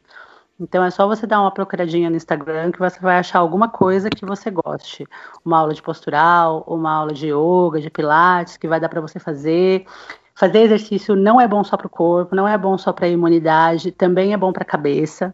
Então 0.60 0.84
é 0.84 0.90
só 0.90 1.08
você 1.08 1.28
dar 1.28 1.40
uma 1.40 1.52
procuradinha 1.52 2.10
no 2.10 2.16
Instagram 2.16 2.72
que 2.72 2.80
você 2.80 3.00
vai 3.00 3.18
achar 3.20 3.40
alguma 3.40 3.70
coisa 3.70 4.10
que 4.10 4.26
você 4.26 4.50
goste. 4.50 5.06
Uma 5.46 5.60
aula 5.60 5.74
de 5.74 5.82
postural, 5.82 6.64
uma 6.68 6.92
aula 6.92 7.14
de 7.14 7.28
yoga, 7.28 7.80
de 7.80 7.90
pilates, 7.90 8.58
que 8.58 8.68
vai 8.68 8.80
dar 8.80 8.90
para 8.90 9.02
você 9.02 9.20
fazer. 9.20 9.86
Fazer 10.34 10.60
exercício 10.60 11.16
não 11.16 11.40
é 11.40 11.48
bom 11.48 11.64
só 11.64 11.78
para 11.78 11.88
o 11.88 11.90
corpo, 11.90 12.36
não 12.36 12.48
é 12.48 12.58
bom 12.58 12.78
só 12.78 12.92
para 12.92 13.06
a 13.06 13.10
imunidade, 13.10 13.92
também 13.92 14.34
é 14.34 14.38
bom 14.38 14.52
para 14.52 14.64
a 14.64 14.66
cabeça. 14.66 15.34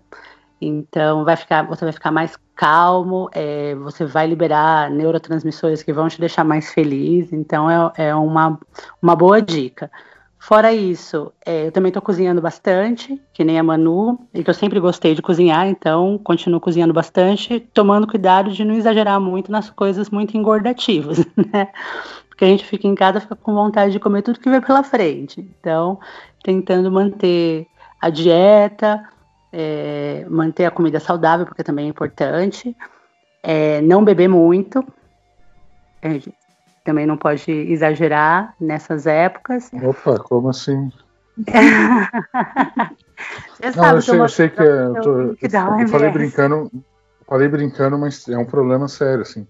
Então, 0.61 1.25
vai 1.25 1.35
ficar, 1.35 1.63
você 1.63 1.83
vai 1.83 1.91
ficar 1.91 2.11
mais 2.11 2.37
calmo, 2.55 3.29
é, 3.33 3.75
você 3.75 4.05
vai 4.05 4.25
liberar 4.27 4.89
neurotransmissores 4.89 5.83
que 5.83 5.91
vão 5.91 6.07
te 6.07 6.19
deixar 6.19 6.43
mais 6.45 6.71
feliz. 6.73 7.33
Então, 7.33 7.69
é, 7.69 8.07
é 8.09 8.15
uma, 8.15 8.57
uma 9.01 9.15
boa 9.15 9.41
dica. 9.41 9.91
Fora 10.45 10.73
isso, 10.73 11.31
é, 11.45 11.67
eu 11.67 11.71
também 11.71 11.87
estou 11.87 12.01
cozinhando 12.01 12.41
bastante, 12.41 13.17
que 13.31 13.45
nem 13.45 13.57
a 13.57 13.63
Manu, 13.63 14.19
e 14.33 14.43
que 14.43 14.49
eu 14.49 14.53
sempre 14.53 14.77
gostei 14.77 15.15
de 15.15 15.21
cozinhar, 15.21 15.65
então 15.69 16.17
continuo 16.17 16.59
cozinhando 16.59 16.93
bastante, 16.93 17.61
tomando 17.73 18.05
cuidado 18.05 18.51
de 18.51 18.65
não 18.65 18.75
exagerar 18.75 19.21
muito 19.21 19.49
nas 19.49 19.69
coisas 19.69 20.09
muito 20.09 20.35
engordativas, 20.35 21.19
né? 21.53 21.69
Porque 22.27 22.43
a 22.43 22.47
gente 22.49 22.65
fica 22.65 22.85
em 22.85 22.93
casa 22.93 23.21
fica 23.21 23.37
com 23.37 23.53
vontade 23.53 23.93
de 23.93 24.01
comer 24.01 24.21
tudo 24.21 24.37
que 24.37 24.49
vem 24.49 24.59
pela 24.59 24.83
frente. 24.83 25.39
Então, 25.39 25.97
tentando 26.43 26.91
manter 26.91 27.65
a 28.01 28.09
dieta, 28.09 29.01
é, 29.49 30.25
manter 30.29 30.65
a 30.65 30.71
comida 30.71 30.99
saudável, 30.99 31.45
porque 31.45 31.63
também 31.63 31.85
é 31.85 31.89
importante. 31.89 32.75
É, 33.41 33.79
não 33.79 34.03
beber 34.03 34.27
muito. 34.27 34.85
Também 36.83 37.05
não 37.05 37.17
pode 37.17 37.49
exagerar 37.51 38.55
nessas 38.59 39.07
épocas. 39.07 39.71
Opa, 39.81 40.19
como 40.19 40.49
assim? 40.49 40.91
não, 43.75 43.95
eu 43.95 44.01
sei, 44.01 44.19
eu 44.19 44.29
sei 44.29 44.49
que 44.49 44.61
é, 44.61 44.83
eu, 44.85 44.93
tô, 45.01 45.19
eu, 45.19 45.37
eu 45.79 45.87
falei 45.87 46.11
brincando, 46.11 46.71
falei 47.27 47.47
brincando, 47.47 47.97
mas 47.97 48.27
é 48.27 48.37
um 48.37 48.45
problema 48.45 48.87
sério, 48.87 49.21
assim. 49.21 49.47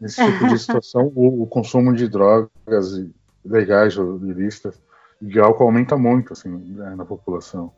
Nesse 0.00 0.24
tipo 0.24 0.48
de 0.48 0.58
situação, 0.58 1.12
o, 1.14 1.42
o, 1.42 1.46
consumo 1.46 1.94
de 1.94 2.08
drogas 2.08 3.00
legais 3.44 3.96
ou 3.96 4.16
ilícitas 4.24 4.80
de 5.20 5.38
álcool 5.38 5.64
aumenta 5.64 5.96
muito, 5.96 6.32
assim, 6.32 6.48
né, 6.48 6.94
na 6.96 7.04
população. 7.04 7.70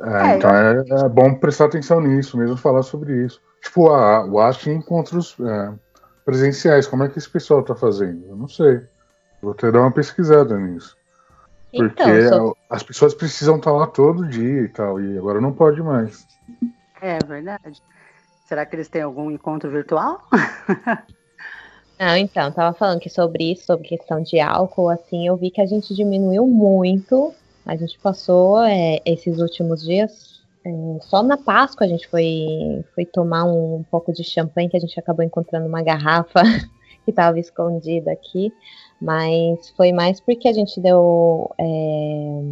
É, 0.00 0.32
é, 0.32 0.36
então 0.36 0.50
é, 0.50 0.84
é, 0.88 1.08
bom 1.08 1.34
prestar 1.34 1.64
atenção 1.66 2.00
nisso, 2.00 2.38
mesmo 2.38 2.56
falar 2.56 2.82
sobre 2.82 3.24
isso. 3.24 3.40
Tipo, 3.60 3.90
a, 3.90 4.24
o 4.24 4.40
em 4.66 4.76
encontros 4.76 5.36
é, 5.40 5.72
presenciais, 6.28 6.86
como 6.86 7.04
é 7.04 7.08
que 7.08 7.18
esse 7.18 7.30
pessoal 7.30 7.60
está 7.60 7.74
fazendo? 7.74 8.26
Eu 8.28 8.36
não 8.36 8.46
sei. 8.46 8.82
Vou 9.40 9.52
até 9.52 9.72
dar 9.72 9.80
uma 9.80 9.90
pesquisada 9.90 10.58
nisso. 10.58 10.94
Porque 11.74 12.02
então, 12.02 12.54
as 12.68 12.82
pessoas 12.82 13.14
precisam 13.14 13.56
estar 13.56 13.70
tá 13.70 13.76
lá 13.78 13.86
todo 13.86 14.28
dia 14.28 14.60
e 14.60 14.68
tal, 14.68 15.00
e 15.00 15.16
agora 15.16 15.40
não 15.40 15.54
pode 15.54 15.82
mais. 15.82 16.26
É 17.00 17.18
verdade. 17.24 17.80
Será 18.46 18.66
que 18.66 18.76
eles 18.76 18.88
têm 18.88 19.00
algum 19.00 19.30
encontro 19.30 19.70
virtual? 19.70 20.20
Não, 21.98 22.16
então, 22.16 22.52
tava 22.52 22.76
falando 22.76 23.00
que 23.00 23.10
sobre 23.10 23.50
isso, 23.52 23.64
sobre 23.64 23.88
questão 23.88 24.22
de 24.22 24.38
álcool, 24.38 24.88
assim, 24.88 25.26
eu 25.26 25.36
vi 25.36 25.50
que 25.50 25.60
a 25.60 25.66
gente 25.66 25.92
diminuiu 25.96 26.46
muito. 26.46 27.34
A 27.66 27.74
gente 27.74 27.98
passou 27.98 28.62
é, 28.62 29.00
esses 29.04 29.40
últimos 29.40 29.82
dias. 29.82 30.37
É, 30.68 31.00
só 31.00 31.22
na 31.22 31.38
Páscoa 31.38 31.86
a 31.86 31.88
gente 31.88 32.06
foi, 32.08 32.84
foi 32.94 33.06
tomar 33.06 33.44
um, 33.44 33.76
um 33.76 33.82
pouco 33.90 34.12
de 34.12 34.22
champanhe 34.22 34.68
que 34.68 34.76
a 34.76 34.80
gente 34.80 34.98
acabou 35.00 35.24
encontrando 35.24 35.66
uma 35.66 35.82
garrafa 35.82 36.42
que 37.04 37.10
estava 37.10 37.38
escondida 37.38 38.12
aqui. 38.12 38.52
Mas 39.00 39.70
foi 39.70 39.92
mais 39.92 40.20
porque 40.20 40.46
a 40.48 40.52
gente 40.52 40.78
deu. 40.80 41.50
É, 41.58 42.42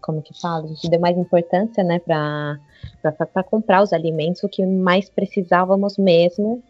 como 0.00 0.22
que 0.22 0.32
fala? 0.40 0.64
A 0.64 0.68
gente 0.68 0.88
deu 0.88 0.98
mais 0.98 1.18
importância, 1.18 1.84
né, 1.84 1.98
para 1.98 2.58
comprar 3.44 3.82
os 3.82 3.92
alimentos, 3.92 4.42
o 4.42 4.48
que 4.48 4.64
mais 4.64 5.10
precisávamos 5.10 5.98
mesmo, 5.98 6.62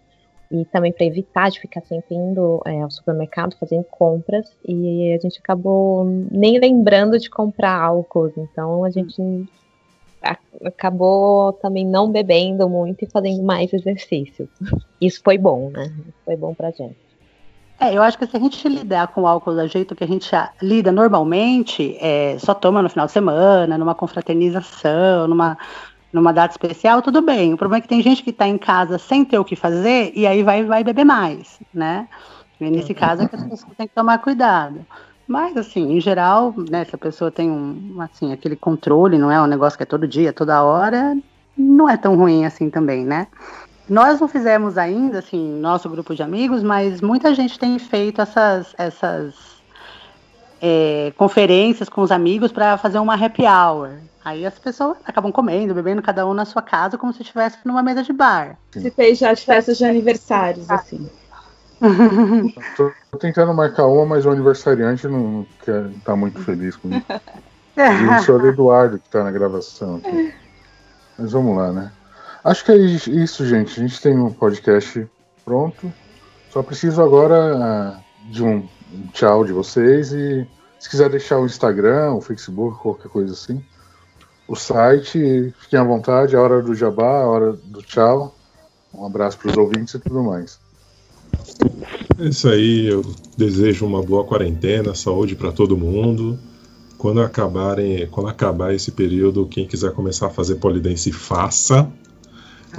e 0.50 0.64
também 0.64 0.90
para 0.92 1.06
evitar 1.06 1.48
de 1.48 1.60
ficar 1.60 1.82
sempre 1.82 2.16
indo 2.16 2.60
é, 2.66 2.82
ao 2.82 2.90
supermercado 2.90 3.54
fazendo 3.54 3.84
compras, 3.84 4.50
e 4.66 5.12
a 5.12 5.18
gente 5.20 5.38
acabou 5.38 6.04
nem 6.04 6.58
lembrando 6.58 7.16
de 7.16 7.30
comprar 7.30 7.80
álcool, 7.80 8.32
então 8.36 8.82
a 8.82 8.90
gente 8.90 9.22
acabou 10.64 11.52
também 11.54 11.86
não 11.86 12.10
bebendo 12.10 12.68
muito 12.68 13.04
e 13.04 13.10
fazendo 13.10 13.42
mais 13.42 13.72
exercícios. 13.72 14.48
Isso 15.00 15.20
foi 15.22 15.38
bom, 15.38 15.70
né? 15.70 15.92
Foi 16.24 16.36
bom 16.36 16.54
pra 16.54 16.70
gente. 16.70 16.96
É, 17.80 17.96
eu 17.96 18.02
acho 18.02 18.18
que 18.18 18.26
se 18.26 18.36
a 18.36 18.40
gente 18.40 18.68
lidar 18.68 19.08
com 19.08 19.22
o 19.22 19.26
álcool 19.26 19.54
do 19.54 19.68
jeito 19.68 19.94
que 19.94 20.02
a 20.02 20.06
gente 20.06 20.28
lida 20.60 20.90
normalmente, 20.90 21.96
é, 22.00 22.36
só 22.38 22.52
toma 22.52 22.82
no 22.82 22.90
final 22.90 23.06
de 23.06 23.12
semana, 23.12 23.78
numa 23.78 23.94
confraternização, 23.94 25.28
numa, 25.28 25.56
numa 26.12 26.32
data 26.32 26.52
especial, 26.52 27.00
tudo 27.00 27.22
bem. 27.22 27.54
O 27.54 27.56
problema 27.56 27.78
é 27.78 27.80
que 27.80 27.88
tem 27.88 28.02
gente 28.02 28.24
que 28.24 28.30
está 28.30 28.48
em 28.48 28.58
casa 28.58 28.98
sem 28.98 29.24
ter 29.24 29.38
o 29.38 29.44
que 29.44 29.54
fazer 29.54 30.12
e 30.16 30.26
aí 30.26 30.42
vai, 30.42 30.64
vai 30.64 30.82
beber 30.82 31.04
mais, 31.04 31.60
né? 31.72 32.08
E 32.60 32.68
nesse 32.68 32.90
uhum. 32.90 32.98
caso 32.98 33.22
é 33.22 33.28
que 33.28 33.36
as 33.36 33.44
pessoas 33.44 33.76
têm 33.76 33.86
que 33.86 33.94
tomar 33.94 34.18
cuidado. 34.18 34.84
Mas, 35.28 35.54
assim, 35.58 35.92
em 35.92 36.00
geral, 36.00 36.54
né, 36.70 36.86
se 36.86 36.94
a 36.94 36.98
pessoa 36.98 37.30
tem 37.30 37.50
um, 37.50 38.00
assim, 38.00 38.32
aquele 38.32 38.56
controle, 38.56 39.18
não 39.18 39.30
é 39.30 39.38
um 39.40 39.46
negócio 39.46 39.76
que 39.76 39.82
é 39.82 39.86
todo 39.86 40.08
dia, 40.08 40.32
toda 40.32 40.62
hora, 40.62 41.14
não 41.54 41.86
é 41.86 41.98
tão 41.98 42.16
ruim 42.16 42.46
assim 42.46 42.70
também, 42.70 43.04
né? 43.04 43.26
Nós 43.86 44.18
não 44.20 44.26
fizemos 44.26 44.78
ainda, 44.78 45.18
assim, 45.18 45.60
nosso 45.60 45.88
grupo 45.90 46.14
de 46.14 46.22
amigos, 46.22 46.62
mas 46.62 47.02
muita 47.02 47.34
gente 47.34 47.58
tem 47.58 47.78
feito 47.78 48.22
essas, 48.22 48.74
essas 48.78 49.34
é, 50.62 51.12
conferências 51.16 51.90
com 51.90 52.00
os 52.00 52.10
amigos 52.10 52.50
para 52.50 52.78
fazer 52.78 52.98
uma 52.98 53.14
happy 53.14 53.44
hour. 53.44 53.98
Aí 54.24 54.46
as 54.46 54.58
pessoas 54.58 54.96
acabam 55.04 55.30
comendo, 55.30 55.74
bebendo 55.74 56.02
cada 56.02 56.26
um 56.26 56.32
na 56.32 56.46
sua 56.46 56.62
casa, 56.62 56.96
como 56.96 57.12
se 57.12 57.20
estivesse 57.20 57.58
numa 57.64 57.82
mesa 57.82 58.02
de 58.02 58.12
bar. 58.12 58.58
Se 58.72 58.90
fez 58.90 59.18
já 59.18 59.32
de 59.32 59.42
festas 59.42 59.76
de 59.76 59.84
aniversários, 59.84 60.70
assim. 60.70 61.08
Tô, 62.76 62.92
tô, 63.10 63.18
tentando 63.18 63.54
marcar 63.54 63.86
uma, 63.86 64.04
mas 64.04 64.26
o 64.26 64.30
aniversariante 64.30 65.06
não, 65.06 65.46
quer, 65.64 65.88
tá 66.04 66.16
muito 66.16 66.40
feliz 66.42 66.76
com 66.76 66.88
isso. 66.88 67.06
o 67.76 68.24
senhor 68.24 68.46
Eduardo 68.46 68.98
que 68.98 69.06
está 69.06 69.22
na 69.22 69.30
gravação 69.30 69.96
aqui. 69.96 70.34
Mas 71.18 71.32
vamos 71.32 71.56
lá, 71.56 71.72
né? 71.72 71.92
Acho 72.44 72.64
que 72.64 72.72
é 72.72 72.76
isso, 72.76 73.46
gente. 73.46 73.80
A 73.80 73.82
gente 73.86 74.00
tem 74.00 74.16
um 74.18 74.32
podcast 74.32 75.06
pronto. 75.44 75.92
Só 76.50 76.62
preciso 76.62 77.02
agora 77.02 77.56
uh, 77.56 78.30
de 78.32 78.42
um, 78.42 78.66
tchau 79.12 79.44
de 79.44 79.52
vocês 79.52 80.12
e 80.12 80.46
se 80.78 80.88
quiser 80.88 81.10
deixar 81.10 81.38
o 81.38 81.46
Instagram, 81.46 82.12
o 82.12 82.20
Facebook, 82.20 82.78
qualquer 82.80 83.08
coisa 83.08 83.32
assim. 83.32 83.64
O 84.46 84.56
site, 84.56 85.52
fiquem 85.58 85.78
à 85.78 85.84
vontade, 85.84 86.34
a 86.34 86.40
hora 86.40 86.62
do 86.62 86.74
jabá, 86.74 87.22
a 87.22 87.26
hora 87.26 87.52
do 87.52 87.82
tchau. 87.82 88.34
Um 88.94 89.04
abraço 89.04 89.38
para 89.38 89.50
os 89.50 89.56
ouvintes 89.56 89.94
e 89.94 89.98
tudo 89.98 90.22
mais. 90.22 90.58
É 92.18 92.24
isso 92.24 92.48
aí, 92.48 92.86
eu 92.86 93.04
desejo 93.36 93.86
uma 93.86 94.02
boa 94.02 94.24
quarentena, 94.24 94.94
saúde 94.94 95.36
para 95.36 95.52
todo 95.52 95.76
mundo. 95.76 96.38
Quando 96.96 97.22
acabarem, 97.22 98.08
quando 98.08 98.28
acabar 98.28 98.74
esse 98.74 98.90
período, 98.90 99.46
quem 99.46 99.66
quiser 99.66 99.92
começar 99.92 100.26
a 100.26 100.30
fazer 100.30 100.56
polidense, 100.56 101.12
faça. 101.12 101.88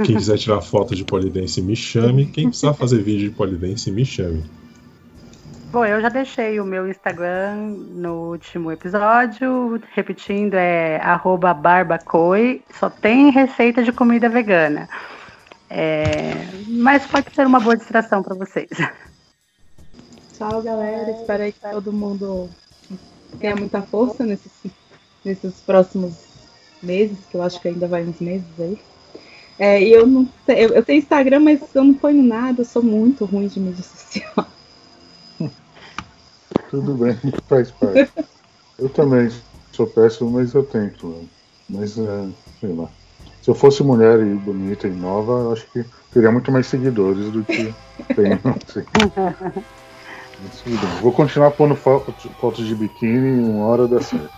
Quem 0.03 0.17
quiser 0.17 0.37
tirar 0.39 0.61
foto 0.61 0.93
de 0.93 1.05
polidense, 1.05 1.61
me 1.61 1.75
chame. 1.75 2.25
Quem 2.25 2.49
precisar 2.49 2.73
fazer 2.73 3.01
vídeo 3.01 3.29
de 3.29 3.35
polidense, 3.35 3.89
me 3.89 4.03
chame. 4.03 4.43
Bom, 5.71 5.85
eu 5.85 6.01
já 6.01 6.09
deixei 6.09 6.59
o 6.59 6.65
meu 6.65 6.89
Instagram 6.89 7.75
no 7.91 8.31
último 8.31 8.71
episódio, 8.71 9.79
repetindo, 9.93 10.55
é 10.55 10.99
barbacoi, 11.61 12.63
só 12.73 12.89
tem 12.89 13.29
receita 13.29 13.83
de 13.83 13.91
comida 13.91 14.27
vegana. 14.27 14.89
É, 15.69 16.33
mas 16.67 17.05
pode 17.05 17.33
ser 17.33 17.45
uma 17.45 17.59
boa 17.59 17.77
distração 17.77 18.23
para 18.23 18.35
vocês. 18.35 18.69
Tchau, 20.33 20.61
galera. 20.63 21.11
Espero 21.11 21.43
que 21.51 21.59
todo 21.71 21.93
mundo 21.93 22.49
tenha 23.39 23.55
muita 23.55 23.81
força 23.81 24.25
nesses, 24.25 24.51
nesses 25.23 25.61
próximos 25.61 26.15
meses, 26.81 27.17
que 27.29 27.37
eu 27.37 27.43
acho 27.43 27.59
que 27.61 27.67
ainda 27.67 27.87
vai 27.87 28.03
uns 28.03 28.19
meses 28.19 28.47
aí. 28.59 28.79
É, 29.59 29.83
e 29.83 29.91
eu 29.91 30.07
não 30.07 30.27
eu, 30.47 30.69
eu, 30.69 30.83
tenho 30.83 30.99
Instagram, 30.99 31.41
mas 31.41 31.75
eu 31.75 31.83
não 31.83 31.93
ponho 31.93 32.23
nada, 32.23 32.61
eu 32.61 32.65
sou 32.65 32.81
muito 32.81 33.25
ruim 33.25 33.47
de 33.47 33.59
mídia 33.59 33.83
social. 33.83 34.47
Tudo 36.71 36.93
bem, 36.95 37.17
faz 37.47 37.69
parte. 37.71 38.09
Eu 38.77 38.87
também 38.89 39.29
sou 39.73 39.85
péssimo, 39.87 40.31
mas 40.31 40.53
eu 40.53 40.63
tento. 40.63 41.27
Mas, 41.69 41.97
é, 41.97 42.29
sei 42.59 42.73
lá. 42.73 42.89
Se 43.41 43.49
eu 43.49 43.55
fosse 43.55 43.83
mulher 43.83 44.19
e 44.19 44.33
bonita 44.35 44.87
e 44.87 44.91
nova, 44.91 45.31
eu 45.31 45.53
acho 45.53 45.65
que 45.71 45.83
teria 46.11 46.31
muito 46.31 46.51
mais 46.51 46.67
seguidores 46.67 47.31
do 47.31 47.43
que 47.43 47.73
tenho. 48.15 48.39
Vou 51.01 51.11
continuar 51.11 51.51
pondo 51.51 51.75
fotos 51.75 52.67
de 52.67 52.75
biquíni 52.75 53.49
uma 53.49 53.65
hora 53.65 53.87
dá 53.87 54.01
certo. 54.01 54.29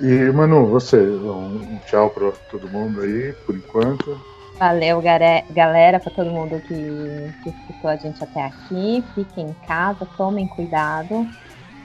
E, 0.00 0.30
Manu, 0.32 0.66
você, 0.66 0.96
um 0.96 1.78
tchau 1.86 2.10
para 2.10 2.30
todo 2.50 2.68
mundo 2.68 3.00
aí, 3.00 3.32
por 3.44 3.56
enquanto. 3.56 4.20
Valeu, 4.56 5.00
galera, 5.00 5.98
para 6.00 6.10
todo 6.12 6.30
mundo 6.30 6.60
que, 6.66 7.32
que 7.42 7.50
escutou 7.50 7.90
a 7.90 7.96
gente 7.96 8.22
até 8.22 8.44
aqui. 8.44 9.04
Fiquem 9.14 9.48
em 9.50 9.56
casa, 9.66 10.06
tomem 10.16 10.46
cuidado. 10.48 11.26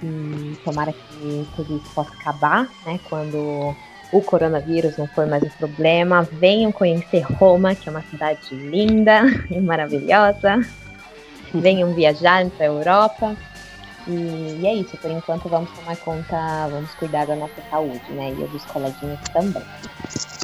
E 0.04 0.58
tomara 0.64 0.92
que 0.92 1.48
tudo 1.56 1.78
isso 1.78 1.90
possa 1.94 2.14
acabar, 2.14 2.68
né? 2.86 3.00
Quando 3.10 3.76
o 4.14 4.22
coronavírus 4.22 4.96
não 4.96 5.08
for 5.08 5.26
mais 5.26 5.44
um 5.44 5.50
problema. 5.50 6.28
Venham 6.32 6.72
conhecer 6.72 7.22
Roma, 7.22 7.74
que 7.74 7.90
é 7.90 7.92
uma 7.92 8.04
cidade 8.04 8.40
linda 8.52 9.24
e 9.50 9.60
maravilhosa. 9.60 10.62
Venham 11.54 11.94
viajar 11.94 12.48
para 12.52 12.66
a 12.66 12.70
Europa. 12.70 13.36
E, 14.08 14.60
e, 14.62 14.68
é 14.68 14.74
isso, 14.76 14.96
por 14.98 15.10
enquanto 15.10 15.50
vamos 15.50 15.70
tomar 15.72 15.98
conta, 15.98 16.68
vamos 16.70 16.92
cuidar 16.96 17.26
da 17.26 17.36
nossa 17.36 17.62
saúde, 17.70 18.02
né? 18.12 18.32
E 18.32 18.48
dos 18.48 18.64
coleguinhas 18.66 19.20
também. 19.32 19.64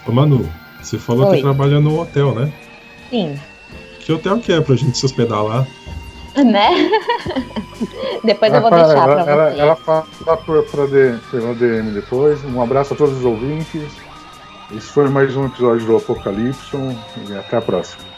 Ô 0.07 0.11
Manu, 0.11 0.49
você 0.81 0.97
falou 0.97 1.27
Oi. 1.27 1.37
que 1.37 1.41
trabalha 1.43 1.79
no 1.79 1.99
hotel, 1.99 2.33
né? 2.33 2.51
Sim. 3.09 3.39
Que 3.99 4.13
hotel 4.13 4.39
que 4.39 4.51
é 4.51 4.61
pra 4.61 4.75
gente 4.75 4.97
se 4.97 5.05
hospedar 5.05 5.43
lá? 5.43 5.67
Né? 6.35 6.69
depois 8.23 8.53
eu 8.53 8.61
vou 8.61 8.71
deixar 8.71 8.97
ela, 8.97 9.23
pra 9.23 9.31
ela, 9.31 9.51
você. 9.51 9.59
Ela 9.59 9.75
fala 9.75 10.05
pra, 10.25 10.37
pra, 10.37 10.87
pela 11.31 11.53
DM 11.55 11.91
depois. 11.91 12.43
Um 12.45 12.61
abraço 12.61 12.93
a 12.93 12.97
todos 12.97 13.17
os 13.17 13.25
ouvintes. 13.25 13.91
Esse 14.71 14.87
foi 14.87 15.09
mais 15.09 15.35
um 15.35 15.45
episódio 15.45 15.85
do 15.85 15.97
Apocalipse 15.97 16.77
e 17.27 17.35
até 17.35 17.57
a 17.57 17.61
próxima. 17.61 18.08